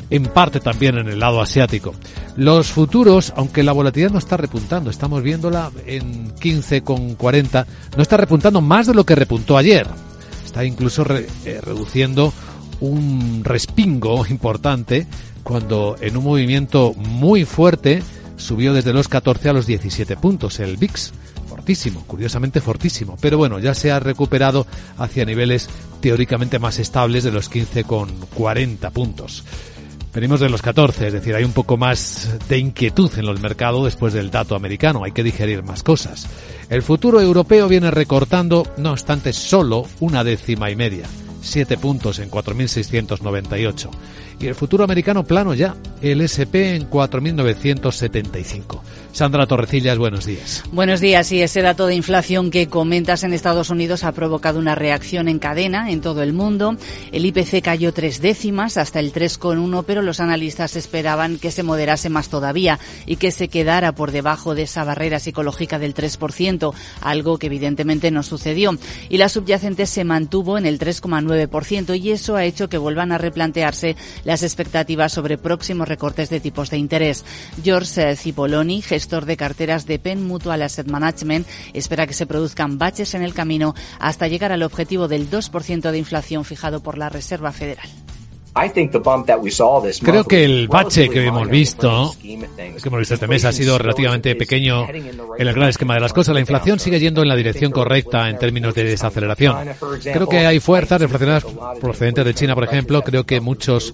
en 0.10 0.24
parte 0.26 0.60
también 0.60 0.98
en 0.98 1.08
el 1.08 1.22
lado 1.22 1.40
asiático. 1.40 1.94
Los 2.36 2.70
futuros, 2.70 3.32
aunque 3.38 3.64
la 3.64 3.72
volatilidad 3.72 4.12
no 4.12 4.20
está 4.20 4.36
repuntando, 4.36 4.90
estamos 4.90 5.24
viéndola 5.24 5.72
en 5.86 6.36
15,40, 6.36 7.66
no 7.96 8.04
está 8.04 8.18
repuntando 8.18 8.60
más 8.60 8.88
de 8.88 8.94
lo 8.94 9.06
que 9.06 9.16
repuntó 9.16 9.56
ayer. 9.56 9.88
Está 10.44 10.66
incluso 10.66 11.06
eh, 11.16 11.62
reduciendo 11.64 12.34
un 12.82 13.46
respingo 13.46 14.28
importante 14.30 15.08
cuando 15.44 15.96
en 16.02 16.18
un 16.18 16.26
movimiento 16.26 16.94
muy 16.94 17.46
fuerte 17.46 18.04
subió 18.36 18.74
desde 18.74 18.92
los 18.92 19.08
14 19.08 19.48
a 19.48 19.54
los 19.54 19.66
17 19.66 20.18
puntos 20.18 20.60
el 20.60 20.76
VIX. 20.76 21.14
Fortísimo, 21.48 22.04
curiosamente 22.06 22.60
fortísimo. 22.60 23.18
Pero 23.22 23.38
bueno, 23.38 23.60
ya 23.60 23.74
se 23.74 23.92
ha 23.92 24.00
recuperado 24.00 24.66
hacia 24.98 25.26
niveles 25.26 25.70
teóricamente 26.02 26.60
más 26.60 26.80
estables 26.80 27.24
de 27.24 27.32
los 27.32 27.50
15,40 27.50 28.92
puntos. 28.92 29.44
Venimos 30.14 30.42
de 30.42 30.50
los 30.50 30.62
14, 30.62 31.08
es 31.08 31.14
decir, 31.14 31.36
hay 31.36 31.46
un 31.46 31.54
poco 31.54 31.78
más 31.78 32.38
de 32.50 32.58
inquietud 32.58 33.10
en 33.18 33.26
los 33.26 33.40
mercados 33.40 33.86
después 33.86 34.12
del 34.12 34.30
dato 34.30 34.56
americano, 34.56 35.06
hay 35.06 35.14
que 35.14 35.24
digerir 35.24 35.64
más 35.64 35.84
cosas. 35.84 36.28
El 36.70 36.82
futuro 36.82 37.22
europeo 37.22 37.70
viene 37.70 37.92
recortando, 37.92 38.68
no 38.76 38.92
obstante, 38.92 39.32
solo 39.32 39.88
una 40.02 40.26
décima 40.26 40.70
y 40.70 40.76
media, 40.76 41.06
7 41.42 41.78
puntos 41.78 42.20
en 42.20 42.30
4.698. 42.30 43.90
Y 44.42 44.48
el 44.48 44.56
futuro 44.56 44.84
americano 44.84 45.24
plano 45.24 45.54
ya, 45.54 45.76
el 46.02 46.22
SP 46.26 46.74
en 46.74 46.90
4.975. 46.90 48.82
Sandra 49.12 49.46
Torrecillas, 49.46 49.98
buenos 49.98 50.26
días. 50.26 50.64
Buenos 50.72 51.00
días. 51.00 51.32
Y 51.32 51.42
ese 51.42 51.62
dato 51.62 51.86
de 51.86 51.96
inflación 51.96 52.50
que 52.50 52.68
comentas 52.68 53.24
en 53.24 53.34
Estados 53.34 53.70
Unidos 53.70 54.04
ha 54.04 54.14
provocado 54.14 54.58
una 54.58 54.74
reacción 54.74 55.28
en 55.28 55.38
cadena 55.38 55.92
en 55.92 56.02
todo 56.02 56.24
el 56.24 56.34
mundo. 56.34 56.78
El 57.12 57.26
IPC 57.26 57.62
cayó 57.62 57.94
tres 57.94 58.22
décimas 58.22 58.78
hasta 58.78 59.00
el 59.00 59.14
3,1, 59.14 59.84
pero 59.86 60.02
los 60.02 60.22
analistas 60.22 60.76
esperaban 60.76 61.38
que 61.38 61.52
se 61.52 61.62
moderase 61.62 62.10
más 62.10 62.30
todavía 62.30 62.80
y 63.06 63.18
que 63.18 63.32
se 63.32 63.50
quedara 63.50 63.92
por 63.92 64.12
debajo 64.12 64.56
de 64.56 64.64
esa 64.64 64.86
barrera 64.86 65.20
psicológica 65.20 65.78
del 65.78 65.94
3%, 65.94 66.74
algo 67.02 67.38
que 67.38 67.48
evidentemente 67.48 68.12
no 68.12 68.24
sucedió. 68.24 68.78
Y 69.10 69.18
la 69.18 69.30
subyacente 69.30 69.86
se 69.86 70.06
mantuvo 70.06 70.58
en 70.58 70.66
el 70.66 70.80
3,9% 70.80 72.00
y 72.00 72.12
eso 72.12 72.38
ha 72.38 72.46
hecho 72.46 72.70
que 72.70 72.78
vuelvan 72.78 73.12
a 73.12 73.18
replantearse 73.18 73.98
las 74.32 74.44
expectativas 74.44 75.12
sobre 75.12 75.38
próximos 75.38 75.90
recortes 75.90 76.30
de 76.30 76.40
tipos 76.40 76.70
de 76.70 76.78
interés. 76.78 77.26
George 77.62 78.16
Cipoloni, 78.16 78.82
gestor 78.82 79.26
de 79.26 79.36
carteras 79.36 79.86
de 79.86 80.00
Penn 80.00 80.26
Mutual 80.26 80.62
Asset 80.62 80.88
Management, 80.88 81.46
espera 81.74 82.08
que 82.08 82.14
se 82.14 82.26
produzcan 82.26 82.78
baches 82.78 83.14
en 83.14 83.24
el 83.24 83.34
camino 83.34 83.76
hasta 84.00 84.30
llegar 84.30 84.54
al 84.54 84.64
objetivo 84.64 85.10
del 85.10 85.30
2% 85.30 85.92
de 85.92 85.98
inflación 85.98 86.46
fijado 86.46 86.82
por 86.82 86.98
la 86.98 87.10
Reserva 87.10 87.52
Federal. 87.52 87.90
Creo 90.04 90.26
que 90.26 90.44
el 90.44 90.68
bache 90.68 91.10
que 91.10 91.26
hemos 91.26 91.48
visto, 91.48 92.14
que 92.22 92.38
hemos 92.84 93.00
visto 93.00 93.14
este 93.14 93.28
mes, 93.28 93.46
ha 93.46 93.54
sido 93.54 93.78
relativamente 93.78 94.36
pequeño 94.36 94.90
en 94.90 95.48
el 95.48 95.54
gran 95.54 95.70
esquema 95.70 95.94
de 95.94 96.02
las 96.02 96.12
cosas. 96.12 96.34
La 96.34 96.42
inflación 96.42 96.78
sigue 96.80 97.00
yendo 97.00 97.22
en 97.22 97.30
la 97.30 97.36
dirección 97.36 97.72
correcta 97.72 98.30
en 98.30 98.38
términos 98.38 98.76
de 98.76 98.84
desaceleración. 98.84 99.56
Creo 100.04 100.28
que 100.28 100.40
hay 100.40 100.60
fuerzas 100.60 101.00
deflacionarias 101.00 101.46
procedentes 101.80 102.26
de 102.26 102.34
China, 102.34 102.56
por 102.56 102.66
ejemplo. 102.66 103.02
Creo 103.02 103.26
que 103.26 103.40
muchos 103.40 103.94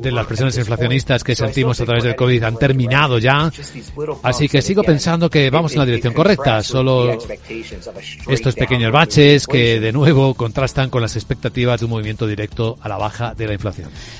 de 0.00 0.12
las 0.12 0.26
presiones 0.26 0.56
inflacionistas 0.58 1.24
que 1.24 1.34
sentimos 1.34 1.80
a 1.80 1.84
través 1.84 2.04
del 2.04 2.14
COVID 2.14 2.42
han 2.44 2.56
terminado 2.58 3.18
ya. 3.18 3.50
Así 4.22 4.48
que 4.48 4.62
sigo 4.62 4.84
pensando 4.84 5.28
que 5.28 5.50
vamos 5.50 5.72
en 5.72 5.80
la 5.80 5.86
dirección 5.86 6.14
correcta. 6.14 6.62
Solo 6.62 7.18
estos 8.28 8.54
pequeños 8.54 8.92
baches 8.92 9.48
que 9.48 9.80
de 9.80 9.92
nuevo 9.92 10.34
contrastan 10.34 10.88
con 10.88 11.02
las 11.02 11.16
expectativas 11.16 11.80
de 11.80 11.86
un 11.86 11.90
movimiento 11.90 12.28
directo 12.28 12.78
a 12.80 12.88
la 12.88 12.96
baja 12.96 13.34
de 13.34 13.46
la 13.48 13.54
inflación. 13.54 13.71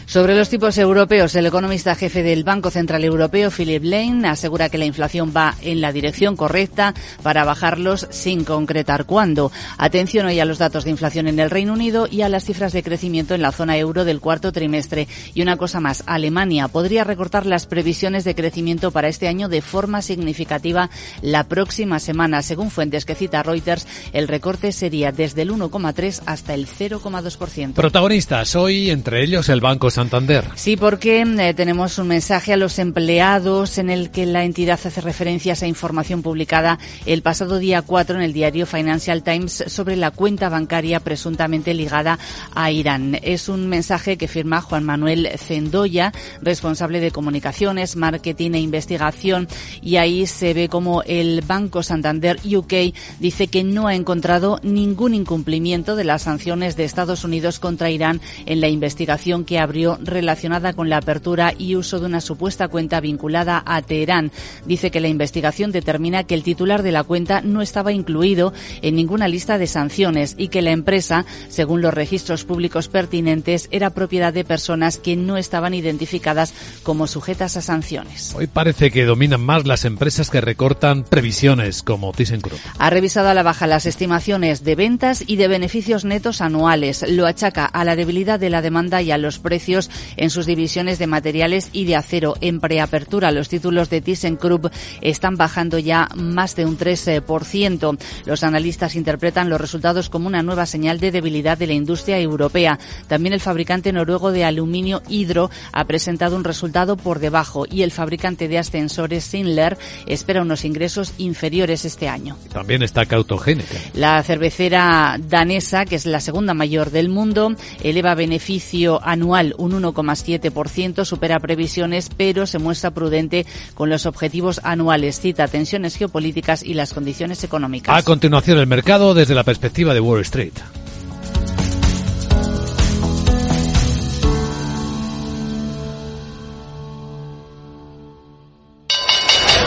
Sobre 0.06 0.36
los 0.36 0.48
tipos 0.48 0.76
europeos, 0.78 1.34
el 1.34 1.46
economista 1.46 1.94
jefe 1.94 2.22
del 2.22 2.44
Banco 2.44 2.70
Central 2.70 3.04
Europeo, 3.04 3.50
Philip 3.50 3.82
Lane, 3.84 4.28
asegura 4.28 4.68
que 4.68 4.78
la 4.78 4.84
inflación 4.84 5.32
va 5.34 5.54
en 5.62 5.80
la 5.80 5.92
dirección 5.92 6.36
correcta 6.36 6.94
para 7.22 7.44
bajarlos 7.44 8.06
sin 8.10 8.44
concretar 8.44 9.04
cuándo. 9.04 9.52
Atención 9.78 10.26
hoy 10.26 10.40
a 10.40 10.44
los 10.44 10.58
datos 10.58 10.84
de 10.84 10.90
inflación 10.90 11.28
en 11.28 11.38
el 11.38 11.50
Reino 11.50 11.72
Unido 11.72 12.08
y 12.10 12.22
a 12.22 12.28
las 12.28 12.44
cifras 12.44 12.72
de 12.72 12.82
crecimiento 12.82 13.34
en 13.34 13.42
la 13.42 13.52
zona 13.52 13.76
euro 13.76 14.04
del 14.04 14.20
cuarto 14.20 14.52
trimestre. 14.52 15.08
Y 15.34 15.42
una 15.42 15.56
cosa 15.56 15.80
más, 15.80 16.02
Alemania 16.06 16.68
podría 16.68 17.04
recortar 17.04 17.46
las 17.46 17.66
previsiones 17.66 18.24
de 18.24 18.34
crecimiento 18.34 18.90
para 18.90 19.08
este 19.08 19.28
año 19.28 19.48
de 19.48 19.62
forma 19.62 20.02
significativa 20.02 20.90
la 21.20 21.44
próxima 21.44 21.98
semana. 21.98 22.42
Según 22.42 22.70
fuentes 22.70 23.04
que 23.04 23.14
cita 23.14 23.42
Reuters, 23.42 23.86
el 24.12 24.28
recorte 24.28 24.72
sería 24.72 25.12
desde 25.12 25.42
el 25.42 25.50
1,3 25.52 26.22
hasta 26.26 26.54
el 26.54 26.66
0,2%. 26.66 27.74
Protagonistas 27.74 28.56
hoy, 28.56 28.90
entre 28.90 29.22
ellos 29.22 29.41
el 29.48 29.60
Banco 29.60 29.90
Santander. 29.90 30.44
Sí, 30.54 30.76
porque 30.76 31.20
eh, 31.20 31.54
tenemos 31.54 31.98
un 31.98 32.08
mensaje 32.08 32.52
a 32.52 32.56
los 32.56 32.78
empleados 32.78 33.78
en 33.78 33.90
el 33.90 34.10
que 34.10 34.26
la 34.26 34.44
entidad 34.44 34.78
hace 34.84 35.00
referencia 35.00 35.54
a 35.60 35.66
información 35.66 36.22
publicada 36.22 36.78
el 37.06 37.22
pasado 37.22 37.58
día 37.58 37.82
4 37.82 38.16
en 38.16 38.22
el 38.22 38.32
diario 38.32 38.66
Financial 38.66 39.22
Times 39.22 39.64
sobre 39.66 39.96
la 39.96 40.10
cuenta 40.10 40.48
bancaria 40.48 41.00
presuntamente 41.00 41.74
ligada 41.74 42.18
a 42.54 42.70
Irán. 42.70 43.18
Es 43.22 43.48
un 43.48 43.68
mensaje 43.68 44.16
que 44.16 44.28
firma 44.28 44.60
Juan 44.60 44.84
Manuel 44.84 45.28
Zendoya, 45.36 46.12
responsable 46.40 47.00
de 47.00 47.10
comunicaciones, 47.10 47.96
marketing 47.96 48.52
e 48.52 48.60
investigación, 48.60 49.48
y 49.80 49.96
ahí 49.96 50.26
se 50.26 50.54
ve 50.54 50.68
como 50.68 51.02
el 51.02 51.42
Banco 51.42 51.82
Santander 51.82 52.38
UK 52.44 52.94
dice 53.18 53.46
que 53.46 53.64
no 53.64 53.86
ha 53.86 53.94
encontrado 53.94 54.60
ningún 54.62 55.14
incumplimiento 55.14 55.96
de 55.96 56.04
las 56.04 56.22
sanciones 56.22 56.76
de 56.76 56.84
Estados 56.84 57.24
Unidos 57.24 57.58
contra 57.58 57.90
Irán 57.90 58.20
en 58.46 58.60
la 58.60 58.68
investigación 58.68 59.31
que 59.44 59.58
abrió 59.58 59.98
relacionada 60.02 60.74
con 60.74 60.88
la 60.88 60.98
apertura 60.98 61.54
y 61.56 61.74
uso 61.76 61.98
de 61.98 62.06
una 62.06 62.20
supuesta 62.20 62.68
cuenta 62.68 63.00
vinculada 63.00 63.62
a 63.64 63.80
Teherán. 63.80 64.30
Dice 64.66 64.90
que 64.90 65.00
la 65.00 65.08
investigación 65.08 65.72
determina 65.72 66.24
que 66.24 66.34
el 66.34 66.42
titular 66.42 66.82
de 66.82 66.92
la 66.92 67.02
cuenta 67.02 67.40
no 67.40 67.62
estaba 67.62 67.92
incluido 67.92 68.52
en 68.82 68.94
ninguna 68.94 69.28
lista 69.28 69.58
de 69.58 69.66
sanciones 69.66 70.34
y 70.36 70.48
que 70.48 70.62
la 70.62 70.70
empresa, 70.70 71.24
según 71.48 71.80
los 71.80 71.94
registros 71.94 72.44
públicos 72.44 72.88
pertinentes, 72.88 73.68
era 73.70 73.90
propiedad 73.90 74.32
de 74.32 74.44
personas 74.44 74.98
que 74.98 75.16
no 75.16 75.36
estaban 75.36 75.74
identificadas 75.74 76.52
como 76.82 77.06
sujetas 77.06 77.56
a 77.56 77.62
sanciones. 77.62 78.34
Hoy 78.36 78.46
parece 78.46 78.90
que 78.90 79.04
dominan 79.04 79.40
más 79.40 79.66
las 79.66 79.84
empresas 79.84 80.30
que 80.30 80.40
recortan 80.40 81.04
previsiones 81.04 81.82
como 81.82 82.12
ThyssenKrupp. 82.12 82.60
Ha 82.78 82.90
revisado 82.90 83.28
a 83.28 83.34
la 83.34 83.42
baja 83.42 83.66
las 83.66 83.86
estimaciones 83.86 84.64
de 84.64 84.74
ventas 84.74 85.24
y 85.26 85.36
de 85.36 85.48
beneficios 85.48 86.04
netos 86.04 86.40
anuales. 86.40 87.04
Lo 87.08 87.26
achaca 87.26 87.64
a 87.64 87.84
la 87.84 87.96
debilidad 87.96 88.38
de 88.38 88.50
la 88.50 88.62
demanda 88.62 89.02
y 89.02 89.10
a 89.10 89.18
los 89.22 89.38
precios 89.38 89.90
en 90.16 90.30
sus 90.30 90.46
divisiones 90.46 90.98
de 90.98 91.06
materiales 91.06 91.70
y 91.72 91.84
de 91.84 91.96
acero. 91.96 92.34
En 92.40 92.60
preapertura, 92.60 93.30
los 93.30 93.48
títulos 93.48 93.88
de 93.88 94.00
ThyssenKrupp 94.00 94.66
están 95.00 95.36
bajando 95.36 95.78
ya 95.78 96.08
más 96.14 96.56
de 96.56 96.66
un 96.66 96.76
13%. 96.76 97.98
Los 98.26 98.42
analistas 98.42 98.94
interpretan 98.94 99.48
los 99.48 99.60
resultados 99.60 100.10
como 100.10 100.26
una 100.26 100.42
nueva 100.42 100.66
señal 100.66 101.00
de 101.00 101.10
debilidad 101.10 101.56
de 101.56 101.66
la 101.66 101.72
industria 101.72 102.18
europea. 102.18 102.78
También 103.08 103.32
el 103.32 103.40
fabricante 103.40 103.92
noruego 103.92 104.32
de 104.32 104.44
aluminio 104.44 105.02
Hydro 105.08 105.50
ha 105.72 105.84
presentado 105.84 106.36
un 106.36 106.44
resultado 106.44 106.96
por 106.96 107.18
debajo 107.18 107.64
y 107.70 107.82
el 107.82 107.90
fabricante 107.90 108.48
de 108.48 108.58
ascensores 108.58 109.24
Sinler 109.24 109.78
espera 110.06 110.42
unos 110.42 110.64
ingresos 110.64 111.14
inferiores 111.18 111.84
este 111.84 112.08
año. 112.08 112.36
También 112.52 112.82
está 112.82 113.06
cautogénica. 113.06 113.74
La 113.94 114.22
cervecera 114.22 115.18
danesa, 115.18 115.84
que 115.84 115.96
es 115.96 116.06
la 116.06 116.20
segunda 116.20 116.54
mayor 116.54 116.90
del 116.90 117.08
mundo, 117.08 117.54
eleva 117.82 118.14
beneficio 118.14 119.00
anual 119.12 119.54
un 119.58 119.72
1,7%, 119.72 121.04
supera 121.04 121.38
previsiones, 121.38 122.08
pero 122.16 122.46
se 122.46 122.58
muestra 122.58 122.90
prudente 122.90 123.46
con 123.74 123.90
los 123.90 124.06
objetivos 124.06 124.60
anuales. 124.64 125.20
Cita 125.20 125.48
tensiones 125.48 125.96
geopolíticas 125.96 126.62
y 126.62 126.74
las 126.74 126.92
condiciones 126.92 127.44
económicas. 127.44 127.96
A 127.96 128.02
continuación, 128.02 128.58
el 128.58 128.66
mercado 128.66 129.14
desde 129.14 129.34
la 129.34 129.44
perspectiva 129.44 129.94
de 129.94 130.00
Wall 130.00 130.20
Street. 130.22 130.54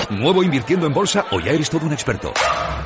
¿Nuevo 0.10 0.44
invirtiendo 0.44 0.88
en 0.88 0.94
bolsa 0.94 1.26
o 1.32 1.40
ya 1.40 1.52
eres 1.52 1.70
todo 1.70 1.86
un 1.86 1.94
experto? 1.94 2.34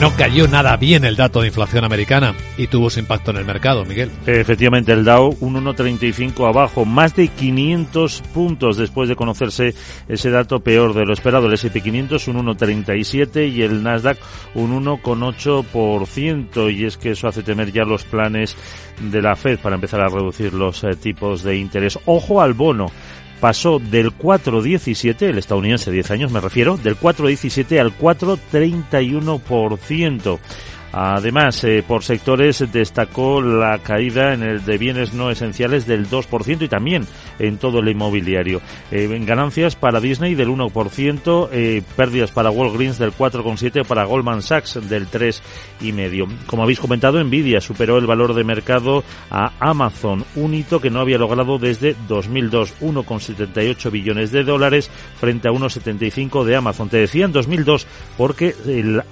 No 0.00 0.14
cayó 0.14 0.46
nada 0.46 0.76
bien 0.76 1.04
el 1.04 1.16
dato 1.16 1.40
de 1.40 1.48
inflación 1.48 1.84
americana 1.84 2.32
y 2.56 2.68
tuvo 2.68 2.88
su 2.88 3.00
impacto 3.00 3.32
en 3.32 3.38
el 3.38 3.44
mercado, 3.44 3.84
Miguel. 3.84 4.12
Efectivamente, 4.26 4.92
el 4.92 5.04
Dow 5.04 5.36
un 5.40 5.54
1,35 5.64 6.48
abajo, 6.48 6.84
más 6.84 7.16
de 7.16 7.26
500 7.26 8.22
puntos 8.32 8.76
después 8.76 9.08
de 9.08 9.16
conocerse 9.16 9.74
ese 10.06 10.30
dato 10.30 10.60
peor 10.60 10.94
de 10.94 11.04
lo 11.04 11.12
esperado. 11.12 11.48
El 11.48 11.54
S&P 11.54 11.80
500 11.80 12.28
un 12.28 12.46
1,37 12.46 13.52
y 13.52 13.62
el 13.62 13.82
Nasdaq 13.82 14.18
un 14.54 14.84
1,8%. 14.84 16.72
Y 16.72 16.84
es 16.84 16.96
que 16.96 17.10
eso 17.10 17.26
hace 17.26 17.42
temer 17.42 17.72
ya 17.72 17.82
los 17.82 18.04
planes 18.04 18.56
de 19.00 19.20
la 19.20 19.34
Fed 19.34 19.58
para 19.58 19.74
empezar 19.74 20.00
a 20.00 20.08
reducir 20.08 20.54
los 20.54 20.84
eh, 20.84 20.94
tipos 20.94 21.42
de 21.42 21.56
interés. 21.56 21.98
Ojo 22.06 22.40
al 22.40 22.54
bono 22.54 22.86
pasó 23.40 23.78
del 23.78 24.14
4,17, 24.16 25.22
el 25.22 25.38
estadounidense 25.38 25.90
10 25.90 26.10
años 26.10 26.30
me 26.32 26.40
refiero, 26.40 26.76
del 26.76 26.98
4,17 26.98 27.80
al 27.80 27.96
4,31%. 27.96 30.38
Además, 31.00 31.62
eh, 31.62 31.84
por 31.86 32.02
sectores 32.02 32.64
destacó 32.72 33.40
la 33.40 33.78
caída 33.78 34.34
en 34.34 34.42
el 34.42 34.64
de 34.64 34.78
bienes 34.78 35.14
no 35.14 35.30
esenciales 35.30 35.86
del 35.86 36.10
2% 36.10 36.64
y 36.64 36.68
también 36.68 37.06
en 37.38 37.58
todo 37.58 37.78
el 37.78 37.88
inmobiliario. 37.88 38.60
Eh, 38.90 39.08
ganancias 39.24 39.76
para 39.76 40.00
Disney 40.00 40.34
del 40.34 40.48
1%, 40.48 41.50
eh, 41.52 41.82
pérdidas 41.94 42.32
para 42.32 42.50
Walgreens 42.50 42.98
del 42.98 43.12
4,7%, 43.12 43.84
para 43.84 44.06
Goldman 44.06 44.42
Sachs 44.42 44.88
del 44.88 45.06
3,5%. 45.06 46.26
Como 46.46 46.64
habéis 46.64 46.80
comentado, 46.80 47.22
Nvidia 47.22 47.60
superó 47.60 47.98
el 47.98 48.06
valor 48.08 48.34
de 48.34 48.42
mercado 48.42 49.04
a 49.30 49.52
Amazon, 49.60 50.24
un 50.34 50.52
hito 50.52 50.80
que 50.80 50.90
no 50.90 50.98
había 50.98 51.18
logrado 51.18 51.60
desde 51.60 51.94
2002, 52.08 52.74
1,78 52.80 53.92
billones 53.92 54.32
de 54.32 54.42
dólares 54.42 54.90
frente 55.20 55.46
a 55.46 55.52
1,75 55.52 56.42
de 56.42 56.56
Amazon. 56.56 56.88
Te 56.88 56.96
decía 56.96 57.24
en 57.24 57.32
2002 57.32 57.86
porque 58.16 58.56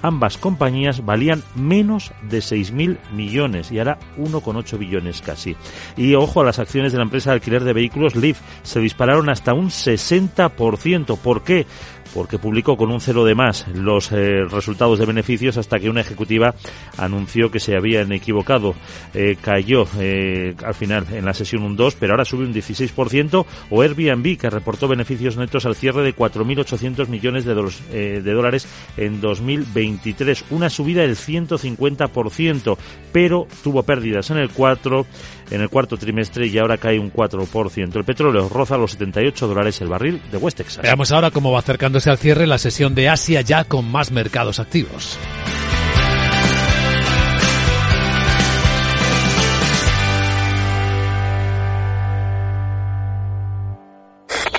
ambas 0.01 0.37
compañías 0.37 1.05
valían 1.05 1.43
menos 1.55 1.76
de 1.83 2.39
6.000 2.39 2.97
millones 3.13 3.71
y 3.71 3.79
ahora 3.79 3.99
1,8 4.17 4.77
billones 4.77 5.21
casi. 5.21 5.55
Y 5.95 6.15
ojo 6.15 6.41
a 6.41 6.45
las 6.45 6.59
acciones 6.59 6.91
de 6.91 6.97
la 6.97 7.03
empresa 7.03 7.29
de 7.29 7.35
alquiler 7.35 7.63
de 7.63 7.73
vehículos 7.73 8.15
Leaf, 8.15 8.39
se 8.63 8.79
dispararon 8.79 9.29
hasta 9.29 9.53
un 9.53 9.69
60%. 9.69 11.17
¿Por 11.17 11.43
qué? 11.43 11.65
Porque 12.13 12.39
publicó 12.39 12.77
con 12.77 12.91
un 12.91 13.01
cero 13.01 13.25
de 13.25 13.35
más 13.35 13.67
los 13.69 14.11
eh, 14.11 14.43
resultados 14.49 14.99
de 14.99 15.05
beneficios 15.05 15.57
hasta 15.57 15.79
que 15.79 15.89
una 15.89 16.01
ejecutiva 16.01 16.55
anunció 16.97 17.51
que 17.51 17.59
se 17.59 17.75
habían 17.75 18.11
equivocado. 18.11 18.75
Eh, 19.13 19.37
cayó 19.39 19.85
eh, 19.99 20.55
al 20.63 20.73
final 20.73 21.05
en 21.11 21.25
la 21.25 21.33
sesión 21.33 21.63
un 21.63 21.75
2, 21.75 21.95
pero 21.95 22.13
ahora 22.13 22.25
sube 22.25 22.45
un 22.45 22.53
16%, 22.53 23.45
o 23.69 23.81
Airbnb, 23.81 24.37
que 24.37 24.49
reportó 24.49 24.87
beneficios 24.87 25.37
netos 25.37 25.65
al 25.65 25.75
cierre 25.75 26.03
de 26.03 26.15
4.800 26.15 27.07
millones 27.07 27.45
de, 27.45 28.21
de 28.21 28.33
dólares 28.33 28.67
en 28.97 29.21
2023, 29.21 30.45
una 30.51 30.69
subida 30.69 31.01
del 31.01 31.15
150%, 31.15 32.77
pero 33.11 33.47
tuvo 33.63 33.83
pérdidas 33.83 34.29
en 34.31 34.37
el 34.37 34.49
4 34.49 35.05
en 35.51 35.61
el 35.61 35.69
cuarto 35.69 35.97
trimestre 35.97 36.47
y 36.47 36.57
ahora 36.57 36.77
cae 36.77 36.99
un 36.99 37.11
4%. 37.11 37.95
El 37.95 38.03
petróleo 38.03 38.49
roza 38.49 38.77
los 38.77 38.91
78 38.91 39.47
dólares 39.47 39.81
el 39.81 39.87
barril 39.87 40.21
de 40.31 40.37
West 40.37 40.57
Texas. 40.57 40.83
Veamos 40.83 41.11
ahora 41.11 41.31
cómo 41.31 41.51
va 41.51 41.59
acercándose 41.59 42.09
al 42.09 42.17
cierre 42.17 42.47
la 42.47 42.57
sesión 42.57 42.95
de 42.95 43.09
Asia 43.09 43.41
ya 43.41 43.63
con 43.63 43.89
más 43.89 44.11
mercados 44.11 44.59
activos. 44.59 45.17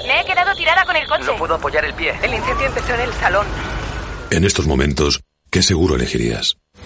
Me 0.07 0.20
he 0.20 0.24
quedado 0.24 0.55
tirada 0.55 0.84
con 0.84 0.97
el 0.97 1.07
coche. 1.07 1.24
No 1.26 1.36
puedo 1.36 1.55
apoyar 1.55 1.84
el 1.84 1.95
pie. 1.95 2.12
El 2.22 2.34
incendio 2.34 2.66
empezó 2.66 2.95
en 2.95 3.01
el 3.01 3.12
salón. 3.14 3.47
En 4.30 4.45
estos 4.45 4.66
momentos, 4.66 5.20
¿qué 5.51 5.62
seguro 5.62 5.97
elegirías? 5.97 6.57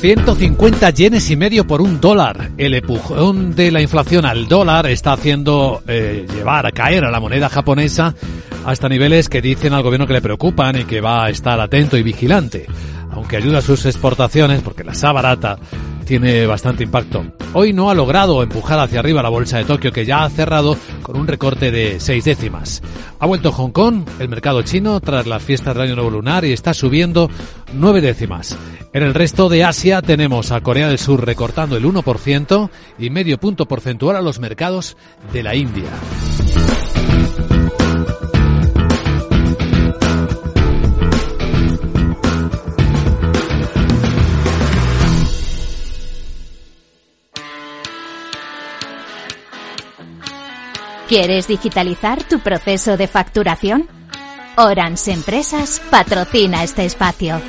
150 0.00 0.90
yenes 0.90 1.28
y 1.28 1.36
medio 1.36 1.66
por 1.66 1.82
un 1.82 2.00
dólar. 2.00 2.50
El 2.56 2.74
empujón 2.74 3.56
de 3.56 3.72
la 3.72 3.82
inflación 3.82 4.24
al 4.24 4.46
dólar 4.46 4.86
está 4.86 5.12
haciendo 5.12 5.82
eh, 5.88 6.24
llevar 6.32 6.66
a 6.66 6.70
caer 6.70 7.04
a 7.04 7.10
la 7.10 7.18
moneda 7.18 7.48
japonesa 7.48 8.14
hasta 8.64 8.88
niveles 8.88 9.28
que 9.28 9.42
dicen 9.42 9.72
al 9.72 9.82
gobierno 9.82 10.06
que 10.06 10.12
le 10.12 10.22
preocupan 10.22 10.76
y 10.78 10.84
que 10.84 11.00
va 11.00 11.24
a 11.24 11.30
estar 11.30 11.58
atento 11.58 11.96
y 11.96 12.04
vigilante. 12.04 12.66
Aunque 13.18 13.36
ayuda 13.36 13.58
a 13.58 13.62
sus 13.62 13.84
exportaciones, 13.84 14.62
porque 14.62 14.84
la 14.84 14.94
sa 14.94 15.10
barata, 15.10 15.58
tiene 16.06 16.46
bastante 16.46 16.84
impacto. 16.84 17.24
Hoy 17.52 17.72
no 17.72 17.90
ha 17.90 17.94
logrado 17.94 18.44
empujar 18.44 18.78
hacia 18.78 19.00
arriba 19.00 19.24
la 19.24 19.28
bolsa 19.28 19.58
de 19.58 19.64
Tokio, 19.64 19.90
que 19.90 20.06
ya 20.06 20.22
ha 20.22 20.30
cerrado 20.30 20.76
con 21.02 21.18
un 21.18 21.26
recorte 21.26 21.72
de 21.72 21.98
seis 21.98 22.24
décimas. 22.24 22.80
Ha 23.18 23.26
vuelto 23.26 23.50
Hong 23.50 23.72
Kong, 23.72 24.04
el 24.20 24.28
mercado 24.28 24.62
chino, 24.62 25.00
tras 25.00 25.26
las 25.26 25.42
fiestas 25.42 25.74
del 25.74 25.82
Año 25.82 25.96
Nuevo 25.96 26.10
Lunar 26.10 26.44
y 26.44 26.52
está 26.52 26.72
subiendo 26.74 27.28
nueve 27.72 28.00
décimas. 28.00 28.56
En 28.92 29.02
el 29.02 29.14
resto 29.14 29.48
de 29.48 29.64
Asia 29.64 30.00
tenemos 30.00 30.52
a 30.52 30.60
Corea 30.60 30.86
del 30.86 31.00
Sur 31.00 31.26
recortando 31.26 31.76
el 31.76 31.84
1% 31.84 32.70
y 33.00 33.10
medio 33.10 33.38
punto 33.38 33.66
porcentual 33.66 34.14
a 34.14 34.22
los 34.22 34.38
mercados 34.38 34.96
de 35.32 35.42
la 35.42 35.56
India. 35.56 35.90
¿Quieres 51.08 51.48
digitalizar 51.48 52.22
tu 52.22 52.40
proceso 52.40 52.98
de 52.98 53.08
facturación? 53.08 53.88
Orange 54.58 55.12
Empresas 55.12 55.80
patrocina 55.90 56.62
este 56.62 56.84
espacio. 56.84 57.40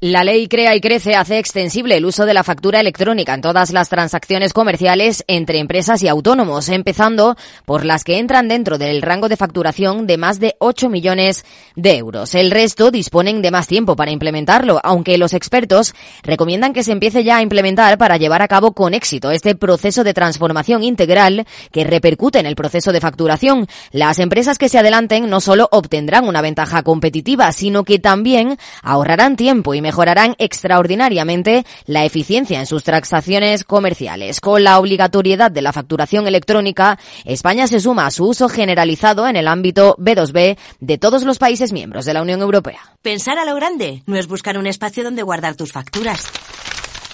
La 0.00 0.22
ley 0.22 0.46
Crea 0.46 0.76
y 0.76 0.80
Crece 0.80 1.16
hace 1.16 1.40
extensible 1.40 1.96
el 1.96 2.04
uso 2.04 2.24
de 2.24 2.32
la 2.32 2.44
factura 2.44 2.78
electrónica 2.78 3.34
en 3.34 3.40
todas 3.40 3.72
las 3.72 3.88
transacciones 3.88 4.52
comerciales 4.52 5.24
entre 5.26 5.58
empresas 5.58 6.04
y 6.04 6.06
autónomos, 6.06 6.68
empezando 6.68 7.34
por 7.64 7.84
las 7.84 8.04
que 8.04 8.20
entran 8.20 8.46
dentro 8.46 8.78
del 8.78 9.02
rango 9.02 9.28
de 9.28 9.36
facturación 9.36 10.06
de 10.06 10.16
más 10.16 10.38
de 10.38 10.54
8 10.60 10.88
millones 10.88 11.44
de 11.74 11.96
euros. 11.96 12.36
El 12.36 12.52
resto 12.52 12.92
disponen 12.92 13.42
de 13.42 13.50
más 13.50 13.66
tiempo 13.66 13.96
para 13.96 14.12
implementarlo, 14.12 14.80
aunque 14.84 15.18
los 15.18 15.34
expertos 15.34 15.96
recomiendan 16.22 16.74
que 16.74 16.84
se 16.84 16.92
empiece 16.92 17.24
ya 17.24 17.38
a 17.38 17.42
implementar 17.42 17.98
para 17.98 18.18
llevar 18.18 18.40
a 18.40 18.46
cabo 18.46 18.74
con 18.74 18.94
éxito 18.94 19.32
este 19.32 19.56
proceso 19.56 20.04
de 20.04 20.14
transformación 20.14 20.84
integral 20.84 21.44
que 21.72 21.82
repercute 21.82 22.38
en 22.38 22.46
el 22.46 22.54
proceso 22.54 22.92
de 22.92 23.00
facturación. 23.00 23.66
Las 23.90 24.20
empresas 24.20 24.58
que 24.58 24.68
se 24.68 24.78
adelanten 24.78 25.28
no 25.28 25.40
solo 25.40 25.68
obtendrán 25.72 26.28
una 26.28 26.40
ventaja 26.40 26.84
competitiva, 26.84 27.50
sino 27.50 27.82
que 27.82 27.98
también 27.98 28.58
ahorrarán 28.84 29.34
tiempo 29.34 29.74
y 29.74 29.87
mejorarán 29.88 30.34
extraordinariamente 30.36 31.64
la 31.86 32.04
eficiencia 32.04 32.60
en 32.60 32.66
sus 32.66 32.84
transacciones 32.84 33.64
comerciales. 33.64 34.38
Con 34.38 34.62
la 34.62 34.78
obligatoriedad 34.78 35.50
de 35.50 35.62
la 35.62 35.72
facturación 35.72 36.26
electrónica, 36.26 36.98
España 37.24 37.66
se 37.66 37.80
suma 37.80 38.04
a 38.04 38.10
su 38.10 38.26
uso 38.26 38.50
generalizado 38.50 39.26
en 39.26 39.36
el 39.36 39.48
ámbito 39.48 39.96
B2B 39.96 40.58
de 40.80 40.98
todos 40.98 41.22
los 41.22 41.38
países 41.38 41.72
miembros 41.72 42.04
de 42.04 42.12
la 42.12 42.20
Unión 42.20 42.42
Europea. 42.42 42.80
Pensar 43.00 43.38
a 43.38 43.46
lo 43.46 43.54
grande 43.54 44.02
no 44.04 44.18
es 44.18 44.26
buscar 44.26 44.58
un 44.58 44.66
espacio 44.66 45.04
donde 45.04 45.22
guardar 45.22 45.56
tus 45.56 45.72
facturas. 45.72 46.26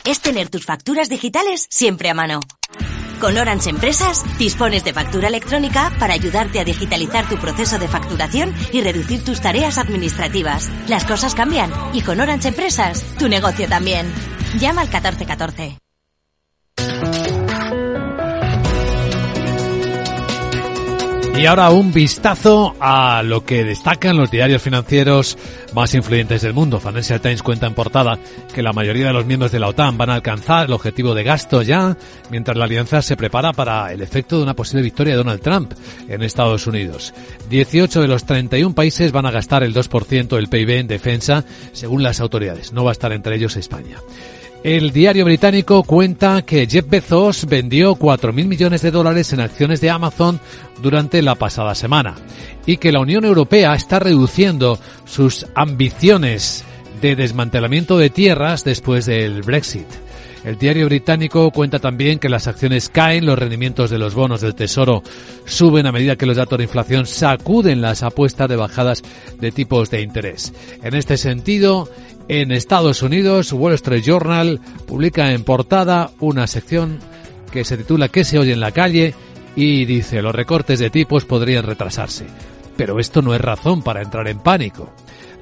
Es 0.04 0.20
tener 0.20 0.48
tus 0.48 0.64
facturas 0.64 1.08
digitales 1.08 1.68
siempre 1.70 2.10
a 2.10 2.14
mano. 2.14 2.40
Con 3.24 3.38
Orange 3.38 3.70
Empresas 3.70 4.22
dispones 4.36 4.84
de 4.84 4.92
factura 4.92 5.28
electrónica 5.28 5.90
para 5.98 6.12
ayudarte 6.12 6.60
a 6.60 6.64
digitalizar 6.64 7.26
tu 7.26 7.38
proceso 7.38 7.78
de 7.78 7.88
facturación 7.88 8.52
y 8.70 8.82
reducir 8.82 9.24
tus 9.24 9.40
tareas 9.40 9.78
administrativas. 9.78 10.70
Las 10.88 11.06
cosas 11.06 11.34
cambian 11.34 11.72
y 11.94 12.02
con 12.02 12.20
Orange 12.20 12.48
Empresas 12.48 13.02
tu 13.18 13.30
negocio 13.30 13.66
también. 13.66 14.12
Llama 14.60 14.82
al 14.82 14.88
1414. 14.88 15.78
Y 21.36 21.46
ahora 21.46 21.70
un 21.70 21.92
vistazo 21.92 22.76
a 22.78 23.22
lo 23.24 23.44
que 23.44 23.64
destacan 23.64 24.16
los 24.16 24.30
diarios 24.30 24.62
financieros 24.62 25.36
más 25.74 25.92
influyentes 25.94 26.42
del 26.42 26.54
mundo. 26.54 26.78
Financial 26.78 27.20
Times 27.20 27.42
cuenta 27.42 27.66
en 27.66 27.74
portada 27.74 28.18
que 28.54 28.62
la 28.62 28.72
mayoría 28.72 29.08
de 29.08 29.12
los 29.12 29.26
miembros 29.26 29.50
de 29.50 29.58
la 29.58 29.68
OTAN 29.68 29.98
van 29.98 30.10
a 30.10 30.14
alcanzar 30.14 30.66
el 30.66 30.72
objetivo 30.72 31.12
de 31.12 31.24
gasto 31.24 31.62
ya, 31.62 31.98
mientras 32.30 32.56
la 32.56 32.64
alianza 32.64 33.02
se 33.02 33.16
prepara 33.16 33.52
para 33.52 33.92
el 33.92 34.00
efecto 34.00 34.36
de 34.36 34.44
una 34.44 34.54
posible 34.54 34.82
victoria 34.82 35.14
de 35.14 35.18
Donald 35.18 35.42
Trump 35.42 35.72
en 36.08 36.22
Estados 36.22 36.68
Unidos. 36.68 37.12
18 37.50 38.00
de 38.00 38.08
los 38.08 38.24
31 38.24 38.74
países 38.74 39.10
van 39.10 39.26
a 39.26 39.32
gastar 39.32 39.64
el 39.64 39.74
2% 39.74 40.28
del 40.28 40.48
PIB 40.48 40.70
en 40.70 40.86
defensa, 40.86 41.44
según 41.72 42.04
las 42.04 42.20
autoridades. 42.20 42.72
No 42.72 42.84
va 42.84 42.90
a 42.90 42.92
estar 42.92 43.12
entre 43.12 43.34
ellos 43.34 43.56
España. 43.56 43.98
El 44.64 44.92
diario 44.92 45.26
británico 45.26 45.82
cuenta 45.82 46.40
que 46.40 46.66
Jeff 46.66 46.88
Bezos 46.88 47.44
vendió 47.44 47.96
4.000 47.96 48.46
millones 48.46 48.80
de 48.80 48.90
dólares 48.90 49.30
en 49.34 49.40
acciones 49.40 49.82
de 49.82 49.90
Amazon 49.90 50.40
durante 50.82 51.20
la 51.20 51.34
pasada 51.34 51.74
semana 51.74 52.14
y 52.64 52.78
que 52.78 52.90
la 52.90 53.00
Unión 53.00 53.26
Europea 53.26 53.74
está 53.74 53.98
reduciendo 53.98 54.78
sus 55.04 55.44
ambiciones 55.54 56.64
de 57.02 57.14
desmantelamiento 57.14 57.98
de 57.98 58.08
tierras 58.08 58.64
después 58.64 59.04
del 59.04 59.42
Brexit. 59.42 60.03
El 60.44 60.58
diario 60.58 60.86
británico 60.86 61.50
cuenta 61.50 61.78
también 61.78 62.18
que 62.18 62.28
las 62.28 62.46
acciones 62.46 62.90
caen, 62.90 63.24
los 63.24 63.38
rendimientos 63.38 63.88
de 63.88 63.98
los 63.98 64.14
bonos 64.14 64.42
del 64.42 64.54
Tesoro 64.54 65.02
suben 65.46 65.86
a 65.86 65.92
medida 65.92 66.16
que 66.16 66.26
los 66.26 66.36
datos 66.36 66.58
de 66.58 66.64
inflación 66.64 67.06
sacuden 67.06 67.80
las 67.80 68.02
apuestas 68.02 68.48
de 68.48 68.56
bajadas 68.56 69.02
de 69.40 69.52
tipos 69.52 69.90
de 69.90 70.02
interés. 70.02 70.52
En 70.82 70.94
este 70.94 71.16
sentido, 71.16 71.88
en 72.28 72.52
Estados 72.52 73.02
Unidos, 73.02 73.52
Wall 73.52 73.72
Street 73.74 74.02
Journal 74.02 74.60
publica 74.86 75.32
en 75.32 75.44
portada 75.44 76.10
una 76.20 76.46
sección 76.46 76.98
que 77.50 77.64
se 77.64 77.78
titula 77.78 78.08
¿Qué 78.08 78.24
se 78.24 78.38
oye 78.38 78.52
en 78.52 78.60
la 78.60 78.72
calle? 78.72 79.14
y 79.56 79.84
dice 79.84 80.20
los 80.20 80.34
recortes 80.34 80.78
de 80.78 80.90
tipos 80.90 81.24
podrían 81.24 81.64
retrasarse. 81.64 82.26
Pero 82.76 82.98
esto 82.98 83.22
no 83.22 83.34
es 83.34 83.40
razón 83.40 83.82
para 83.82 84.02
entrar 84.02 84.28
en 84.28 84.40
pánico. 84.40 84.92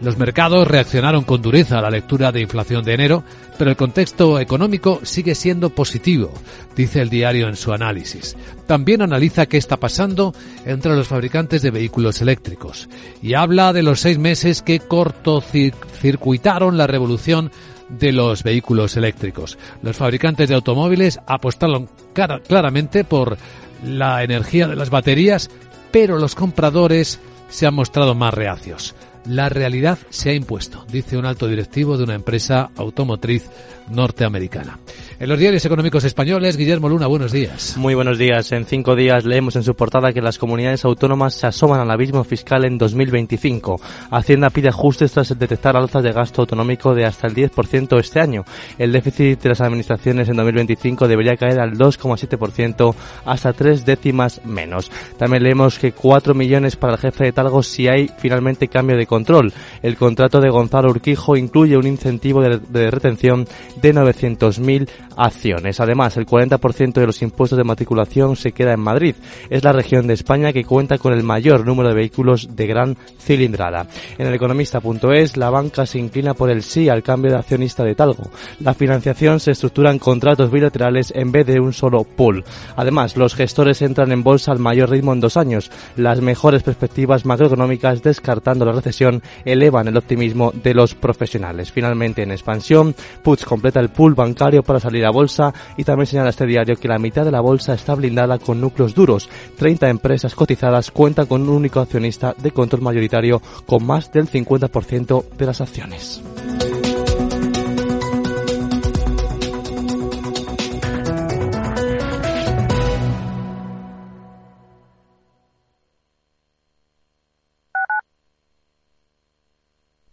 Los 0.03 0.19
mercados 0.19 0.67
reaccionaron 0.67 1.23
con 1.23 1.41
dureza 1.43 1.79
a 1.79 1.83
la 1.83 1.89
lectura 1.89 2.33
de 2.33 2.41
inflación 2.41 2.83
de 2.83 2.95
enero, 2.95 3.23
pero 3.57 3.71
el 3.71 3.77
contexto 3.77 4.41
económico 4.41 4.99
sigue 5.05 5.37
siendo 5.37 5.71
positivo, 5.71 6.33
dice 6.75 7.01
el 7.01 7.09
diario 7.09 7.47
en 7.47 7.55
su 7.55 7.73
análisis. 7.73 8.37
También 8.67 9.01
analiza 9.01 9.47
qué 9.47 9.59
está 9.59 9.77
pasando 9.77 10.35
entre 10.67 10.97
los 10.97 11.07
fabricantes 11.07 11.63
de 11.63 11.71
vehículos 11.71 12.21
eléctricos 12.21 12.89
y 13.23 13.35
habla 13.35 13.73
de 13.73 13.85
los 13.85 14.01
seis 14.01 14.19
meses 14.19 14.61
que 14.63 14.81
cortocircuitaron 14.81 16.77
la 16.77 16.89
revolución 16.89 17.53
de 17.89 18.11
los 18.11 18.43
vehículos 18.43 18.97
eléctricos. 18.97 19.57
Los 19.83 19.97
fabricantes 19.97 20.49
de 20.49 20.57
automóviles 20.57 21.21
apostaron 21.29 21.89
claramente 22.13 23.05
por 23.05 23.37
la 23.85 24.25
energía 24.25 24.67
de 24.67 24.75
las 24.75 24.91
baterías, 24.91 25.49
pero 25.93 26.19
los 26.19 26.35
compradores 26.35 27.21
se 27.51 27.69
han 27.69 27.75
mostrado 27.75 28.17
más 28.17 28.35
reacios. 28.35 28.97
La 29.27 29.49
realidad 29.49 29.99
se 30.11 30.31
ha 30.31 30.35
impuesto, 30.35 30.85
dice 30.91 31.17
un 31.17 31.27
alto 31.27 31.47
directivo 31.47 31.97
de 31.97 32.05
una 32.05 32.15
empresa 32.15 32.71
automotriz 32.77 33.49
norteamericana. 33.89 34.79
En 35.21 35.29
los 35.29 35.39
diarios 35.39 35.65
económicos 35.65 36.03
españoles, 36.03 36.57
Guillermo 36.57 36.89
Luna, 36.89 37.07
buenos 37.07 37.31
días. 37.31 37.77
Muy 37.77 37.95
buenos 37.95 38.19
días. 38.19 38.51
En 38.51 38.65
cinco 38.65 38.97
días 38.97 39.25
leemos 39.25 39.55
en 39.55 39.63
su 39.63 39.77
portada 39.77 40.13
que 40.13 40.21
las 40.21 40.39
comunidades 40.39 40.85
autónomas 40.85 41.35
se 41.35 41.47
asoman 41.47 41.81
al 41.81 41.91
abismo 41.91 42.25
fiscal 42.25 42.65
en 42.65 42.79
2025. 42.79 43.81
Hacienda 44.11 44.51
pide 44.51 44.71
ajustes 44.71 45.13
tras 45.13 45.39
detectar 45.39 45.77
alzas 45.77 46.03
de 46.03 46.13
gasto 46.13 46.43
autonómico 46.43 46.95
de 46.95 47.05
hasta 47.05 47.29
el 47.29 47.35
10% 47.35 48.01
este 48.01 48.19
año. 48.19 48.45
El 48.79 48.91
déficit 48.91 49.41
de 49.41 49.49
las 49.51 49.61
administraciones 49.61 50.29
en 50.29 50.37
2025 50.37 51.07
debería 51.07 51.37
caer 51.37 51.61
al 51.61 51.79
2,7% 51.79 52.95
hasta 53.25 53.53
tres 53.53 53.85
décimas 53.85 54.45
menos. 54.45 54.91
También 55.19 55.45
leemos 55.45 55.79
que 55.79 55.93
4 55.93 56.35
millones 56.35 56.75
para 56.75 56.95
el 56.95 56.99
jefe 56.99 57.25
de 57.25 57.33
Talgo 57.33 57.63
si 57.63 57.87
hay 57.87 58.11
finalmente 58.19 58.67
cambio 58.67 58.97
de 58.97 59.07
control. 59.13 59.53
El 59.83 59.99
contrato 59.99 60.41
de 60.41 60.49
Gonzalo 60.49 60.89
Urquijo 60.89 61.37
incluye 61.37 61.77
un 61.77 61.87
incentivo 61.87 62.41
de, 62.41 62.59
de 62.59 62.91
retención 62.91 63.47
de 63.83 63.93
900.000 63.93 64.89
acciones. 65.17 65.81
Además, 65.81 66.17
el 66.17 66.27
40% 66.27 66.95
de 66.95 67.07
los 67.07 67.23
impuestos 67.23 67.57
de 67.57 67.65
matriculación 67.65 68.37
se 68.37 68.53
queda 68.53 68.73
en 68.73 68.81
Madrid. 68.81 69.15
Es 69.51 69.65
la 69.65 69.73
región 69.73 70.07
de 70.07 70.15
España 70.15 70.53
que 70.53 70.65
cuenta 70.65 70.99
con 70.99 71.13
el 71.13 71.23
mayor 71.23 71.67
número 71.67 71.89
de 71.89 71.95
vehículos 71.95 72.55
de 72.55 72.67
gran 72.67 72.97
cilindrada. 73.19 73.87
En 74.19 74.27
el 74.27 74.35
economista.es, 74.35 75.37
la 75.37 75.51
banca 75.51 75.87
se 75.87 75.99
inclina 75.99 76.35
por 76.35 76.51
el 76.51 76.63
sí 76.63 76.89
al 76.89 77.03
cambio 77.03 77.31
de 77.31 77.39
accionista 77.39 77.85
de 77.85 77.95
Talgo. 77.95 78.31
La 78.61 78.75
financiación 78.75 79.41
se 79.41 79.53
estructura 79.53 79.91
en 79.91 79.99
contratos 79.99 80.51
bilaterales 80.51 81.13
en 81.15 81.33
vez 81.33 81.47
de 81.47 81.61
un 81.61 81.73
solo 81.73 82.05
pool. 82.05 82.45
Además, 82.77 83.17
los 83.17 83.35
gestores 83.35 83.83
entran 83.83 84.13
en 84.13 84.23
bolsa 84.23 84.53
al 84.53 84.59
mayor 84.59 84.91
ritmo 84.91 85.13
en 85.13 85.21
dos 85.21 85.37
años. 85.37 85.71
Las 85.97 86.21
mejores 86.21 86.63
perspectivas 86.63 87.25
macroeconómicas, 87.25 88.03
descartando 88.03 88.65
la 88.65 88.73
recesión, 88.73 89.23
elevan 89.45 89.89
el 89.89 89.97
optimismo 89.97 90.53
de 90.53 90.75
los 90.75 90.95
profesionales. 90.95 91.73
Finalmente, 91.73 92.23
en 92.23 92.31
expansión, 92.31 92.95
Puts 93.23 93.45
completa 93.45 93.81
el 93.81 93.91
pool 93.91 94.15
bancario 94.15 94.63
para 94.63 94.81
salir 94.81 95.02
a 95.07 95.11
bolsa 95.11 95.53
y 95.77 95.85
también 95.85 96.07
señala 96.07 96.31
este 96.31 96.47
diario 96.47 96.77
que 96.77 96.89
la 96.89 96.99
mitad 96.99 97.25
de 97.25 97.31
la 97.31 97.41
bolsa 97.41 97.75
está 97.75 97.95
blindada 97.95 98.39
con 98.39 98.61
núcleos 98.61 98.95
duros. 98.95 99.29
30 99.57 99.89
empresas 99.89 100.35
cotizadas 100.35 100.91
cuentan 100.91 101.27
con 101.27 101.43
un 101.43 101.51
único 101.51 101.81
accionista 101.81 102.35
de 102.37 102.51
control 102.51 102.83
mayoritario 102.83 103.41
con 103.67 103.85
más 103.85 104.13
del 104.13 104.29
50% 104.29 105.29
de 105.31 105.47
las 105.47 105.61
acciones. 105.61 106.23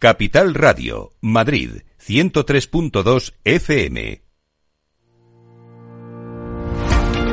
Capital 0.00 0.54
Radio, 0.54 1.12
Madrid, 1.20 1.82
103.2 1.98 3.34
FM. 3.44 4.29